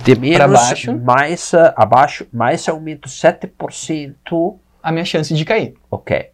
de 0.05 0.17
menos, 0.17 0.53
baixo. 0.53 0.97
mais 0.97 1.53
abaixo, 1.75 2.25
mais 2.31 2.69
aumento 2.69 3.09
7% 3.09 4.55
a 4.81 4.89
minha 4.89 5.03
chance 5.03 5.33
de 5.33 5.43
cair. 5.43 5.73
Ok. 5.91 6.29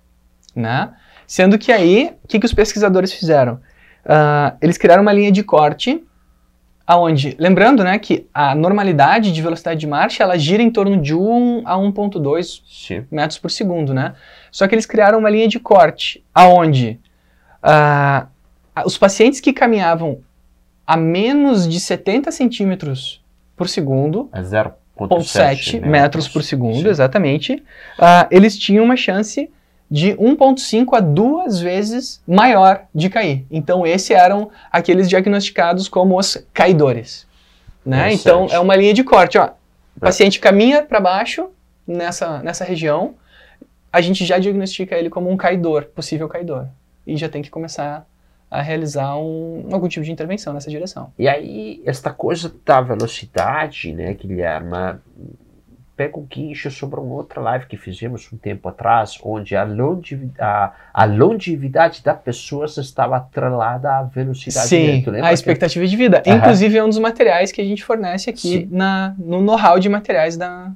Né? 0.55 0.93
Sendo 1.25 1.57
que 1.57 1.71
aí, 1.71 2.15
o 2.23 2.27
que, 2.27 2.39
que 2.39 2.45
os 2.45 2.53
pesquisadores 2.53 3.11
fizeram? 3.11 3.55
Uh, 4.05 4.55
eles 4.61 4.77
criaram 4.77 5.01
uma 5.01 5.11
linha 5.11 5.31
de 5.31 5.41
corte 5.41 6.05
aonde, 6.85 7.35
lembrando, 7.39 7.83
né, 7.83 7.97
que 7.97 8.27
a 8.31 8.53
normalidade 8.53 9.31
de 9.31 9.41
velocidade 9.41 9.79
de 9.79 9.87
marcha, 9.87 10.21
ela 10.21 10.37
gira 10.37 10.61
em 10.61 10.69
torno 10.69 11.01
de 11.01 11.15
1 11.15 11.63
a 11.65 11.75
1.2 11.77 13.05
metros 13.09 13.39
por 13.39 13.49
segundo, 13.49 13.91
né? 13.91 14.13
Só 14.51 14.67
que 14.67 14.75
eles 14.75 14.85
criaram 14.85 15.17
uma 15.17 15.31
linha 15.31 15.47
de 15.47 15.59
corte, 15.59 16.23
aonde 16.31 16.99
uh, 17.63 18.27
os 18.85 18.97
pacientes 18.97 19.39
que 19.39 19.53
caminhavam 19.53 20.19
a 20.85 20.97
menos 20.97 21.67
de 21.67 21.79
70 21.79 22.31
centímetros 22.31 23.21
por 23.55 23.69
segundo, 23.69 24.29
é 24.33 24.41
0.7 24.41 25.81
metros 25.81 26.27
por 26.27 26.43
segundo, 26.43 26.81
Sim. 26.81 26.89
exatamente, 26.89 27.53
uh, 27.99 28.27
eles 28.29 28.57
tinham 28.57 28.83
uma 28.83 28.95
chance 28.95 29.49
de 29.89 30.13
1,5 30.13 30.95
a 30.95 30.99
duas 31.01 31.59
vezes 31.59 32.21
maior 32.25 32.85
de 32.95 33.09
cair. 33.09 33.45
Então, 33.51 33.85
esses 33.85 34.11
eram 34.11 34.49
aqueles 34.71 35.09
diagnosticados 35.09 35.89
como 35.89 36.17
os 36.17 36.37
caidores. 36.53 37.27
Né? 37.85 38.13
Então, 38.13 38.47
é 38.49 38.57
uma 38.57 38.75
linha 38.75 38.93
de 38.93 39.03
corte. 39.03 39.37
Ó. 39.37 39.49
O 39.97 39.99
paciente 39.99 40.39
caminha 40.39 40.81
para 40.81 41.01
baixo 41.01 41.49
nessa, 41.85 42.41
nessa 42.41 42.63
região, 42.63 43.15
a 43.91 43.99
gente 43.99 44.25
já 44.25 44.39
diagnostica 44.39 44.95
ele 44.95 45.09
como 45.09 45.29
um 45.29 45.35
caidor, 45.35 45.85
possível 45.85 46.29
caidor. 46.29 46.67
E 47.05 47.17
já 47.17 47.27
tem 47.27 47.41
que 47.41 47.49
começar 47.49 48.05
a 48.51 48.61
realizar 48.61 49.15
um, 49.17 49.69
algum 49.71 49.87
tipo 49.87 50.03
de 50.03 50.11
intervenção 50.11 50.53
nessa 50.53 50.69
direção. 50.69 51.13
E 51.17 51.25
aí, 51.25 51.81
esta 51.85 52.11
coisa 52.11 52.53
da 52.65 52.81
velocidade, 52.81 53.93
né, 53.93 54.13
Guilherme, 54.13 54.99
pega 55.95 56.17
o 56.17 56.21
guincho 56.23 56.69
sobre 56.69 56.99
uma 56.99 57.13
outra 57.13 57.39
live 57.39 57.65
que 57.67 57.77
fizemos 57.77 58.27
um 58.33 58.37
tempo 58.37 58.67
atrás, 58.67 59.17
onde 59.23 59.55
a 59.55 59.63
longevidade, 59.63 60.41
a, 60.41 60.73
a 60.93 61.05
longevidade 61.05 62.03
da 62.03 62.13
pessoa 62.13 62.65
estava 62.65 63.17
atrelada 63.17 63.99
à 63.99 64.03
velocidade 64.03 64.67
Sim, 64.67 65.05
a 65.21 65.31
expectativa 65.31 65.85
de 65.85 65.95
vida. 65.95 66.21
Uhum. 66.25 66.35
Inclusive, 66.35 66.77
é 66.77 66.83
um 66.83 66.89
dos 66.89 66.99
materiais 66.99 67.51
que 67.53 67.61
a 67.61 67.65
gente 67.65 67.83
fornece 67.83 68.29
aqui 68.29 68.67
na, 68.69 69.15
no 69.17 69.41
know-how 69.41 69.79
de 69.79 69.87
materiais 69.87 70.35
da, 70.35 70.71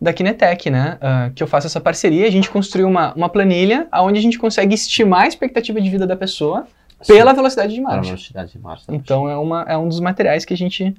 da 0.00 0.12
Kinetec, 0.12 0.68
né? 0.68 0.98
Uh, 1.00 1.32
que 1.32 1.42
eu 1.42 1.46
faço 1.46 1.66
essa 1.66 1.80
parceria. 1.80 2.26
A 2.26 2.30
gente 2.30 2.50
construiu 2.50 2.86
uma, 2.86 3.14
uma 3.14 3.28
planilha 3.28 3.88
onde 3.94 4.18
a 4.18 4.22
gente 4.22 4.38
consegue 4.38 4.74
estimar 4.74 5.22
a 5.22 5.28
expectativa 5.28 5.80
de 5.80 5.88
vida 5.88 6.06
da 6.06 6.16
pessoa. 6.16 6.66
Pela 7.06 7.32
velocidade 7.32 7.74
de 7.74 7.80
marcha. 7.80 8.02
velocidade 8.02 8.52
de 8.52 8.58
marcha. 8.58 8.84
Então, 8.88 9.28
é, 9.28 9.36
uma, 9.36 9.62
é 9.68 9.76
um 9.76 9.88
dos 9.88 10.00
materiais 10.00 10.44
que 10.44 10.54
a 10.54 10.56
gente 10.56 10.94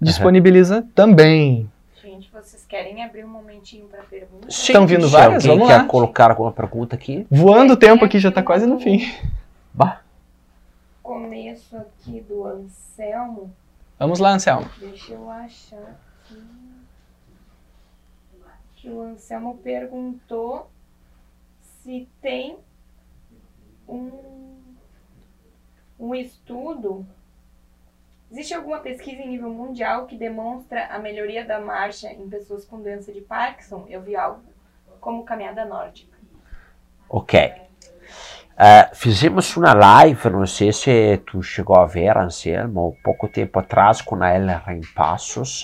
disponibiliza 0.00 0.78
uhum. 0.78 0.88
também 0.94 1.70
gente, 2.16 2.30
vocês 2.30 2.64
querem 2.66 3.04
abrir 3.04 3.24
um 3.24 3.28
momentinho 3.28 3.86
para 3.86 4.02
perguntas? 4.02 4.54
Estão 4.58 4.86
vindo 4.86 5.08
várias? 5.08 5.42
Se 5.42 5.48
Vamos 5.48 5.68
quer 5.68 5.78
lá. 5.78 5.84
colocar 5.84 6.30
alguma 6.30 6.52
pergunta 6.52 6.96
aqui? 6.96 7.26
Voando 7.30 7.74
o 7.74 7.76
tempo 7.76 8.04
aqui, 8.04 8.18
já 8.18 8.30
está 8.30 8.42
quase 8.42 8.66
no 8.66 8.80
fim. 8.80 9.00
Bah. 9.72 10.00
Começo 11.02 11.76
aqui 11.76 12.20
do 12.20 12.46
Anselmo. 12.46 13.54
Vamos 13.98 14.18
lá, 14.18 14.30
Anselmo. 14.30 14.68
Deixa 14.78 15.12
eu 15.12 15.30
achar 15.30 15.78
aqui. 16.24 16.42
Que 18.76 18.88
o 18.88 19.02
Anselmo 19.02 19.58
perguntou 19.62 20.70
se 21.82 22.08
tem 22.20 22.56
um, 23.88 24.10
um 25.98 26.14
estudo 26.14 27.06
Existe 28.30 28.54
alguma 28.54 28.80
pesquisa 28.80 29.22
em 29.22 29.28
nível 29.28 29.50
mundial 29.50 30.06
que 30.06 30.16
demonstra 30.16 30.86
a 30.86 30.98
melhoria 30.98 31.44
da 31.44 31.60
marcha 31.60 32.08
em 32.08 32.28
pessoas 32.28 32.64
com 32.64 32.82
doença 32.82 33.12
de 33.12 33.20
Parkinson? 33.20 33.86
Eu 33.88 34.02
vi 34.02 34.16
algo 34.16 34.42
como 35.00 35.24
caminhada 35.24 35.64
nórdica. 35.64 36.18
Ok. 37.08 37.52
Uh, 38.56 38.94
fizemos 38.94 39.56
uma 39.56 39.72
live, 39.74 40.30
não 40.30 40.46
sei 40.46 40.72
se 40.72 41.18
tu 41.18 41.40
chegou 41.40 41.76
a 41.76 41.86
ver, 41.86 42.16
Anselmo, 42.16 42.96
pouco 43.04 43.28
tempo 43.28 43.60
atrás 43.60 44.02
com 44.02 44.20
a 44.20 44.30
LR 44.30 44.72
em 44.74 44.80
Passos. 44.92 45.62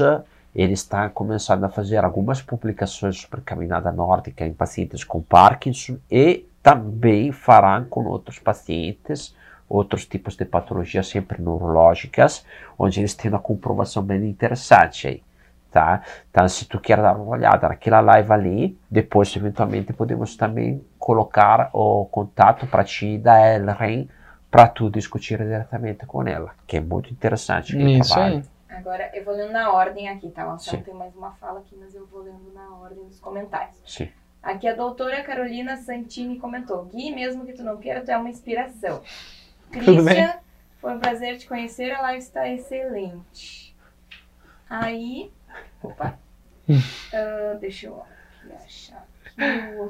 Eles 0.54 0.80
estão 0.80 1.08
começando 1.10 1.64
a 1.64 1.68
fazer 1.68 2.04
algumas 2.04 2.40
publicações 2.40 3.18
sobre 3.18 3.40
caminhada 3.40 3.90
nórdica 3.90 4.46
em 4.46 4.52
pacientes 4.52 5.02
com 5.02 5.20
Parkinson 5.20 5.96
e 6.08 6.46
também 6.62 7.32
farão 7.32 7.86
com 7.86 8.04
outros 8.04 8.38
pacientes 8.38 9.34
outros 9.72 10.04
tipos 10.04 10.36
de 10.36 10.44
patologias 10.44 11.08
sempre 11.08 11.40
neurológicas, 11.40 12.44
onde 12.78 13.00
eles 13.00 13.14
têm 13.14 13.30
uma 13.30 13.38
comprovação 13.40 14.02
bem 14.02 14.28
interessante 14.28 15.08
aí, 15.08 15.22
tá? 15.70 16.02
Então, 16.30 16.46
se 16.48 16.66
tu 16.66 16.78
quer 16.78 17.00
dar 17.00 17.16
uma 17.16 17.30
olhada 17.30 17.68
naquela 17.68 18.00
live 18.00 18.32
ali, 18.32 18.78
depois, 18.90 19.34
eventualmente, 19.34 19.92
podemos 19.92 20.36
também 20.36 20.84
colocar 20.98 21.70
o 21.72 22.04
contato 22.04 22.66
para 22.66 22.84
ti 22.84 23.16
da 23.16 23.54
Elren 23.54 24.08
para 24.50 24.68
tu 24.68 24.90
discutir 24.90 25.38
diretamente 25.38 26.04
com 26.04 26.22
ela, 26.26 26.52
que 26.66 26.76
é 26.76 26.80
muito 26.80 27.10
interessante. 27.10 27.74
Isso 27.98 28.18
aí. 28.18 28.42
Agora, 28.68 29.10
eu 29.14 29.24
vou 29.24 29.34
lendo 29.34 29.52
na 29.52 29.72
ordem 29.72 30.08
aqui, 30.08 30.30
tá? 30.30 30.44
não 30.44 30.56
tem 30.56 30.94
mais 30.94 31.14
uma 31.14 31.32
fala 31.32 31.60
aqui, 31.60 31.74
mas 31.78 31.94
eu 31.94 32.06
vou 32.06 32.22
lendo 32.22 32.52
na 32.54 32.76
ordem 32.76 33.04
dos 33.04 33.20
comentários. 33.20 33.76
Sim. 33.86 34.10
Aqui 34.42 34.66
a 34.66 34.74
doutora 34.74 35.22
Carolina 35.22 35.76
Santini 35.76 36.38
comentou: 36.38 36.84
Gui, 36.86 37.14
mesmo 37.14 37.46
que 37.46 37.52
tu 37.52 37.62
não 37.62 37.76
queira, 37.76 38.00
tu 38.02 38.10
é 38.10 38.16
uma 38.16 38.28
inspiração. 38.28 39.00
Christian, 39.72 40.34
foi 40.80 40.94
um 40.94 40.98
prazer 40.98 41.38
te 41.38 41.46
conhecer, 41.46 41.92
a 41.92 42.02
live 42.02 42.22
está 42.22 42.48
excelente. 42.48 43.74
Aí, 44.68 45.30
opa, 45.82 46.18
uh, 46.68 47.58
deixa 47.60 47.86
eu 47.86 48.02
achar. 48.64 49.06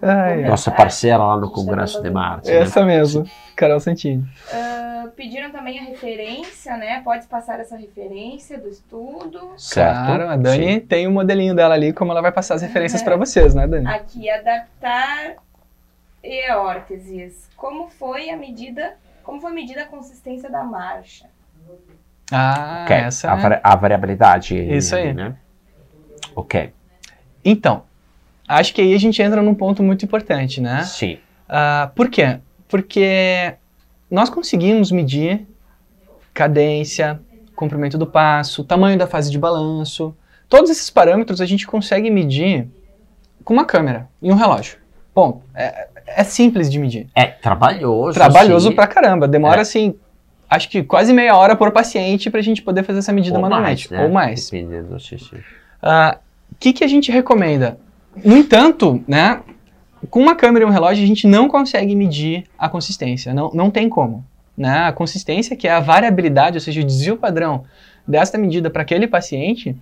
Ai, 0.00 0.42
Nossa 0.42 0.70
parceira 0.70 1.18
lá 1.18 1.36
no 1.36 1.50
Congresso 1.50 2.00
de 2.02 2.10
Marte. 2.10 2.48
Né? 2.48 2.58
Essa 2.58 2.80
né? 2.80 2.86
mesmo, 2.86 3.24
Carol 3.56 3.80
Santini. 3.80 4.22
Uh, 4.22 5.10
pediram 5.10 5.50
também 5.50 5.78
a 5.78 5.82
referência, 5.82 6.76
né? 6.76 7.00
Pode 7.02 7.26
passar 7.26 7.58
essa 7.60 7.76
referência 7.76 8.58
do 8.58 8.68
estudo. 8.68 9.52
Certo. 9.56 10.06
Claro, 10.06 10.28
a 10.28 10.36
Dani 10.36 10.74
Sim. 10.74 10.80
tem 10.80 11.06
o 11.06 11.10
um 11.10 11.12
modelinho 11.12 11.54
dela 11.54 11.74
ali, 11.74 11.92
como 11.92 12.12
ela 12.12 12.22
vai 12.22 12.32
passar 12.32 12.54
as 12.54 12.62
referências 12.62 13.02
para 13.02 13.16
vocês, 13.16 13.54
né, 13.54 13.66
Dani? 13.66 13.86
Aqui, 13.86 14.30
adaptar 14.30 15.36
eórteses. 16.22 17.48
Como 17.56 17.88
foi 17.88 18.30
a 18.30 18.36
medida 18.36 18.96
como 19.22 19.40
foi 19.40 19.52
medida 19.52 19.82
a 19.82 19.86
consistência 19.86 20.50
da 20.50 20.62
marcha? 20.64 21.26
Ah, 22.30 22.82
okay. 22.84 22.96
essa 22.96 23.30
a, 23.30 23.36
vari 23.36 23.60
a 23.62 23.76
variabilidade. 23.76 24.56
Isso 24.56 24.94
aí. 24.96 25.12
Né? 25.12 25.36
Ok. 26.34 26.72
Então, 27.44 27.84
acho 28.48 28.74
que 28.74 28.80
aí 28.80 28.94
a 28.94 28.98
gente 28.98 29.20
entra 29.20 29.42
num 29.42 29.54
ponto 29.54 29.82
muito 29.82 30.04
importante, 30.04 30.60
né? 30.60 30.82
Sim. 30.84 31.18
Uh, 31.48 31.90
por 31.94 32.08
quê? 32.08 32.38
Porque 32.68 33.54
nós 34.10 34.30
conseguimos 34.30 34.90
medir 34.90 35.46
cadência, 36.32 37.20
comprimento 37.54 37.98
do 37.98 38.06
passo, 38.06 38.64
tamanho 38.64 38.98
da 38.98 39.06
fase 39.06 39.30
de 39.30 39.38
balanço. 39.38 40.16
Todos 40.48 40.70
esses 40.70 40.88
parâmetros 40.88 41.40
a 41.40 41.46
gente 41.46 41.66
consegue 41.66 42.10
medir 42.10 42.68
com 43.44 43.52
uma 43.52 43.64
câmera 43.64 44.08
e 44.20 44.30
um 44.32 44.36
relógio. 44.36 44.81
Ponto. 45.14 45.42
É, 45.54 45.88
é 46.06 46.24
simples 46.24 46.70
de 46.70 46.78
medir. 46.78 47.06
É 47.14 47.26
trabalhoso. 47.26 48.14
Trabalhoso 48.14 48.68
assim. 48.68 48.76
pra 48.76 48.86
caramba. 48.86 49.28
Demora, 49.28 49.58
é. 49.58 49.60
assim, 49.60 49.94
acho 50.48 50.68
que 50.68 50.82
quase 50.82 51.12
meia 51.12 51.36
hora 51.36 51.54
por 51.54 51.70
paciente 51.70 52.30
pra 52.30 52.40
gente 52.40 52.62
poder 52.62 52.82
fazer 52.82 53.00
essa 53.00 53.12
medida 53.12 53.36
ou 53.36 53.42
manualmente. 53.42 53.90
Mais, 53.90 54.00
né? 54.00 54.06
Ou 54.06 54.12
mais. 54.12 54.50
Dependendo 54.50 54.88
do 54.88 55.00
xixi. 55.00 55.36
O 55.36 55.38
uh, 55.88 56.18
que, 56.58 56.72
que 56.72 56.84
a 56.84 56.88
gente 56.88 57.12
recomenda? 57.12 57.78
No 58.24 58.36
entanto, 58.36 59.02
né, 59.06 59.40
com 60.10 60.20
uma 60.20 60.34
câmera 60.34 60.64
e 60.64 60.68
um 60.68 60.70
relógio, 60.70 61.02
a 61.02 61.06
gente 61.06 61.26
não 61.26 61.48
consegue 61.48 61.94
medir 61.94 62.44
a 62.58 62.68
consistência. 62.68 63.32
Não, 63.32 63.50
não 63.52 63.70
tem 63.70 63.88
como. 63.88 64.24
Né? 64.56 64.84
A 64.84 64.92
consistência, 64.92 65.56
que 65.56 65.66
é 65.66 65.72
a 65.72 65.80
variabilidade, 65.80 66.56
ou 66.56 66.60
seja, 66.60 66.80
o 66.80 66.84
desvio 66.84 67.16
padrão 67.16 67.64
desta 68.06 68.36
medida 68.36 68.68
para 68.68 68.82
aquele 68.82 69.06
paciente, 69.06 69.76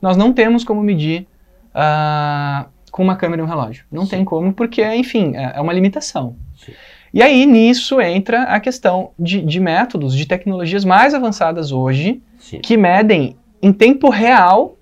nós 0.00 0.16
não 0.16 0.32
temos 0.32 0.64
como 0.64 0.82
medir 0.82 1.26
uh, 1.74 2.68
com 2.96 3.02
uma 3.02 3.14
câmera 3.14 3.42
e 3.42 3.44
um 3.44 3.48
relógio. 3.48 3.84
Não 3.92 4.04
Sim. 4.04 4.10
tem 4.12 4.24
como, 4.24 4.54
porque, 4.54 4.82
enfim, 4.94 5.36
é, 5.36 5.52
é 5.56 5.60
uma 5.60 5.74
limitação. 5.74 6.34
Sim. 6.56 6.72
E 7.12 7.22
aí, 7.22 7.44
nisso 7.44 8.00
entra 8.00 8.44
a 8.44 8.58
questão 8.58 9.10
de, 9.18 9.42
de, 9.42 9.60
métodos, 9.60 10.14
de 10.14 10.24
tecnologias 10.24 10.82
mais 10.82 11.12
avançadas 11.12 11.72
hoje, 11.72 12.22
Sim. 12.38 12.60
que 12.60 12.74
medem 12.74 13.36
em 13.60 13.70
tempo 13.70 14.08
real 14.08 14.78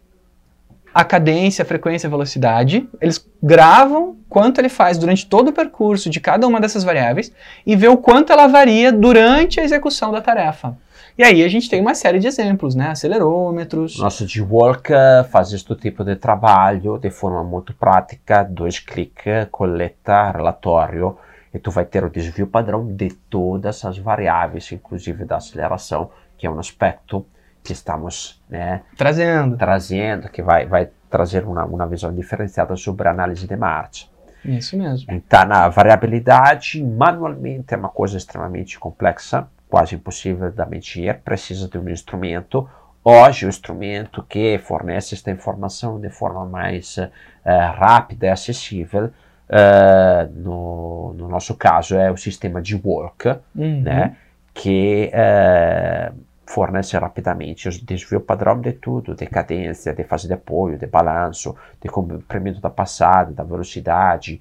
a 0.95 1.03
cadência, 1.03 1.65
a 1.65 1.67
frequência, 1.67 2.07
a 2.07 2.11
velocidade. 2.11 2.89
Eles 3.01 3.29
gravam 3.43 4.17
quanto 4.29 4.61
ele 4.61 4.69
faz 4.69 4.97
durante 4.97 5.27
todo 5.27 5.49
o 5.49 5.53
percurso 5.53 6.09
de 6.09 6.21
cada 6.21 6.47
uma 6.47 6.61
dessas 6.61 6.85
variáveis 6.85 7.33
e 7.67 7.75
vê 7.75 7.89
o 7.89 7.97
quanto 7.97 8.33
ela 8.33 8.47
varia 8.47 8.93
durante 8.93 9.59
a 9.59 9.65
execução 9.65 10.13
da 10.13 10.21
tarefa. 10.21 10.79
E 11.17 11.23
aí 11.23 11.45
a 11.45 11.49
gente 11.49 11.71
tem 11.71 11.81
uma 11.81 11.95
série 11.95 12.19
de 12.19 12.27
exemplos, 12.27 12.75
né? 12.75 12.89
Acelerômetros. 12.89 14.01
Nosso 14.01 14.27
G-Walk 14.27 14.91
faz 15.31 15.53
este 15.53 15.73
tipo 15.77 16.03
de 16.03 16.17
trabalho 16.17 16.99
de 16.99 17.09
forma 17.09 17.45
muito 17.45 17.73
prática, 17.73 18.43
dois 18.43 18.81
cliques, 18.81 19.47
coleta, 19.49 20.33
relatório, 20.33 21.17
e 21.53 21.59
tu 21.61 21.71
vai 21.71 21.85
ter 21.85 22.05
o 22.05 22.11
desvio 22.11 22.49
padrão 22.49 22.85
de 22.85 23.11
todas 23.11 23.85
as 23.85 23.97
variáveis, 23.97 24.73
inclusive 24.73 25.25
da 25.25 25.37
aceleração, 25.37 26.11
que 26.37 26.49
é 26.49 26.51
um 26.51 26.59
aspecto 26.59 27.25
que 27.63 27.73
estamos 27.73 28.43
né, 28.51 28.83
trazendo, 28.97 29.57
trazendo 29.57 30.29
que 30.29 30.43
vai, 30.43 30.67
vai 30.67 30.91
trazer 31.09 31.45
uma, 31.45 31.65
uma 31.65 31.87
visão 31.87 32.13
diferenciada 32.13 32.75
sobre 32.77 33.07
a 33.07 33.13
análise 33.13 33.47
de 33.47 33.57
marcha. 33.57 34.09
Isso 34.45 34.77
mesmo. 34.77 35.07
Então, 35.11 35.51
a 35.53 35.69
variabilidade 35.69 36.83
manualmente 36.83 37.73
é 37.73 37.77
uma 37.77 37.89
coisa 37.89 38.17
extremamente 38.19 38.79
complexa 38.79 39.49
quase 39.75 39.97
impossível 39.97 40.53
de 40.53 40.67
medir, 40.67 41.19
precisa 41.25 41.69
de 41.69 41.77
um 41.77 41.89
instrumento 41.89 42.69
hoje 43.03 43.45
o 43.45 43.49
instrumento 43.49 44.23
que 44.23 44.57
fornece 44.59 45.17
esta 45.17 45.33
informação 45.33 46.01
de 46.01 46.09
forma 46.11 46.47
mais 46.47 46.97
uh, 46.97 47.11
rápida 47.45 48.27
e 48.27 48.31
acessível, 48.31 49.07
uh, 49.07 50.33
no, 50.33 51.13
no, 51.15 51.29
nosso 51.29 51.57
caso, 51.57 51.97
é 51.97 52.09
o 52.09 52.17
sistema 52.17 52.63
de 52.63 52.77
work, 52.77 53.31
uhum. 53.53 53.81
né, 53.83 54.17
que 54.55 55.11
uh, 55.13 56.15
fornece 56.47 56.97
rapidamente 56.97 57.69
o 57.69 57.85
desvio 57.85 58.21
padrão 58.21 58.61
de 58.61 58.75
tudo, 58.75 59.13
de 59.13 59.27
cadência, 59.27 59.93
de 59.93 60.05
fase 60.05 60.29
de 60.29 60.35
apoio, 60.35 60.79
de 60.79 60.87
balanço, 60.87 61.57
de 61.83 61.89
comprimento 61.89 62.61
da 62.61 62.71
passada, 62.71 63.33
da 63.33 63.43
velocidade, 63.43 64.41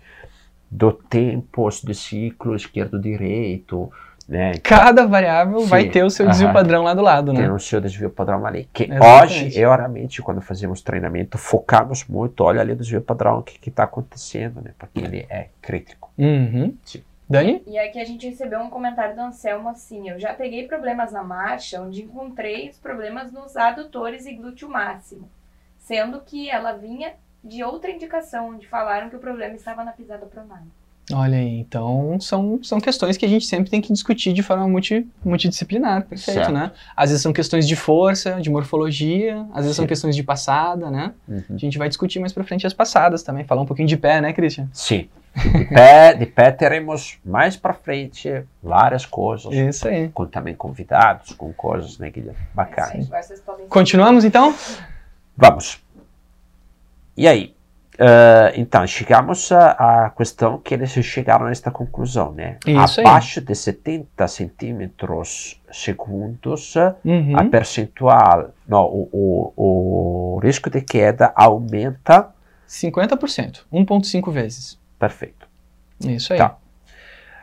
do 0.69 0.91
tempo 0.91 1.67
de 1.83 1.95
ciclo 1.95 2.55
esquerdo-direito, 2.55 3.91
né? 4.27 4.53
Cada 4.63 5.05
variável 5.05 5.59
Sim. 5.59 5.67
vai 5.67 5.89
ter 5.89 6.03
o 6.03 6.09
seu 6.09 6.27
desvio 6.27 6.51
padrão 6.53 6.83
lá 6.83 6.93
do 6.93 7.01
lado, 7.01 7.33
né? 7.33 7.41
Tem 7.41 7.51
o 7.51 7.59
seu 7.59 7.81
desvio 7.81 8.09
padrão 8.09 8.45
ali. 8.45 8.67
Que 8.71 8.83
Exatamente. 8.83 9.45
hoje, 9.45 9.59
eu 9.59 9.69
realmente, 9.69 10.21
quando 10.21 10.41
fazemos 10.41 10.81
treinamento, 10.81 11.37
focamos 11.37 12.05
muito, 12.05 12.43
olha 12.43 12.61
ali 12.61 12.73
o 12.73 12.75
desvio 12.75 13.01
padrão, 13.01 13.39
o 13.39 13.43
que 13.43 13.69
está 13.69 13.83
acontecendo, 13.83 14.61
né? 14.61 14.71
Porque 14.77 14.99
ele 14.99 15.25
é 15.29 15.49
crítico. 15.61 16.11
Uhum. 16.17 16.75
Sim. 16.83 17.03
Dani? 17.29 17.63
E 17.65 17.79
aqui 17.79 17.99
a 17.99 18.05
gente 18.05 18.29
recebeu 18.29 18.59
um 18.59 18.69
comentário 18.69 19.15
do 19.15 19.21
Anselmo 19.21 19.69
assim: 19.69 20.09
Eu 20.09 20.19
já 20.19 20.33
peguei 20.33 20.67
problemas 20.67 21.11
na 21.11 21.23
marcha, 21.23 21.81
onde 21.81 22.03
encontrei 22.03 22.69
os 22.69 22.77
problemas 22.77 23.31
nos 23.31 23.55
adutores 23.55 24.25
e 24.25 24.33
glúteo 24.33 24.69
máximo, 24.69 25.29
sendo 25.79 26.21
que 26.21 26.49
ela 26.49 26.73
vinha 26.73 27.13
de 27.43 27.63
outra 27.63 27.91
indicação, 27.91 28.49
onde 28.49 28.67
falaram 28.67 29.09
que 29.09 29.15
o 29.15 29.19
problema 29.19 29.55
estava 29.55 29.83
na 29.83 29.91
pisada 29.91 30.25
pronada. 30.25 30.65
Olha 31.11 31.37
aí, 31.37 31.59
então 31.59 32.17
são, 32.21 32.59
são 32.63 32.79
questões 32.79 33.17
que 33.17 33.25
a 33.25 33.29
gente 33.29 33.45
sempre 33.45 33.69
tem 33.69 33.81
que 33.81 33.91
discutir 33.91 34.31
de 34.31 34.41
forma 34.41 34.65
multi, 34.67 35.05
multidisciplinar, 35.23 36.05
perfeito, 36.05 36.37
certo. 36.37 36.51
né? 36.51 36.71
Às 36.95 37.09
vezes 37.09 37.21
são 37.21 37.33
questões 37.33 37.67
de 37.67 37.75
força, 37.75 38.39
de 38.39 38.49
morfologia, 38.49 39.45
às 39.49 39.63
vezes 39.63 39.71
Sim. 39.71 39.81
são 39.81 39.87
questões 39.87 40.15
de 40.15 40.23
passada, 40.23 40.89
né? 40.89 41.13
Uhum. 41.27 41.43
A 41.49 41.57
gente 41.57 41.77
vai 41.77 41.89
discutir 41.89 42.19
mais 42.19 42.31
pra 42.31 42.43
frente 42.45 42.65
as 42.65 42.73
passadas 42.73 43.21
também, 43.21 43.43
falar 43.43 43.61
um 43.61 43.65
pouquinho 43.65 43.87
de 43.87 43.97
pé, 43.97 44.21
né, 44.21 44.31
Christian? 44.31 44.69
Sim. 44.71 45.09
De 45.35 45.65
pé, 45.65 46.13
de 46.13 46.27
pé 46.27 46.51
teremos 46.51 47.17
mais 47.25 47.57
para 47.57 47.73
frente 47.73 48.43
várias 48.61 49.03
coisas. 49.03 49.51
Isso 49.51 49.87
aí. 49.87 50.09
Com 50.09 50.27
também 50.27 50.53
convidados, 50.53 51.31
com 51.31 51.51
coisas, 51.51 51.97
né, 51.97 52.11
Guilherme? 52.11 52.37
Bacana. 52.53 53.03
Continuamos 53.67 54.23
então? 54.23 54.53
Vamos. 55.35 55.81
E 57.17 57.27
aí? 57.27 57.55
Uh, 57.93 58.49
então, 58.55 58.85
chegamos 58.87 59.51
à 59.51 60.11
questão 60.17 60.57
que 60.57 60.73
eles 60.73 60.91
chegaram 60.91 61.45
a 61.45 61.51
esta 61.51 61.69
conclusão, 61.69 62.31
né? 62.31 62.57
Isso 62.65 63.01
Abaixo 63.01 63.39
aí. 63.39 63.45
de 63.45 63.55
70 63.55 64.27
centímetros 64.27 65.61
segundos, 65.71 66.73
uhum. 67.05 67.37
a 67.37 67.45
percentual, 67.45 68.49
não, 68.67 68.85
o, 68.85 69.09
o, 69.55 70.35
o 70.35 70.39
risco 70.39 70.69
de 70.71 70.81
queda 70.81 71.31
aumenta 71.35 72.29
50%, 72.67 73.61
1,5 73.71 74.31
vezes. 74.31 74.79
Perfeito. 74.97 75.47
Isso 76.03 76.33
aí. 76.33 76.39
Tá. 76.39 76.57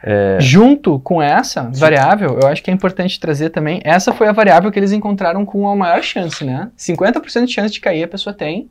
É... 0.03 0.39
Junto 0.41 0.99
com 0.99 1.23
essa 1.23 1.71
variável, 1.73 2.41
eu 2.41 2.49
acho 2.49 2.63
que 2.63 2.71
é 2.71 2.75
importante 2.75 3.21
trazer 3.21 3.51
também, 3.51 3.81
essa 3.85 4.13
foi 4.13 4.27
a 4.27 4.33
variável 4.33 4.73
que 4.73 4.79
eles 4.79 4.93
encontraram 4.93 5.45
com 5.45 5.69
a 5.69 5.77
maior 5.77 6.03
chance, 6.03 6.45
né? 6.45 6.71
50% 6.77 7.45
de 7.45 7.53
chance 7.53 7.73
de 7.73 7.81
cair 7.81 8.03
a 8.03 8.09
pessoa 8.09 8.35
tem 8.35 8.69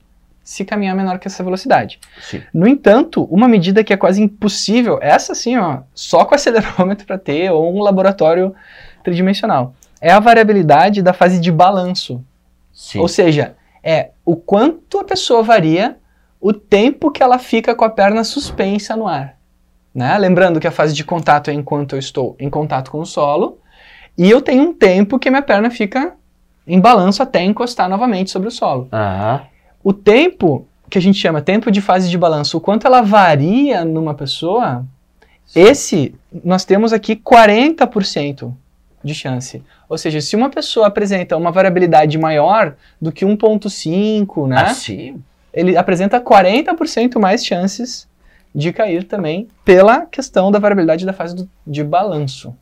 se 0.49 0.65
caminhar 0.65 0.95
menor 0.95 1.19
que 1.19 1.27
essa 1.27 1.43
velocidade. 1.43 1.99
Sim. 2.19 2.41
No 2.51 2.67
entanto, 2.67 3.23
uma 3.25 3.47
medida 3.47 3.83
que 3.83 3.93
é 3.93 3.97
quase 3.97 4.19
impossível, 4.19 4.97
essa 4.99 5.35
sim, 5.35 5.55
ó, 5.55 5.81
só 5.93 6.25
com 6.25 6.33
acelerômetro 6.33 7.05
para 7.05 7.19
ter 7.19 7.51
ou 7.51 7.71
um 7.71 7.83
laboratório 7.83 8.55
tridimensional, 9.03 9.75
é 10.01 10.11
a 10.11 10.19
variabilidade 10.19 11.03
da 11.03 11.13
fase 11.13 11.39
de 11.39 11.51
balanço. 11.51 12.25
Sim. 12.73 12.97
Ou 12.97 13.07
seja, 13.07 13.55
é 13.83 14.09
o 14.25 14.35
quanto 14.35 14.97
a 14.97 15.03
pessoa 15.03 15.43
varia 15.43 15.97
o 16.41 16.51
tempo 16.51 17.11
que 17.11 17.21
ela 17.21 17.37
fica 17.37 17.75
com 17.75 17.85
a 17.85 17.89
perna 17.89 18.23
suspensa 18.23 18.95
no 18.95 19.07
ar. 19.07 19.37
Né? 19.93 20.17
Lembrando 20.17 20.59
que 20.59 20.67
a 20.67 20.71
fase 20.71 20.95
de 20.95 21.03
contato 21.03 21.51
é 21.51 21.53
enquanto 21.53 21.93
eu 21.93 21.99
estou 21.99 22.35
em 22.39 22.49
contato 22.49 22.89
com 22.89 22.99
o 22.99 23.05
solo, 23.05 23.59
e 24.17 24.27
eu 24.27 24.41
tenho 24.41 24.63
um 24.63 24.73
tempo 24.73 25.19
que 25.19 25.29
minha 25.29 25.43
perna 25.43 25.69
fica 25.69 26.15
em 26.65 26.79
balanço 26.79 27.21
até 27.21 27.43
encostar 27.43 27.87
novamente 27.87 28.31
sobre 28.31 28.47
o 28.47 28.51
solo. 28.51 28.89
Uhum. 28.91 29.48
O 29.83 29.93
tempo 29.93 30.67
que 30.89 30.97
a 30.97 31.01
gente 31.01 31.17
chama 31.17 31.41
tempo 31.41 31.71
de 31.71 31.81
fase 31.81 32.09
de 32.09 32.17
balanço, 32.17 32.57
o 32.57 32.61
quanto 32.61 32.87
ela 32.87 33.01
varia 33.01 33.85
numa 33.85 34.13
pessoa, 34.13 34.85
Sim. 35.45 35.61
esse 35.61 36.15
nós 36.43 36.65
temos 36.65 36.91
aqui 36.93 37.15
40% 37.15 38.51
de 39.03 39.13
chance. 39.13 39.63
Ou 39.87 39.97
seja, 39.97 40.19
se 40.19 40.35
uma 40.35 40.49
pessoa 40.49 40.87
apresenta 40.87 41.37
uma 41.37 41.51
variabilidade 41.51 42.17
maior 42.17 42.75
do 43.01 43.11
que 43.11 43.25
1.5, 43.25 44.47
né? 44.47 44.61
Assim? 44.61 45.21
ele 45.53 45.75
apresenta 45.75 46.21
40% 46.21 47.19
mais 47.19 47.45
chances 47.45 48.07
de 48.53 48.71
cair 48.73 49.03
também 49.03 49.47
pela 49.63 50.05
questão 50.05 50.51
da 50.51 50.59
variabilidade 50.59 51.05
da 51.05 51.13
fase 51.13 51.35
do, 51.35 51.49
de 51.65 51.83
balanço, 51.83 52.55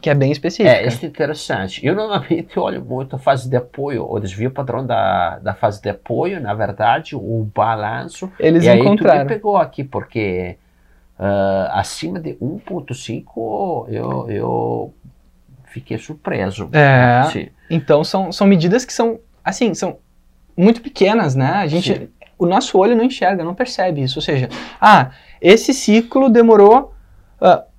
que 0.00 0.08
é 0.08 0.14
bem 0.14 0.30
específica. 0.30 0.70
É, 0.70 0.86
isso 0.86 1.04
é 1.04 1.08
interessante. 1.08 1.84
Eu 1.84 1.94
normalmente 1.96 2.58
olho 2.58 2.84
muito 2.84 3.16
a 3.16 3.18
fase 3.18 3.48
de 3.48 3.56
apoio, 3.56 4.06
o 4.08 4.20
desvio 4.20 4.50
padrão 4.50 4.86
da, 4.86 5.38
da 5.40 5.54
fase 5.54 5.82
de 5.82 5.88
apoio, 5.88 6.40
na 6.40 6.54
verdade, 6.54 7.16
o 7.16 7.50
balanço. 7.54 8.30
Eles 8.38 8.64
e 8.64 8.70
encontraram. 8.70 9.20
aí 9.20 9.26
tu 9.26 9.28
me 9.28 9.34
pegou 9.34 9.56
aqui, 9.56 9.82
porque 9.82 10.56
uh, 11.18 11.72
acima 11.72 12.20
de 12.20 12.34
1.5 12.34 13.88
eu, 13.88 14.30
eu 14.30 14.94
fiquei 15.64 15.98
surpreso. 15.98 16.68
É, 16.72 17.24
Sim. 17.32 17.48
então 17.68 18.04
são, 18.04 18.30
são 18.30 18.46
medidas 18.46 18.84
que 18.84 18.92
são, 18.92 19.18
assim, 19.44 19.74
são 19.74 19.98
muito 20.56 20.82
pequenas, 20.82 21.34
né? 21.34 21.52
A 21.54 21.66
gente, 21.66 21.94
Sim. 21.94 22.08
o 22.38 22.46
nosso 22.46 22.78
olho 22.78 22.94
não 22.94 23.04
enxerga, 23.04 23.42
não 23.42 23.54
percebe 23.54 24.02
isso. 24.02 24.18
Ou 24.18 24.22
seja, 24.22 24.48
ah, 24.80 25.10
esse 25.40 25.74
ciclo 25.74 26.28
demorou 26.28 26.94
uh, 27.40 27.69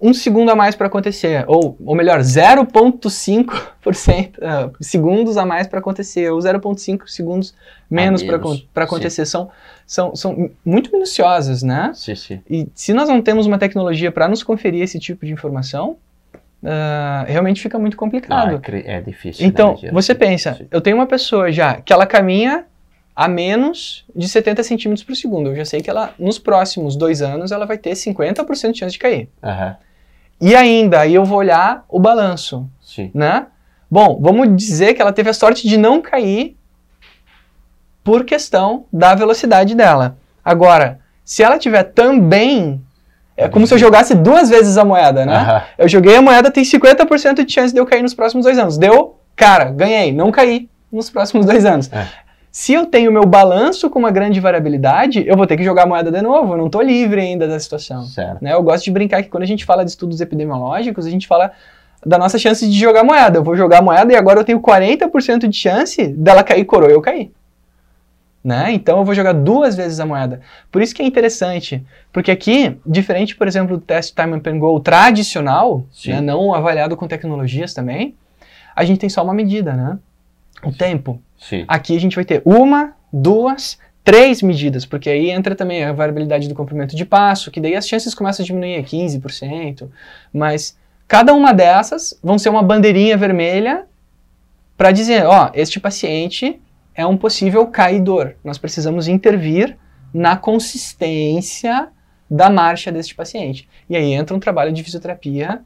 um 0.00 0.12
segundo 0.12 0.50
a 0.50 0.56
mais 0.56 0.74
para 0.74 0.86
acontecer, 0.86 1.44
ou, 1.46 1.76
ou 1.84 1.94
melhor, 1.94 2.20
0,5% 2.20 4.38
uh, 4.38 4.72
segundos 4.80 5.36
a 5.36 5.46
mais 5.46 5.66
para 5.66 5.78
acontecer, 5.78 6.30
ou 6.30 6.38
0,5 6.38 7.06
segundos 7.06 7.54
menos 7.90 8.22
para 8.22 8.84
acontecer. 8.84 9.24
São, 9.26 9.50
são, 9.86 10.14
são 10.14 10.50
muito 10.64 10.92
minuciosas, 10.92 11.62
né? 11.62 11.92
Sim, 11.94 12.14
sim. 12.14 12.40
E 12.48 12.68
se 12.74 12.92
nós 12.92 13.08
não 13.08 13.22
temos 13.22 13.46
uma 13.46 13.58
tecnologia 13.58 14.12
para 14.12 14.28
nos 14.28 14.42
conferir 14.42 14.82
esse 14.82 14.98
tipo 14.98 15.24
de 15.24 15.32
informação, 15.32 15.96
Uh, 16.64 17.26
realmente 17.26 17.60
fica 17.60 17.78
muito 17.78 17.94
complicado. 17.94 18.62
Ah, 18.66 18.72
é, 18.72 18.96
é, 18.96 19.00
difícil. 19.02 19.46
Então, 19.46 19.78
né, 19.82 19.90
você 19.92 20.14
pensa, 20.14 20.66
eu 20.70 20.80
tenho 20.80 20.96
uma 20.96 21.06
pessoa 21.06 21.52
já 21.52 21.74
que 21.74 21.92
ela 21.92 22.06
caminha 22.06 22.64
a 23.14 23.28
menos 23.28 24.04
de 24.14 24.28
70 24.28 24.62
centímetros 24.62 25.04
por 25.04 25.14
segundo. 25.14 25.50
Eu 25.50 25.56
já 25.56 25.64
sei 25.64 25.80
que 25.80 25.88
ela, 25.88 26.12
nos 26.18 26.38
próximos 26.38 26.96
dois 26.96 27.22
anos, 27.22 27.52
ela 27.52 27.64
vai 27.64 27.78
ter 27.78 27.92
50% 27.92 28.72
de 28.72 28.78
chance 28.78 28.92
de 28.92 28.98
cair. 28.98 29.28
Uhum. 29.42 29.74
E 30.40 30.54
ainda, 30.54 31.00
aí 31.00 31.14
eu 31.14 31.24
vou 31.24 31.38
olhar 31.38 31.84
o 31.88 32.00
balanço. 32.00 32.68
Sim. 32.80 33.10
Né? 33.14 33.46
Bom, 33.90 34.18
vamos 34.20 34.56
dizer 34.56 34.94
que 34.94 35.02
ela 35.02 35.12
teve 35.12 35.30
a 35.30 35.34
sorte 35.34 35.68
de 35.68 35.76
não 35.76 36.02
cair 36.02 36.56
por 38.02 38.24
questão 38.24 38.86
da 38.92 39.14
velocidade 39.14 39.74
dela. 39.74 40.16
Agora, 40.44 41.00
se 41.24 41.42
ela 41.42 41.58
tiver 41.58 41.84
também 41.84 42.84
é 43.36 43.48
como 43.48 43.66
se 43.66 43.74
eu 43.74 43.78
jogasse 43.78 44.14
duas 44.14 44.48
vezes 44.48 44.78
a 44.78 44.84
moeda, 44.84 45.26
né? 45.26 45.38
Uhum. 45.38 45.60
Eu 45.78 45.88
joguei 45.88 46.16
a 46.16 46.22
moeda, 46.22 46.50
tem 46.50 46.62
50% 46.62 47.44
de 47.44 47.52
chance 47.52 47.74
de 47.74 47.80
eu 47.80 47.86
cair 47.86 48.02
nos 48.02 48.14
próximos 48.14 48.44
dois 48.44 48.58
anos. 48.58 48.78
Deu, 48.78 49.18
cara, 49.34 49.70
ganhei. 49.70 50.12
Não 50.12 50.30
caí 50.30 50.68
nos 50.92 51.10
próximos 51.10 51.44
dois 51.44 51.64
anos. 51.64 51.92
É. 51.92 52.06
Se 52.54 52.72
eu 52.72 52.86
tenho 52.86 53.10
meu 53.10 53.26
balanço 53.26 53.90
com 53.90 53.98
uma 53.98 54.12
grande 54.12 54.38
variabilidade, 54.38 55.24
eu 55.26 55.36
vou 55.36 55.44
ter 55.44 55.56
que 55.56 55.64
jogar 55.64 55.82
a 55.82 55.86
moeda 55.86 56.08
de 56.12 56.22
novo. 56.22 56.52
Eu 56.52 56.56
não 56.56 56.66
estou 56.66 56.80
livre 56.80 57.20
ainda 57.20 57.48
da 57.48 57.58
situação. 57.58 58.06
Né? 58.40 58.52
Eu 58.52 58.62
gosto 58.62 58.84
de 58.84 58.92
brincar 58.92 59.24
que 59.24 59.28
quando 59.28 59.42
a 59.42 59.46
gente 59.46 59.64
fala 59.64 59.84
de 59.84 59.90
estudos 59.90 60.20
epidemiológicos, 60.20 61.04
a 61.04 61.10
gente 61.10 61.26
fala 61.26 61.50
da 62.06 62.16
nossa 62.16 62.38
chance 62.38 62.64
de 62.64 62.78
jogar 62.78 63.02
moeda. 63.02 63.38
Eu 63.38 63.42
vou 63.42 63.56
jogar 63.56 63.78
a 63.78 63.82
moeda 63.82 64.12
e 64.12 64.14
agora 64.14 64.38
eu 64.38 64.44
tenho 64.44 64.60
40% 64.60 65.48
de 65.48 65.56
chance 65.56 66.06
dela 66.06 66.44
cair 66.44 66.64
coroa 66.64 66.92
e 66.92 66.94
eu 66.94 67.02
cair. 67.02 67.32
Né? 68.42 68.70
Então 68.70 68.98
eu 68.98 69.04
vou 69.04 69.16
jogar 69.16 69.32
duas 69.32 69.74
vezes 69.74 69.98
a 69.98 70.06
moeda. 70.06 70.40
Por 70.70 70.80
isso 70.80 70.94
que 70.94 71.02
é 71.02 71.04
interessante, 71.04 71.84
porque 72.12 72.30
aqui, 72.30 72.78
diferente, 72.86 73.34
por 73.34 73.48
exemplo, 73.48 73.76
do 73.76 73.82
teste 73.82 74.14
Time 74.14 74.32
and 74.32 74.58
Go 74.60 74.78
tradicional, 74.78 75.84
né, 76.06 76.20
não 76.20 76.54
avaliado 76.54 76.96
com 76.96 77.08
tecnologias 77.08 77.74
também, 77.74 78.14
a 78.76 78.84
gente 78.84 79.00
tem 79.00 79.08
só 79.08 79.24
uma 79.24 79.34
medida, 79.34 79.72
né? 79.72 79.98
O 80.62 80.70
tempo. 80.70 81.20
Sim. 81.38 81.64
Aqui 81.68 81.96
a 81.96 82.00
gente 82.00 82.14
vai 82.16 82.24
ter 82.24 82.42
uma, 82.44 82.94
duas, 83.12 83.78
três 84.02 84.42
medidas, 84.42 84.84
porque 84.84 85.08
aí 85.08 85.30
entra 85.30 85.54
também 85.54 85.84
a 85.84 85.92
variabilidade 85.92 86.48
do 86.48 86.54
comprimento 86.54 86.94
de 86.94 87.04
passo, 87.04 87.50
que 87.50 87.60
daí 87.60 87.74
as 87.74 87.88
chances 87.88 88.14
começam 88.14 88.42
a 88.42 88.46
diminuir 88.46 88.76
a 88.76 88.82
15%, 88.82 89.88
mas 90.32 90.76
cada 91.08 91.32
uma 91.32 91.52
dessas 91.52 92.18
vão 92.22 92.38
ser 92.38 92.48
uma 92.48 92.62
bandeirinha 92.62 93.16
vermelha 93.16 93.86
para 94.76 94.90
dizer, 94.90 95.24
ó, 95.26 95.50
este 95.54 95.80
paciente 95.80 96.60
é 96.94 97.06
um 97.06 97.16
possível 97.16 97.66
caidor. 97.66 98.34
Nós 98.44 98.58
precisamos 98.58 99.08
intervir 99.08 99.76
na 100.12 100.36
consistência 100.36 101.88
da 102.30 102.48
marcha 102.48 102.90
deste 102.90 103.14
paciente. 103.14 103.68
E 103.88 103.96
aí 103.96 104.12
entra 104.12 104.34
um 104.34 104.40
trabalho 104.40 104.72
de 104.72 104.82
fisioterapia 104.82 105.62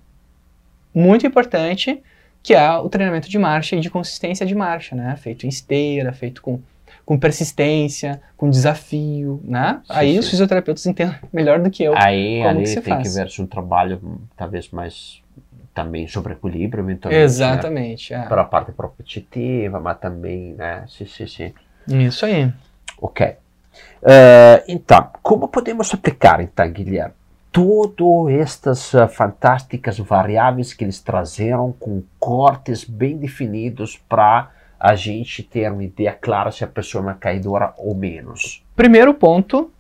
muito 0.94 1.26
importante 1.26 2.02
que 2.42 2.54
é 2.54 2.70
o 2.76 2.88
treinamento 2.88 3.28
de 3.28 3.38
marcha 3.38 3.76
e 3.76 3.80
de 3.80 3.90
consistência 3.90 4.46
de 4.46 4.54
marcha, 4.54 4.94
né? 4.94 5.16
Feito 5.16 5.46
em 5.46 5.48
esteira, 5.48 6.12
feito 6.12 6.40
com, 6.40 6.60
com 7.04 7.18
persistência, 7.18 8.20
com 8.36 8.48
desafio, 8.48 9.40
né? 9.44 9.80
Sim, 9.84 9.92
Aí 9.92 10.12
sim. 10.12 10.18
os 10.18 10.30
fisioterapeutas 10.30 10.86
entendem 10.86 11.16
melhor 11.32 11.58
do 11.60 11.70
que 11.70 11.82
eu. 11.82 11.94
Aí 11.96 12.38
como 12.38 12.48
ali 12.48 12.64
que 12.64 12.80
tem 12.80 12.94
faz. 12.94 13.08
que 13.08 13.14
ver 13.14 13.30
se 13.30 13.42
um 13.42 13.46
trabalho 13.46 14.00
talvez 14.36 14.70
mais 14.70 15.22
também 15.74 16.08
sobre 16.08 16.32
equilíbrio, 16.32 16.82
eventualmente. 16.82 17.20
Né? 17.20 17.24
Exatamente. 17.24 18.12
Né? 18.12 18.24
É. 18.24 18.28
Para 18.28 18.42
a 18.42 18.44
parte 18.44 18.72
propulsiva, 18.72 19.78
mas 19.78 19.98
também, 19.98 20.54
né? 20.54 20.84
Sim, 20.88 21.06
sim, 21.06 21.26
sim. 21.26 21.52
Isso 21.86 22.26
aí. 22.26 22.52
Ok. 23.00 23.26
Uh, 24.02 24.62
então, 24.66 25.10
como 25.22 25.48
podemos 25.48 25.92
aplicar, 25.94 26.40
então, 26.40 26.68
Guilherme, 26.70 27.14
todas 27.96 28.34
estas 28.34 28.94
uh, 28.94 29.08
fantásticas 29.08 29.98
variáveis 29.98 30.72
que 30.72 30.84
eles 30.84 31.00
trazeram 31.00 31.72
com 31.72 32.02
cortes 32.18 32.84
bem 32.84 33.16
definidos 33.16 33.96
para 34.08 34.50
a 34.78 34.94
gente 34.94 35.42
ter 35.42 35.70
uma 35.72 35.82
ideia 35.82 36.12
clara 36.12 36.52
se 36.52 36.62
a 36.62 36.66
pessoa 36.66 37.02
é 37.02 37.06
uma 37.06 37.14
caidora 37.14 37.74
ou 37.76 37.94
menos? 37.94 38.64
Primeiro 38.76 39.12
ponto 39.12 39.72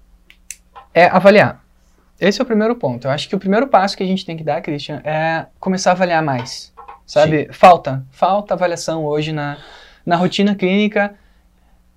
é 0.92 1.06
avaliar. 1.06 1.62
Esse 2.20 2.40
é 2.40 2.42
o 2.42 2.46
primeiro 2.46 2.74
ponto. 2.74 3.06
Eu 3.06 3.12
acho 3.12 3.28
que 3.28 3.36
o 3.36 3.38
primeiro 3.38 3.68
passo 3.68 3.96
que 3.96 4.02
a 4.02 4.06
gente 4.06 4.26
tem 4.26 4.36
que 4.36 4.42
dar, 4.42 4.60
Christian, 4.60 5.00
é 5.04 5.46
começar 5.60 5.90
a 5.90 5.92
avaliar 5.92 6.22
mais. 6.22 6.74
Sabe? 7.06 7.44
Sim. 7.46 7.52
Falta. 7.52 8.04
Falta 8.10 8.54
avaliação 8.54 9.04
hoje 9.04 9.32
na, 9.32 9.56
na 10.04 10.16
rotina 10.16 10.54
clínica 10.54 11.14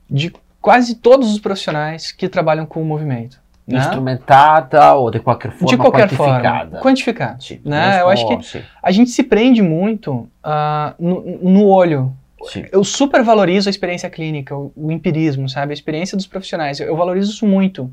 de 0.08 0.32
quase 0.62 0.96
todos 0.96 1.34
os 1.34 1.39
profissionais 1.39 2.12
que 2.12 2.30
trabalham 2.30 2.67
com 2.67 2.82
o 2.82 2.86
movimento. 2.86 3.40
Né? 3.71 3.79
Instrumentada 3.79 4.93
ou 4.93 5.10
de 5.10 5.19
qualquer 5.19 5.51
forma 5.51 5.67
de 5.67 5.77
qualquer 5.77 6.07
quantificada. 6.10 6.69
Forma, 6.69 6.79
quantificada. 6.79 7.38
Sim, 7.39 7.60
né? 7.63 8.01
Eu 8.01 8.10
acho 8.10 8.27
que 8.27 8.43
sim. 8.43 8.62
a 8.81 8.91
gente 8.91 9.10
se 9.10 9.23
prende 9.23 9.62
muito 9.62 10.29
uh, 10.43 10.93
no, 10.99 11.39
no, 11.41 11.65
olho. 11.67 12.13
Sim. 12.45 12.65
Eu 12.71 12.84
super 12.84 13.23
valorizo 13.23 13.69
a 13.69 13.71
experiência 13.71 14.10
clínica, 14.10 14.55
o, 14.55 14.71
o, 14.75 14.91
empirismo, 14.91 15.47
sabe? 15.47 15.71
A 15.71 15.73
experiência 15.73 16.17
dos 16.17 16.27
profissionais. 16.27 16.79
Eu, 16.79 16.88
eu 16.88 16.95
valorizo 16.95 17.31
isso 17.31 17.45
muito. 17.45 17.91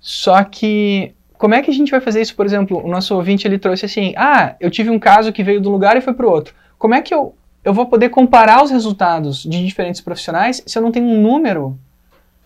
Só 0.00 0.42
que 0.44 1.14
como 1.38 1.54
é 1.54 1.62
que 1.62 1.70
a 1.70 1.74
gente 1.74 1.90
vai 1.90 2.00
fazer 2.00 2.20
isso? 2.20 2.34
Por 2.34 2.44
exemplo, 2.44 2.84
o 2.84 2.88
nosso 2.88 3.14
ouvinte 3.14 3.46
ele 3.46 3.58
trouxe 3.58 3.86
assim: 3.86 4.12
ah, 4.16 4.56
eu 4.60 4.70
tive 4.70 4.90
um 4.90 4.98
caso 4.98 5.32
que 5.32 5.42
veio 5.42 5.60
de 5.60 5.68
um 5.68 5.72
lugar 5.72 5.96
e 5.96 6.00
foi 6.00 6.12
para 6.12 6.26
o 6.26 6.30
outro. 6.30 6.54
Como 6.76 6.94
é 6.94 7.00
que 7.00 7.14
eu, 7.14 7.34
eu 7.64 7.72
vou 7.72 7.86
poder 7.86 8.08
comparar 8.08 8.62
os 8.62 8.70
resultados 8.70 9.42
de 9.44 9.64
diferentes 9.64 10.00
profissionais 10.00 10.62
se 10.66 10.76
eu 10.76 10.82
não 10.82 10.92
tenho 10.92 11.06
um 11.06 11.20
número 11.22 11.78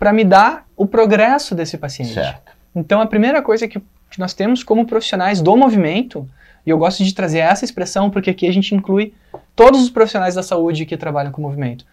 para 0.02 0.12
me 0.12 0.24
dar 0.24 0.66
o 0.76 0.84
progresso 0.84 1.54
desse 1.54 1.78
paciente? 1.78 2.14
Certo. 2.14 2.50
Então, 2.74 3.00
a 3.00 3.06
primeira 3.06 3.40
coisa 3.40 3.68
que, 3.68 3.80
nós 4.18 4.34
temos 4.34 4.64
como 4.64 4.84
profissionais 4.84 5.40
do 5.40 5.56
movimento, 5.56 6.28
e 6.66 6.70
eu 6.70 6.76
gosto 6.76 7.04
de 7.04 7.14
trazer 7.14 7.38
essa 7.38 7.64
expressão 7.64 8.10
porque 8.10 8.30
aqui 8.30 8.48
a 8.48 8.52
gente 8.52 8.74
inclui 8.74 9.14
todos 9.54 9.80
os 9.80 9.90
profissionais 9.90 10.34
da 10.34 10.42
saúde 10.42 10.84
que 10.86 10.96
trabalham 10.96 11.30
com 11.30 11.40
movimento, 11.40 11.86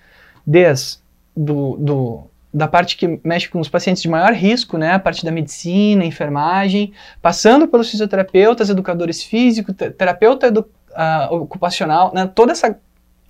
desde 0.44 0.98
do, 1.38 1.78
do 1.78 2.24
da 2.52 2.68
parte 2.68 2.98
que 2.98 3.20
mexe 3.24 3.48
com 3.48 3.60
os 3.60 3.70
pacientes 3.70 4.02
de 4.02 4.10
maior 4.10 4.34
risco, 4.34 4.76
né, 4.76 4.94
a 4.94 5.00
parte 5.00 5.24
da 5.24 5.32
medicina, 5.32 6.04
enfermagem, 6.04 6.92
passando 7.22 7.68
pelos 7.68 7.92
fisioterapeutas, 7.92 8.72
educadores 8.72 9.24
físicos, 9.24 9.76
terapeuta 9.96 10.48
edu, 10.48 10.62
uh, 10.62 11.36
ocupacional, 11.36 12.12
né, 12.12 12.26
toda 12.26 12.54
essa, 12.54 12.76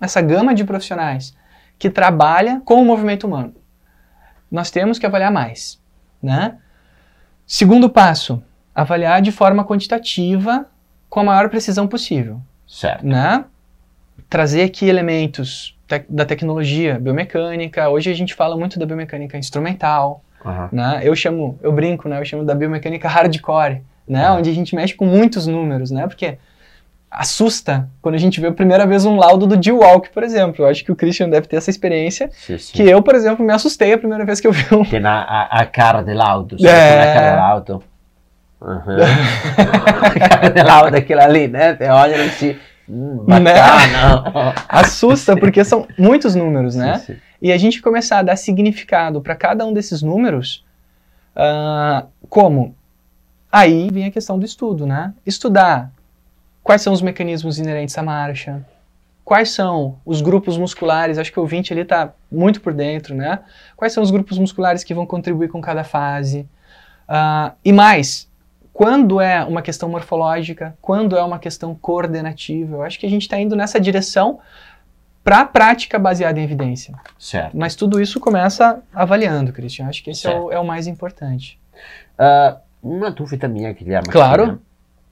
essa 0.00 0.22
gama 0.22 0.54
de 0.54 0.64
profissionais 0.64 1.36
que 1.78 1.90
trabalha 1.90 2.62
com 2.64 2.80
o 2.80 2.84
movimento 2.84 3.26
humano. 3.26 3.59
Nós 4.50 4.70
temos 4.70 4.98
que 4.98 5.06
avaliar 5.06 5.30
mais, 5.30 5.80
né? 6.22 6.56
Segundo 7.46 7.88
passo, 7.88 8.42
avaliar 8.74 9.20
de 9.20 9.32
forma 9.32 9.64
quantitativa 9.64 10.66
com 11.08 11.20
a 11.20 11.24
maior 11.24 11.48
precisão 11.48 11.86
possível. 11.86 12.40
Certo. 12.66 13.04
Né? 13.04 13.44
Trazer 14.28 14.62
aqui 14.62 14.86
elementos 14.86 15.76
te 15.86 16.04
da 16.08 16.24
tecnologia 16.24 16.98
biomecânica. 16.98 17.88
Hoje 17.88 18.10
a 18.10 18.14
gente 18.14 18.34
fala 18.34 18.56
muito 18.56 18.78
da 18.78 18.86
biomecânica 18.86 19.36
instrumental. 19.36 20.22
Uhum. 20.44 20.68
Né? 20.70 21.00
Eu 21.02 21.14
chamo, 21.16 21.58
eu 21.62 21.72
brinco, 21.72 22.08
né? 22.08 22.20
Eu 22.20 22.24
chamo 22.24 22.44
da 22.44 22.54
biomecânica 22.54 23.08
hardcore, 23.08 23.82
né? 24.06 24.30
Uhum. 24.30 24.38
Onde 24.38 24.50
a 24.50 24.54
gente 24.54 24.74
mexe 24.74 24.94
com 24.94 25.04
muitos 25.04 25.46
números, 25.46 25.90
né? 25.90 26.06
Porque 26.06 26.38
assusta 27.10 27.88
quando 28.00 28.14
a 28.14 28.18
gente 28.18 28.40
vê 28.40 28.46
a 28.46 28.52
primeira 28.52 28.86
vez 28.86 29.04
um 29.04 29.16
laudo 29.16 29.46
do 29.46 29.56
D-Walk, 29.56 30.10
por 30.10 30.22
exemplo. 30.22 30.64
Eu 30.64 30.68
acho 30.68 30.84
que 30.84 30.92
o 30.92 30.96
Christian 30.96 31.28
deve 31.28 31.48
ter 31.48 31.56
essa 31.56 31.68
experiência. 31.68 32.30
Sim, 32.32 32.56
sim. 32.56 32.72
Que 32.72 32.82
eu, 32.84 33.02
por 33.02 33.14
exemplo, 33.14 33.44
me 33.44 33.52
assustei 33.52 33.92
a 33.92 33.98
primeira 33.98 34.24
vez 34.24 34.40
que 34.40 34.46
eu 34.46 34.52
vi 34.52 34.64
um. 34.72 34.84
Tem 34.84 35.04
a, 35.04 35.20
a, 35.20 35.60
a 35.60 35.66
cara 35.66 36.02
de 36.02 36.14
laudo. 36.14 36.56
É. 36.64 37.00
A 37.10 37.14
cara 37.14 37.30
de 37.30 37.36
laudo. 37.36 37.82
Uhum. 38.60 38.96
a 39.56 40.28
cara 40.28 40.48
de 40.50 40.62
laudo, 40.62 40.94
aquilo 40.94 41.20
ali, 41.20 41.48
né? 41.48 41.74
Você 41.74 41.88
olha 41.88 42.24
assim. 42.24 42.56
Hum, 42.86 43.24
bacana. 43.24 44.22
Né? 44.22 44.54
Assusta, 44.68 45.34
porque 45.34 45.64
são 45.64 45.88
muitos 45.98 46.34
números, 46.34 46.74
né? 46.74 46.98
Sim. 46.98 47.16
E 47.40 47.50
a 47.52 47.56
gente 47.56 47.80
começar 47.80 48.18
a 48.18 48.22
dar 48.22 48.36
significado 48.36 49.22
para 49.22 49.34
cada 49.34 49.64
um 49.64 49.72
desses 49.72 50.02
números, 50.02 50.62
uh, 51.34 52.06
como? 52.28 52.74
Aí 53.50 53.88
vem 53.90 54.04
a 54.04 54.10
questão 54.10 54.38
do 54.38 54.44
estudo, 54.44 54.86
né? 54.86 55.14
Estudar 55.24 55.90
quais 56.70 56.82
são 56.82 56.92
os 56.92 57.02
mecanismos 57.02 57.58
inerentes 57.58 57.98
à 57.98 58.02
marcha, 58.02 58.64
quais 59.24 59.50
são 59.50 59.98
os 60.06 60.22
grupos 60.22 60.56
musculares, 60.56 61.18
acho 61.18 61.32
que 61.32 61.38
o 61.40 61.42
ouvinte 61.42 61.72
ali 61.72 61.82
está 61.82 62.12
muito 62.30 62.60
por 62.60 62.72
dentro, 62.72 63.12
né? 63.12 63.40
Quais 63.76 63.92
são 63.92 64.00
os 64.00 64.10
grupos 64.12 64.38
musculares 64.38 64.84
que 64.84 64.94
vão 64.94 65.04
contribuir 65.04 65.48
com 65.48 65.60
cada 65.60 65.82
fase. 65.82 66.48
Uh, 67.08 67.50
e 67.64 67.72
mais, 67.72 68.30
quando 68.72 69.20
é 69.20 69.42
uma 69.42 69.62
questão 69.62 69.88
morfológica, 69.88 70.78
quando 70.80 71.16
é 71.16 71.22
uma 71.24 71.40
questão 71.40 71.74
coordenativa. 71.74 72.76
Eu 72.76 72.82
acho 72.82 73.00
que 73.00 73.06
a 73.06 73.10
gente 73.10 73.22
está 73.22 73.36
indo 73.36 73.56
nessa 73.56 73.80
direção 73.80 74.38
para 75.24 75.40
a 75.40 75.44
prática 75.44 75.98
baseada 75.98 76.38
em 76.38 76.44
evidência. 76.44 76.94
Certo. 77.18 77.56
Mas 77.56 77.74
tudo 77.74 78.00
isso 78.00 78.20
começa 78.20 78.80
avaliando, 78.94 79.52
Cristian. 79.52 79.88
Acho 79.88 80.04
que 80.04 80.10
esse 80.10 80.28
é 80.28 80.38
o, 80.38 80.52
é 80.52 80.58
o, 80.60 80.64
mais 80.64 80.86
importante. 80.86 81.58
Uh, 82.16 82.56
uma 82.80 83.10
dúvida 83.10 83.48
minha, 83.48 83.72
Guilherme. 83.72 84.08
Claro. 84.08 84.44
Aqui, 84.44 84.52
né? 84.52 84.58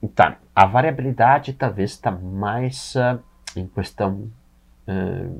Então, 0.01 0.35
a 0.55 0.65
variabilidade 0.65 1.53
talvez 1.53 1.91
está 1.91 2.11
mais 2.11 2.95
uh, 2.95 3.19
em 3.55 3.67
questão 3.67 4.29
uh, 4.87 5.39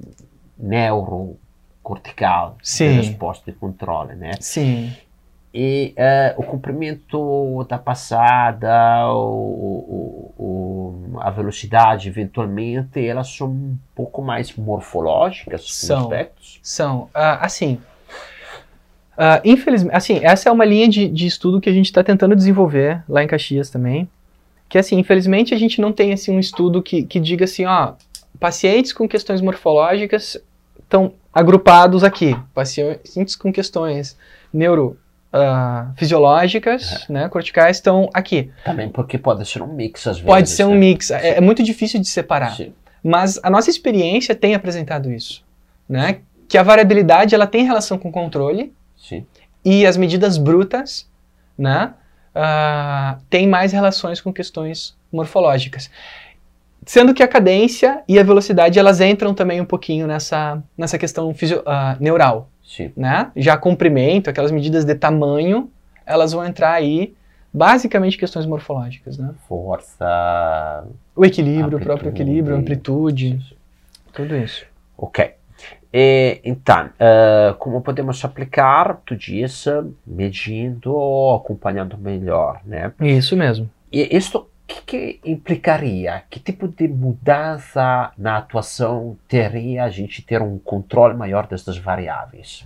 neurocortical 0.57 2.57
Sim. 2.61 2.89
de 2.89 3.07
resposta 3.07 3.49
e 3.49 3.53
controle, 3.53 4.15
né? 4.15 4.31
Sim. 4.39 4.93
E 5.51 5.95
uh, 5.97 6.41
o 6.41 6.43
comprimento 6.43 7.65
da 7.67 7.79
passada, 7.79 9.07
o, 9.07 10.33
o, 10.37 10.37
o, 10.37 11.19
a 11.19 11.31
velocidade, 11.31 12.07
eventualmente, 12.07 13.03
elas 13.03 13.29
são 13.29 13.47
um 13.47 13.77
pouco 13.95 14.21
mais 14.21 14.55
morfológicas, 14.55 15.73
são, 15.73 16.01
aspectos? 16.01 16.59
São. 16.61 17.09
Assim, 17.13 17.79
uh, 19.17 19.41
infelizmente, 19.43 19.95
assim, 19.95 20.19
essa 20.21 20.49
é 20.49 20.51
uma 20.51 20.65
linha 20.65 20.87
de, 20.87 21.07
de 21.07 21.25
estudo 21.25 21.59
que 21.59 21.69
a 21.69 21.73
gente 21.73 21.85
está 21.85 22.03
tentando 22.03 22.35
desenvolver 22.35 23.03
lá 23.09 23.23
em 23.23 23.27
Caxias 23.27 23.71
também, 23.71 24.07
que 24.69 24.77
assim, 24.77 24.99
infelizmente 24.99 25.53
a 25.53 25.57
gente 25.57 25.81
não 25.81 25.91
tem 25.91 26.13
assim 26.13 26.31
um 26.31 26.39
estudo 26.39 26.81
que, 26.81 27.03
que 27.03 27.19
diga 27.19 27.45
assim, 27.45 27.65
ó, 27.65 27.93
pacientes 28.39 28.93
com 28.93 29.09
questões 29.09 29.41
morfológicas 29.41 30.37
estão 30.79 31.13
agrupados 31.33 32.03
aqui, 32.03 32.37
pacientes 32.53 33.35
com 33.35 33.51
questões 33.51 34.15
neuro 34.53 34.97
uh, 35.33 35.91
fisiológicas, 35.95 37.05
é. 37.09 37.13
né, 37.13 37.29
corticais 37.29 37.77
estão 37.77 38.09
aqui. 38.13 38.51
Também 38.63 38.89
porque 38.89 39.17
pode 39.17 39.47
ser 39.47 39.61
um 39.61 39.73
mix 39.73 40.05
às 40.05 40.17
vezes. 40.17 40.25
Pode 40.25 40.49
ser 40.49 40.65
né? 40.65 40.73
um 40.73 40.75
mix, 40.75 41.11
é, 41.11 41.37
é, 41.37 41.41
muito 41.41 41.63
difícil 41.63 41.99
de 41.99 42.07
separar. 42.07 42.55
Sim. 42.55 42.73
Mas 43.03 43.39
a 43.41 43.49
nossa 43.49 43.69
experiência 43.69 44.35
tem 44.35 44.53
apresentado 44.53 45.11
isso, 45.11 45.43
né, 45.87 46.19
que 46.47 46.57
a 46.57 46.63
variabilidade 46.63 47.33
ela 47.33 47.47
tem 47.47 47.63
relação 47.63 47.97
com 47.97 48.09
o 48.09 48.11
controle 48.11 48.73
Sim. 48.97 49.25
e 49.63 49.85
as 49.85 49.97
medidas 49.97 50.37
brutas, 50.37 51.07
né, 51.57 51.93
uh, 52.35 53.19
tem 53.29 53.47
mais 53.47 53.71
relações 53.71 54.21
com 54.21 54.31
questões 54.31 54.95
morfológicas. 55.11 55.89
Sendo 56.85 57.13
que 57.13 57.21
a 57.21 57.27
cadência 57.27 58.03
e 58.07 58.17
a 58.17 58.23
velocidade 58.23 58.79
elas 58.79 59.01
entram 59.01 59.33
também 59.33 59.61
um 59.61 59.65
pouquinho 59.65 60.07
nessa, 60.07 60.61
nessa 60.77 60.97
questão 60.97 61.33
fisio, 61.33 61.59
uh, 61.59 62.01
neural. 62.01 62.49
Sim. 62.63 62.91
Né? 62.95 63.31
Já 63.35 63.57
comprimento, 63.57 64.29
aquelas 64.29 64.51
medidas 64.51 64.85
de 64.85 64.95
tamanho, 64.95 65.69
elas 66.05 66.31
vão 66.31 66.45
entrar 66.45 66.73
aí 66.73 67.13
basicamente 67.53 68.17
questões 68.17 68.45
morfológicas. 68.45 69.17
Né? 69.17 69.31
Força. 69.47 70.85
O 71.15 71.25
equilíbrio, 71.25 71.77
o 71.77 71.81
próprio 71.81 72.09
equilíbrio, 72.09 72.55
amplitude, 72.55 73.39
tudo 74.13 74.35
isso. 74.35 74.65
Ok. 74.97 75.38
E, 75.91 76.39
então, 76.43 76.87
uh, 76.87 77.55
como 77.55 77.81
podemos 77.81 78.23
aplicar, 78.23 79.01
tu 79.05 79.15
disse, 79.15 79.69
medindo, 80.05 80.95
acompanhando 81.35 81.97
melhor, 81.97 82.61
né? 82.63 82.93
Isso 82.99 83.35
mesmo. 83.35 83.69
E 83.91 84.15
isso 84.15 84.47
que, 84.69 84.81
que 84.83 85.19
implicaria? 85.25 86.23
Que 86.29 86.39
tipo 86.39 86.67
de 86.67 86.87
mudança 86.87 88.11
na 88.17 88.37
atuação 88.37 89.17
teria 89.27 89.83
a 89.83 89.89
gente 89.89 90.21
ter 90.21 90.41
um 90.41 90.59
controle 90.59 91.15
maior 91.15 91.47
dessas 91.47 91.77
variáveis? 91.77 92.65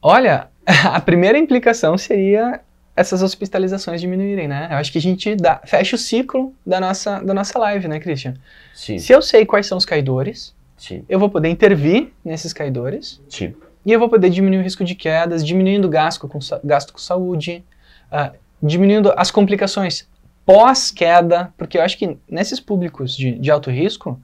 Olha, 0.00 0.48
a 0.66 1.00
primeira 1.00 1.38
implicação 1.38 1.98
seria 1.98 2.60
essas 2.96 3.22
hospitalizações 3.22 4.00
diminuírem, 4.00 4.48
né? 4.48 4.68
Eu 4.70 4.76
acho 4.76 4.90
que 4.90 4.98
a 4.98 5.00
gente 5.00 5.36
dá, 5.36 5.60
fecha 5.64 5.96
o 5.96 5.98
ciclo 5.98 6.54
da 6.66 6.80
nossa, 6.80 7.20
da 7.20 7.32
nossa 7.32 7.58
live, 7.58 7.86
né, 7.86 8.00
Christian? 8.00 8.34
Sim. 8.74 8.98
Se 8.98 9.12
eu 9.12 9.22
sei 9.22 9.46
quais 9.46 9.66
são 9.66 9.78
os 9.78 9.84
caidores, 9.84 10.54
Sim. 10.80 11.04
eu 11.10 11.18
vou 11.18 11.28
poder 11.28 11.50
intervir 11.50 12.10
nesses 12.24 12.54
caidores 12.54 13.20
Sim. 13.28 13.54
e 13.84 13.92
eu 13.92 14.00
vou 14.00 14.08
poder 14.08 14.30
diminuir 14.30 14.60
o 14.60 14.62
risco 14.62 14.82
de 14.82 14.94
quedas, 14.94 15.44
diminuindo 15.46 15.84
o 15.84 15.90
gasto 15.90 16.26
com, 16.26 16.38
gasto 16.64 16.94
com 16.94 16.98
saúde, 16.98 17.62
uh, 18.10 18.34
diminuindo 18.62 19.12
as 19.14 19.30
complicações 19.30 20.08
pós-queda, 20.46 21.52
porque 21.58 21.76
eu 21.76 21.82
acho 21.82 21.98
que 21.98 22.16
nesses 22.28 22.58
públicos 22.58 23.14
de, 23.14 23.32
de 23.32 23.50
alto 23.50 23.70
risco, 23.70 24.18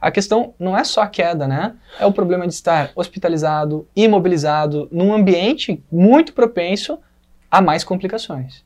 a 0.00 0.10
questão 0.10 0.54
não 0.58 0.76
é 0.76 0.82
só 0.82 1.02
a 1.02 1.06
queda, 1.06 1.46
né? 1.46 1.74
É 2.00 2.06
o 2.06 2.12
problema 2.12 2.46
de 2.46 2.54
estar 2.54 2.90
hospitalizado, 2.96 3.86
imobilizado, 3.94 4.88
num 4.90 5.12
ambiente 5.12 5.82
muito 5.92 6.32
propenso 6.32 6.98
a 7.50 7.60
mais 7.60 7.84
complicações. 7.84 8.64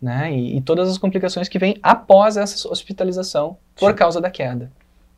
Né? 0.00 0.30
E, 0.30 0.58
e 0.58 0.60
todas 0.60 0.90
as 0.90 0.98
complicações 0.98 1.48
que 1.48 1.58
vêm 1.58 1.78
após 1.82 2.36
essa 2.36 2.68
hospitalização 2.68 3.56
por 3.76 3.92
Sim. 3.92 3.96
causa 3.96 4.20
da 4.20 4.30
queda. 4.30 4.70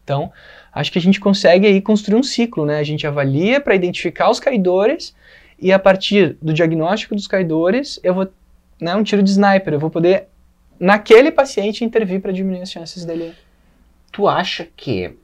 Então, 0.04 0.30
acho 0.72 0.92
que 0.92 0.98
a 0.98 1.02
gente 1.02 1.18
consegue 1.18 1.66
aí 1.66 1.80
construir 1.80 2.18
um 2.18 2.22
ciclo, 2.22 2.66
né? 2.66 2.78
A 2.78 2.84
gente 2.84 3.06
avalia 3.06 3.58
para 3.58 3.74
identificar 3.74 4.30
os 4.30 4.38
caidores 4.38 5.16
e 5.58 5.72
a 5.72 5.78
partir 5.78 6.36
do 6.42 6.52
diagnóstico 6.52 7.14
dos 7.14 7.26
caidores, 7.26 7.98
eu 8.02 8.14
vou, 8.14 8.28
né, 8.80 8.94
um 8.94 9.02
tiro 9.02 9.22
de 9.22 9.30
sniper, 9.30 9.72
eu 9.72 9.80
vou 9.80 9.90
poder 9.90 10.28
naquele 10.78 11.30
paciente 11.30 11.84
intervir 11.84 12.20
para 12.20 12.32
diminuir 12.32 12.62
as 12.62 12.70
chances 12.70 13.04
dele. 13.04 13.34
Tu 14.12 14.28
acha 14.28 14.68
que 14.76 15.16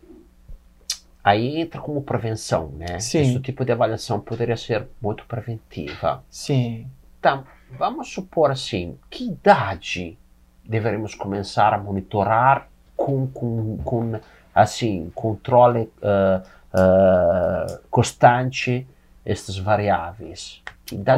aí 1.23 1.61
entra 1.61 1.81
como 1.81 2.03
prevenção, 2.03 2.73
né? 2.77 2.99
Sim. 2.99 3.21
Esse 3.21 3.41
tipo 3.41 3.65
de 3.65 3.73
avaliação 3.73 4.19
poderia 4.19 4.57
ser 4.57 4.87
muito 5.01 5.25
preventiva. 5.27 6.25
Sim. 6.31 6.87
Então, 7.19 7.45
vamos 7.79 8.09
supor 8.09 8.51
assim, 8.51 8.97
que 9.11 9.25
idade 9.29 10.17
deveremos 10.65 11.15
começar 11.15 11.75
a 11.75 11.79
monitorar 11.79 12.69
com, 12.97 13.27
com, 13.27 13.79
com 13.79 14.21
assim, 14.61 15.11
controle 15.15 15.91
uh, 16.03 16.43
uh, 16.75 17.79
constante 17.91 18.87
estas 19.25 19.59
variáveis? 19.59 20.63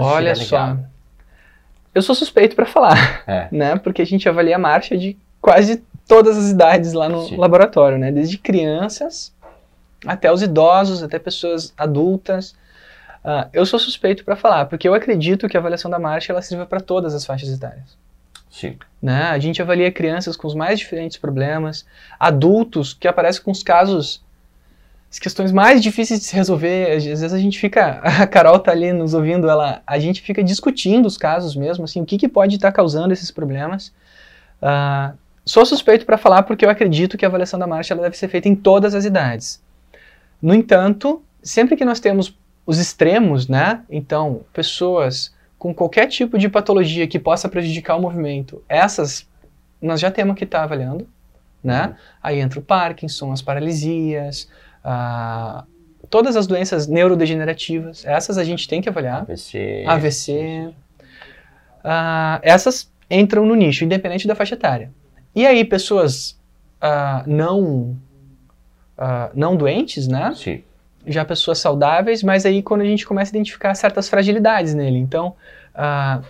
Olha 0.07 0.35
só, 0.35 0.77
eu 1.95 2.03
sou 2.03 2.15
suspeito 2.15 2.57
para 2.57 2.67
falar, 2.67 3.23
é. 3.27 3.49
né? 3.53 3.77
Porque 3.77 4.03
a 4.03 4.07
gente 4.07 4.29
avalia 4.29 4.57
a 4.57 4.59
marcha 4.59 4.97
de 4.97 5.17
quase 5.41 5.83
todas 6.07 6.37
as 6.37 6.51
idades 6.51 6.93
lá 6.93 7.09
no 7.09 7.29
Sim. 7.29 7.37
laboratório, 7.37 7.99
né? 7.99 8.11
Desde 8.11 8.39
crianças 8.39 9.33
até 10.07 10.33
os 10.33 10.43
idosos, 10.43 11.03
até 11.03 11.19
pessoas 11.19 11.73
adultas. 11.77 12.53
Uh, 13.25 13.49
eu 13.53 13.65
sou 13.65 13.79
suspeito 13.79 14.25
para 14.25 14.35
falar, 14.35 14.67
porque 14.67 14.89
eu 14.89 14.95
acredito 14.95 15.49
que 15.49 15.57
a 15.57 15.61
avaliação 15.61 15.91
da 15.91 15.99
marcha 15.99 16.33
ela 16.33 16.43
sirva 16.43 16.67
para 16.67 16.81
todas 16.81 17.15
as 17.15 17.25
faixas 17.25 17.49
etárias. 17.51 17.97
Sim. 18.53 18.77
Né? 19.01 19.23
A 19.23 19.39
gente 19.39 19.63
avalia 19.63 19.91
crianças 19.91 20.37
com 20.37 20.47
os 20.47 20.55
mais 20.55 20.79
diferentes 20.79 21.17
problemas, 21.17 21.87
adultos 22.21 22.93
que 22.93 23.09
aparecem 23.09 23.43
com 23.43 23.51
os 23.51 23.63
casos, 23.63 24.23
as 25.11 25.19
questões 25.19 25.51
mais 25.51 25.83
difíceis 25.83 26.21
de 26.21 26.27
se 26.27 26.37
resolver. 26.37 26.93
Às 26.93 27.05
vezes 27.05 27.33
a 27.33 27.39
gente 27.39 27.59
fica, 27.59 27.99
a 28.05 28.27
Carol 28.27 28.61
tá 28.61 28.71
ali 28.71 28.93
nos 28.93 29.15
ouvindo, 29.15 29.49
ela, 29.49 29.83
a 29.87 29.99
gente 29.99 30.21
fica 30.21 30.45
discutindo 30.45 31.07
os 31.07 31.17
casos 31.17 31.57
mesmo, 31.57 31.85
assim, 31.85 32.03
o 32.03 32.05
que, 32.05 32.19
que 32.19 32.29
pode 32.29 32.57
estar 32.57 32.71
tá 32.71 32.77
causando 32.77 33.13
esses 33.13 33.31
problemas. 33.31 33.89
Uh, 34.61 35.17
sou 35.47 35.65
suspeito 35.65 36.05
para 36.05 36.19
falar 36.19 36.43
porque 36.43 36.65
eu 36.65 36.71
acredito 36.71 37.17
que 37.17 37.25
a 37.25 37.29
avaliação 37.29 37.59
da 37.59 37.67
marcha 37.67 37.95
ela 37.95 38.03
deve 38.03 38.19
ser 38.19 38.29
feita 38.29 38.51
em 38.51 38.55
todas 38.55 38.95
as 38.95 39.07
idades. 39.07 39.63
No 40.41 40.55
entanto, 40.55 41.23
sempre 41.43 41.75
que 41.75 41.87
nós 41.87 41.99
temos 41.99 42.39
os 42.67 42.79
extremos, 42.79 43.49
né? 43.49 43.81
Então, 43.91 44.43
pessoas 44.53 45.33
com 45.63 45.73
qualquer 45.73 46.09
tipo 46.09 46.37
de 46.37 46.49
patologia 46.49 47.07
que 47.07 47.21
possa 47.21 47.49
prejudicar 47.49 47.95
o 47.95 48.01
movimento, 48.01 48.65
essas 48.69 49.29
nós 49.81 50.01
já 50.01 50.11
temos 50.11 50.35
que 50.35 50.43
estar 50.43 50.59
tá 50.59 50.65
avaliando, 50.65 51.07
né? 51.63 51.87
Uhum. 51.87 51.95
Aí 52.21 52.41
entra 52.41 52.59
o 52.59 52.63
Parkinson, 52.63 53.31
as 53.31 53.41
paralisias, 53.41 54.49
uh, 54.85 55.65
todas 56.11 56.35
as 56.35 56.49
doenças 56.49 56.89
neurodegenerativas, 56.89 58.05
essas 58.05 58.39
a 58.39 58.43
gente 58.43 58.67
tem 58.67 58.83
que 58.83 58.89
avaliar. 58.89 59.23
AVC. 59.23 59.85
AVC. 59.87 60.75
Uh, 61.85 62.43
essas 62.43 62.91
entram 63.09 63.47
no 63.47 63.55
nicho, 63.55 63.85
independente 63.85 64.27
da 64.27 64.35
faixa 64.35 64.57
etária. 64.57 64.91
E 65.33 65.47
aí, 65.47 65.65
pessoas 65.65 66.33
uh, 66.83 67.23
não 67.25 67.97
uh, 68.99 69.31
não 69.33 69.57
doentes, 69.57 70.09
né? 70.09 70.33
Sim. 70.35 70.65
Já 71.07 71.25
pessoas 71.25 71.59
saudáveis, 71.59 72.23
mas 72.23 72.47
aí 72.47 72.63
quando 72.63 72.83
a 72.83 72.85
gente 72.85 73.07
começa 73.07 73.31
a 73.31 73.35
identificar 73.35 73.75
certas 73.75 74.09
fragilidades 74.09 74.75
nele. 74.75 74.99
Então, 74.99 75.35
uh, 75.75 76.25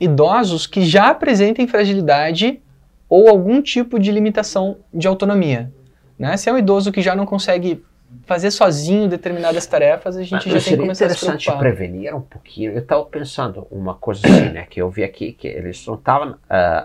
idosos 0.00 0.66
que 0.66 0.82
já 0.84 1.10
apresentem 1.10 1.66
fragilidade 1.66 2.60
ou 3.08 3.28
algum 3.28 3.60
tipo 3.60 3.98
de 3.98 4.10
limitação 4.10 4.78
de 4.92 5.06
autonomia. 5.06 5.72
Né? 6.18 6.36
Se 6.36 6.48
é 6.48 6.52
um 6.52 6.58
idoso 6.58 6.90
que 6.90 7.02
já 7.02 7.14
não 7.14 7.26
consegue 7.26 7.84
fazer 8.26 8.50
sozinho 8.50 9.08
determinadas 9.08 9.66
tarefas, 9.66 10.16
a 10.16 10.22
gente 10.22 10.32
Mas 10.32 10.44
já 10.44 10.50
tem 10.60 10.76
que 10.76 10.76
começar 10.76 11.06
a 11.06 11.10
se 11.10 11.18
preocupar. 11.18 11.34
interessante 11.36 11.58
prevenir 11.58 12.14
um 12.14 12.20
pouquinho. 12.20 12.72
Eu 12.72 12.78
estava 12.78 13.04
pensando 13.04 13.66
uma 13.70 13.94
coisa 13.94 14.26
assim, 14.26 14.50
né, 14.50 14.66
que 14.68 14.80
eu 14.80 14.88
vi 14.88 15.02
aqui, 15.02 15.32
que 15.32 15.48
eles 15.48 15.84
não 15.86 15.94
estavam 15.94 16.30
uh, 16.30 16.36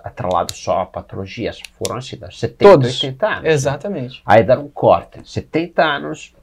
atrelados 0.04 0.58
só 0.58 0.82
a 0.82 0.86
patologias, 0.86 1.62
foram 1.78 1.98
assim, 1.98 2.18
70, 2.30 2.58
Todos. 2.58 3.04
80 3.04 3.28
anos. 3.28 3.44
Né? 3.44 3.52
Exatamente. 3.52 4.16
Né? 4.16 4.22
Aí 4.26 4.44
deram 4.44 4.66
um 4.66 4.70
corte, 4.70 5.20
70 5.24 5.84
anos, 5.84 6.34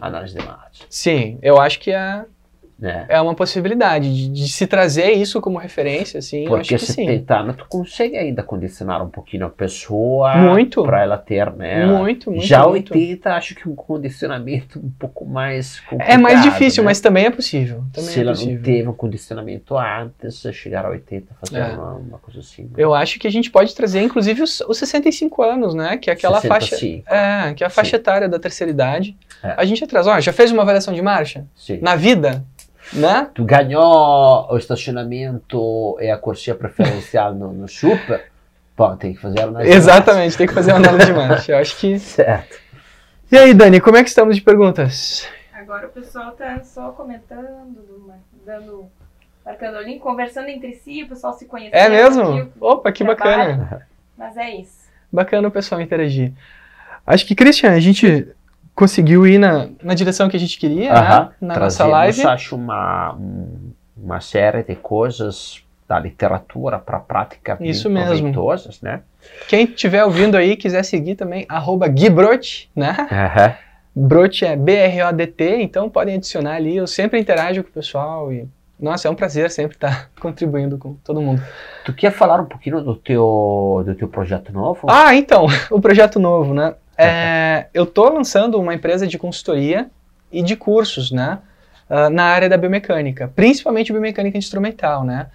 análise 0.00 0.34
de 0.36 0.44
marcha. 0.44 0.84
Sim, 0.88 1.38
eu 1.42 1.60
acho 1.60 1.78
que 1.80 1.90
é 1.90 2.24
é. 2.82 3.06
é 3.08 3.20
uma 3.20 3.34
possibilidade 3.34 4.14
de, 4.14 4.28
de, 4.28 4.52
se 4.52 4.66
trazer 4.66 5.12
isso 5.12 5.40
como 5.40 5.56
referência, 5.58 6.18
assim. 6.18 6.44
Porque 6.44 6.74
acho 6.74 6.84
que 6.84 6.92
se 6.92 7.06
tentar, 7.06 7.50
tu 7.54 7.64
consegue 7.68 8.16
ainda 8.16 8.42
condicionar 8.42 9.02
um 9.02 9.08
pouquinho 9.08 9.46
a 9.46 9.50
pessoa 9.50 10.32
para 10.84 11.02
ela 11.02 11.16
ter, 11.16 11.50
né? 11.52 11.86
Muito, 11.86 12.30
muito. 12.30 12.44
Já 12.44 12.68
muito. 12.68 12.92
80, 12.92 13.34
acho 13.34 13.54
que 13.54 13.66
um 13.66 13.74
condicionamento 13.74 14.78
um 14.78 14.90
pouco 14.90 15.24
mais 15.24 15.80
complicado. 15.80 16.10
É 16.10 16.18
mais 16.18 16.42
difícil, 16.42 16.82
né? 16.82 16.90
mas 16.90 17.00
também 17.00 17.24
é 17.24 17.30
possível. 17.30 17.82
Também 17.92 18.10
se 18.10 18.18
é 18.18 18.22
ela 18.22 18.32
possível. 18.32 18.54
não 18.54 18.62
teve 18.62 18.88
um 18.88 18.92
condicionamento 18.92 19.76
antes, 19.76 20.42
chegar 20.52 20.84
a 20.84 20.90
80, 20.90 21.34
fazer 21.40 21.58
é. 21.58 21.68
uma, 21.68 21.94
uma, 21.94 22.18
coisa 22.18 22.40
assim. 22.40 22.64
Né? 22.64 22.70
Eu 22.76 22.92
acho 22.92 23.18
que 23.18 23.26
a 23.26 23.32
gente 23.32 23.50
pode 23.50 23.74
trazer, 23.74 24.02
inclusive, 24.02 24.42
os, 24.42 24.60
os 24.60 24.76
65 24.76 25.42
anos, 25.42 25.74
né? 25.74 25.96
Que 25.96 26.10
é 26.10 26.12
aquela 26.12 26.42
65. 26.42 27.04
faixa. 27.04 27.50
É, 27.50 27.54
que 27.54 27.64
é 27.64 27.66
a 27.66 27.70
faixa 27.70 27.92
Sim. 27.92 27.96
etária 27.96 28.28
da 28.28 28.38
terceira 28.38 28.70
idade. 28.70 29.16
É. 29.42 29.54
A 29.56 29.64
gente 29.64 29.86
traz, 29.86 30.06
ó, 30.06 30.18
já 30.20 30.32
fez 30.32 30.50
uma 30.52 30.62
avaliação 30.62 30.92
de 30.92 31.02
marcha? 31.02 31.46
Sim. 31.54 31.78
Na 31.82 31.96
vida? 31.96 32.44
Né? 32.92 33.28
Tu 33.34 33.44
ganhou 33.44 34.46
o 34.50 34.56
estacionamento 34.56 35.96
e 36.00 36.10
a 36.10 36.16
corsia 36.16 36.54
preferencial 36.54 37.34
no, 37.34 37.52
no 37.52 37.68
super, 37.68 38.26
bom, 38.76 38.96
tem 38.96 39.12
que 39.12 39.20
fazer 39.20 39.40
a 39.40 39.44
análise 39.44 39.72
Exatamente, 39.72 40.36
tem 40.36 40.46
que 40.46 40.54
fazer 40.54 40.70
a 40.70 40.76
análise 40.76 41.06
de 41.06 41.12
marcha. 41.12 41.52
Eu 41.52 41.58
acho 41.58 41.76
que. 41.76 41.98
Certo. 41.98 42.58
E 43.30 43.36
aí, 43.36 43.52
Dani, 43.52 43.80
como 43.80 43.96
é 43.96 44.04
que 44.04 44.08
estamos 44.08 44.36
de 44.36 44.42
perguntas? 44.42 45.28
Agora 45.52 45.88
o 45.88 45.90
pessoal 45.90 46.30
tá 46.32 46.62
só 46.62 46.92
comentando, 46.92 47.82
dando, 48.44 48.86
marcando 49.44 49.78
o 49.78 49.82
link, 49.82 49.98
conversando 49.98 50.48
entre 50.48 50.74
si, 50.74 51.02
o 51.02 51.08
pessoal 51.08 51.32
se 51.32 51.44
conhecendo. 51.44 51.74
É 51.76 51.88
mesmo? 51.88 52.52
Opa, 52.60 52.92
que 52.92 53.04
trabalho. 53.04 53.56
bacana. 53.56 53.86
Mas 54.16 54.36
é 54.36 54.50
isso. 54.50 54.86
Bacana 55.12 55.48
o 55.48 55.50
pessoal 55.50 55.80
interagir. 55.80 56.32
Acho 57.04 57.26
que, 57.26 57.34
Christian, 57.34 57.72
a 57.72 57.80
gente 57.80 58.28
conseguiu 58.76 59.26
ir 59.26 59.38
na, 59.38 59.68
na 59.82 59.94
direção 59.94 60.28
que 60.28 60.36
a 60.36 60.40
gente 60.40 60.58
queria, 60.58 60.92
uh 60.92 60.96
-huh. 60.96 61.00
né? 61.00 61.30
Na 61.40 61.54
Trazemos, 61.54 61.78
nossa 61.78 61.86
live. 61.86 62.26
acho, 62.26 62.54
uma, 62.54 63.18
uma 63.96 64.20
série 64.20 64.62
de 64.62 64.76
coisas 64.76 65.64
da 65.88 65.98
literatura 65.98 66.78
para 66.78 66.98
a 66.98 67.00
prática 67.00 67.56
Isso 67.60 67.88
mesmo. 67.88 68.28
né? 68.82 69.00
Quem 69.48 69.64
estiver 69.64 70.04
ouvindo 70.04 70.36
aí, 70.36 70.56
quiser 70.56 70.84
seguir 70.84 71.14
também, 71.14 71.46
arroba 71.48 71.88
Guibrot, 71.88 72.70
né? 72.76 72.94
Uh 73.10 73.38
-huh. 73.38 73.56
Brot 73.98 74.44
é 74.44 74.54
B-R-O-D-T, 74.54 75.62
então 75.62 75.88
podem 75.88 76.16
adicionar 76.16 76.56
ali, 76.56 76.76
eu 76.76 76.86
sempre 76.86 77.18
interajo 77.18 77.62
com 77.62 77.70
o 77.70 77.72
pessoal 77.72 78.30
e 78.30 78.46
nossa, 78.78 79.08
é 79.08 79.10
um 79.10 79.14
prazer 79.14 79.50
sempre 79.50 79.74
estar 79.74 80.10
contribuindo 80.20 80.76
com 80.76 80.94
todo 81.02 81.22
mundo. 81.22 81.42
Tu 81.82 81.94
quer 81.94 82.10
falar 82.12 82.38
um 82.40 82.44
pouquinho 82.44 82.82
do 82.82 82.94
teu, 82.94 83.82
do 83.86 83.94
teu 83.94 84.06
projeto 84.06 84.52
novo? 84.52 84.86
Ah, 84.86 85.14
então, 85.14 85.46
o 85.70 85.80
projeto 85.80 86.18
novo, 86.18 86.52
né? 86.52 86.74
É, 86.98 87.66
eu 87.74 87.84
estou 87.84 88.12
lançando 88.12 88.58
uma 88.58 88.74
empresa 88.74 89.06
de 89.06 89.18
consultoria 89.18 89.90
e 90.30 90.42
de 90.42 90.56
cursos, 90.56 91.10
né? 91.10 91.38
Uh, 91.88 92.10
na 92.10 92.24
área 92.24 92.48
da 92.48 92.56
biomecânica, 92.56 93.30
principalmente 93.36 93.92
biomecânica 93.92 94.36
instrumental, 94.36 95.04
né? 95.04 95.28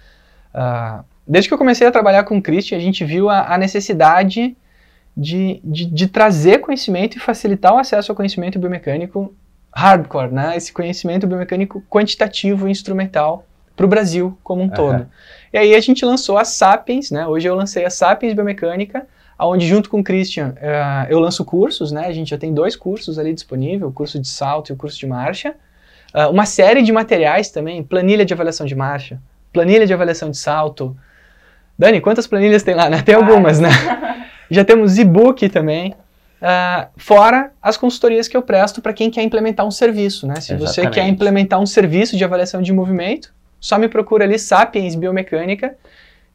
Uh, 0.54 1.02
desde 1.26 1.48
que 1.48 1.54
eu 1.54 1.58
comecei 1.58 1.86
a 1.86 1.90
trabalhar 1.90 2.24
com 2.24 2.36
o 2.36 2.42
Christian, 2.42 2.76
a 2.76 2.80
gente 2.80 3.04
viu 3.04 3.30
a, 3.30 3.54
a 3.54 3.56
necessidade 3.56 4.54
de, 5.16 5.60
de, 5.64 5.86
de, 5.86 6.06
trazer 6.08 6.58
conhecimento 6.58 7.16
e 7.16 7.20
facilitar 7.20 7.74
o 7.74 7.78
acesso 7.78 8.12
ao 8.12 8.16
conhecimento 8.16 8.58
biomecânico 8.58 9.34
hardcore, 9.74 10.32
né? 10.32 10.56
Esse 10.56 10.72
conhecimento 10.72 11.26
biomecânico 11.26 11.82
quantitativo 11.88 12.68
e 12.68 12.70
instrumental 12.70 13.46
para 13.74 13.86
o 13.86 13.88
Brasil 13.88 14.36
como 14.42 14.60
um 14.60 14.64
uhum. 14.64 14.70
todo. 14.70 15.06
E 15.52 15.58
aí 15.58 15.74
a 15.74 15.80
gente 15.80 16.04
lançou 16.04 16.36
a 16.36 16.44
Sapiens, 16.44 17.10
né? 17.10 17.26
Hoje 17.26 17.48
eu 17.48 17.54
lancei 17.54 17.84
a 17.84 17.90
Sapiens 17.90 18.34
Biomecânica, 18.34 19.06
onde 19.38 19.66
junto 19.66 19.90
com 19.90 20.00
o 20.00 20.04
Christian 20.04 20.54
uh, 20.56 21.10
eu 21.10 21.18
lanço 21.18 21.44
cursos, 21.44 21.90
né? 21.90 22.06
A 22.06 22.12
gente 22.12 22.30
já 22.30 22.38
tem 22.38 22.52
dois 22.52 22.76
cursos 22.76 23.18
ali 23.18 23.32
disponível, 23.32 23.88
o 23.88 23.92
curso 23.92 24.18
de 24.18 24.28
salto 24.28 24.70
e 24.70 24.72
o 24.72 24.76
curso 24.76 24.98
de 24.98 25.06
marcha. 25.06 25.54
Uh, 26.14 26.30
uma 26.30 26.46
série 26.46 26.82
de 26.82 26.92
materiais 26.92 27.50
também, 27.50 27.82
planilha 27.82 28.24
de 28.24 28.34
avaliação 28.34 28.66
de 28.66 28.74
marcha, 28.74 29.20
planilha 29.52 29.86
de 29.86 29.92
avaliação 29.92 30.30
de 30.30 30.36
salto. 30.36 30.96
Dani, 31.78 32.00
quantas 32.00 32.26
planilhas 32.26 32.62
tem 32.62 32.74
lá? 32.74 32.88
Né? 32.90 33.02
Tem 33.02 33.14
algumas, 33.14 33.58
né? 33.58 33.70
Já 34.50 34.64
temos 34.64 34.98
e-book 34.98 35.48
também. 35.48 35.94
Uh, 36.42 36.88
fora 36.96 37.52
as 37.62 37.76
consultorias 37.76 38.26
que 38.26 38.36
eu 38.36 38.42
presto 38.42 38.82
para 38.82 38.92
quem 38.92 39.10
quer 39.10 39.22
implementar 39.22 39.64
um 39.64 39.70
serviço, 39.70 40.26
né? 40.26 40.36
Se 40.36 40.52
Exatamente. 40.52 40.74
você 40.74 40.90
quer 40.90 41.08
implementar 41.08 41.60
um 41.60 41.66
serviço 41.66 42.16
de 42.16 42.24
avaliação 42.24 42.60
de 42.60 42.72
movimento, 42.72 43.32
só 43.60 43.78
me 43.78 43.88
procura 43.88 44.24
ali 44.24 44.38
Sapiens 44.38 44.96
Biomecânica 44.96 45.76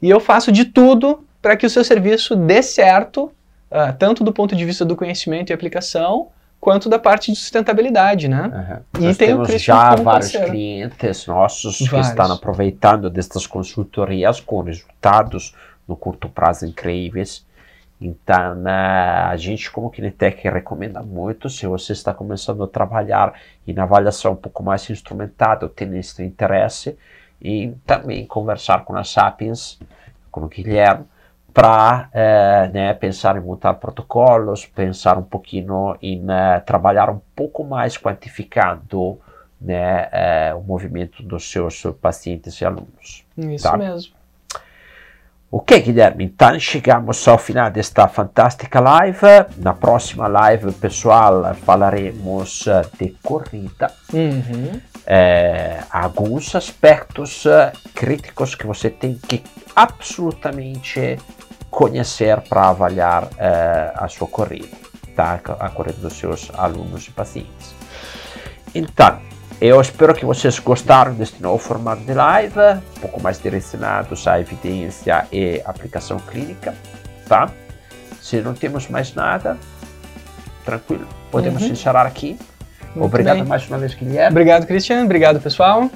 e 0.00 0.08
eu 0.08 0.18
faço 0.18 0.50
de 0.50 0.64
tudo 0.64 1.27
para 1.40 1.56
que 1.56 1.66
o 1.66 1.70
seu 1.70 1.84
serviço 1.84 2.34
dê 2.36 2.62
certo, 2.62 3.24
uh, 3.70 3.92
tanto 3.98 4.24
do 4.24 4.32
ponto 4.32 4.56
de 4.56 4.64
vista 4.64 4.84
do 4.84 4.96
conhecimento 4.96 5.50
e 5.50 5.52
aplicação, 5.52 6.28
quanto 6.60 6.88
da 6.88 6.98
parte 6.98 7.30
de 7.30 7.38
sustentabilidade, 7.38 8.28
né? 8.28 8.82
Uhum. 8.94 9.00
E 9.00 9.04
Nós 9.06 9.16
tem 9.16 9.28
temos 9.28 9.48
já 9.62 9.90
vários 9.90 10.04
parceiro. 10.04 10.46
clientes 10.46 11.26
nossos 11.26 11.80
vários. 11.80 11.90
que 11.90 12.12
estão 12.12 12.32
aproveitando 12.32 13.08
destas 13.08 13.46
consultorias 13.46 14.40
com 14.40 14.60
resultados 14.62 15.54
no 15.86 15.96
curto 15.96 16.28
prazo 16.28 16.66
incríveis. 16.66 17.46
Então, 18.00 18.54
né, 18.54 18.72
a 18.72 19.36
gente 19.36 19.70
como 19.70 19.90
Kinetec 19.90 20.48
recomenda 20.48 21.02
muito, 21.02 21.48
se 21.50 21.66
você 21.66 21.92
está 21.92 22.14
começando 22.14 22.62
a 22.62 22.68
trabalhar 22.68 23.34
em 23.66 23.76
avaliação 23.78 24.32
um 24.32 24.36
pouco 24.36 24.62
mais 24.62 24.88
instrumentada, 24.88 25.68
tem 25.68 25.98
esse 25.98 26.22
interesse, 26.22 26.96
e 27.42 27.72
também 27.84 28.24
conversar 28.24 28.84
com 28.84 28.96
a 28.96 29.02
Sapiens, 29.02 29.78
com 30.30 30.42
o 30.42 30.48
Guilherme, 30.48 31.04
para 31.52 32.08
eh, 32.12 32.70
né, 32.72 32.94
pensar 32.94 33.36
em 33.36 33.40
montar 33.40 33.74
protocolos, 33.74 34.66
pensar 34.66 35.18
um 35.18 35.22
pouquinho 35.22 35.96
em 36.00 36.24
eh, 36.28 36.60
trabalhar 36.60 37.10
um 37.10 37.20
pouco 37.34 37.64
mais 37.64 37.96
quantificando 37.96 39.18
né, 39.60 40.08
eh, 40.12 40.54
o 40.54 40.62
movimento 40.62 41.22
dos 41.22 41.50
seus 41.50 41.82
pacientes 42.00 42.60
e 42.60 42.64
alunos. 42.64 43.24
Isso 43.36 43.64
tá? 43.64 43.76
mesmo. 43.76 44.17
Ok, 45.50 45.80
Guilherme, 45.80 46.24
então 46.24 46.60
chegamos 46.60 47.26
ao 47.26 47.38
final 47.38 47.70
desta 47.70 48.06
fantástica 48.06 48.80
live. 48.80 49.46
Na 49.56 49.72
próxima 49.72 50.26
live, 50.26 50.70
pessoal, 50.72 51.54
falaremos 51.54 52.66
de 52.98 53.16
corrida. 53.22 53.90
Uhum. 54.12 54.78
É, 55.06 55.82
alguns 55.90 56.54
aspectos 56.54 57.46
uh, 57.46 57.72
críticos 57.94 58.54
que 58.54 58.66
você 58.66 58.90
tem 58.90 59.14
que 59.14 59.42
absolutamente 59.74 61.16
conhecer 61.70 62.42
para 62.42 62.68
avaliar 62.68 63.24
uh, 63.24 63.28
a 63.94 64.06
sua 64.06 64.28
corrida, 64.28 64.76
tá? 65.16 65.40
a 65.60 65.70
corrida 65.70 65.98
dos 65.98 66.12
seus 66.12 66.50
alunos 66.52 67.08
e 67.08 67.10
pacientes. 67.10 67.74
Então, 68.74 69.18
eu 69.60 69.80
espero 69.80 70.14
que 70.14 70.24
vocês 70.24 70.58
gostaram 70.60 71.14
deste 71.14 71.42
novo 71.42 71.58
formato 71.58 72.02
de 72.02 72.14
live, 72.14 72.58
um 72.96 73.00
pouco 73.00 73.20
mais 73.20 73.40
direcionados 73.40 74.26
à 74.28 74.38
evidência 74.40 75.26
e 75.32 75.60
aplicação 75.64 76.18
clínica, 76.18 76.74
tá? 77.28 77.50
Se 78.20 78.40
não 78.40 78.54
temos 78.54 78.88
mais 78.88 79.14
nada, 79.14 79.56
tranquilo, 80.64 81.06
podemos 81.30 81.62
uhum. 81.62 81.70
encerrar 81.70 82.06
aqui. 82.06 82.38
Muito 82.94 83.06
Obrigado 83.06 83.38
bem. 83.38 83.44
mais 83.44 83.66
uma 83.68 83.78
vez, 83.78 83.94
Guilherme. 83.94 84.30
Obrigado, 84.30 84.66
Cristian. 84.66 85.02
Obrigado, 85.04 85.40
pessoal. 85.40 85.90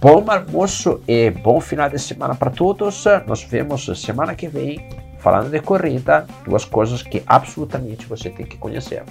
Bom 0.00 0.24
almoço 0.28 1.00
e 1.08 1.30
bom 1.30 1.60
final 1.60 1.90
de 1.90 1.98
semana 1.98 2.36
para 2.36 2.50
todos. 2.50 3.04
Nos 3.26 3.42
vemos 3.42 3.84
semana 4.00 4.34
que 4.34 4.46
vem 4.46 4.88
falando 5.18 5.50
de 5.50 5.60
corrida, 5.60 6.24
duas 6.44 6.64
coisas 6.64 7.02
que 7.02 7.22
absolutamente 7.26 8.06
você 8.06 8.30
tem 8.30 8.46
que 8.46 8.56
conhecer. 8.56 9.02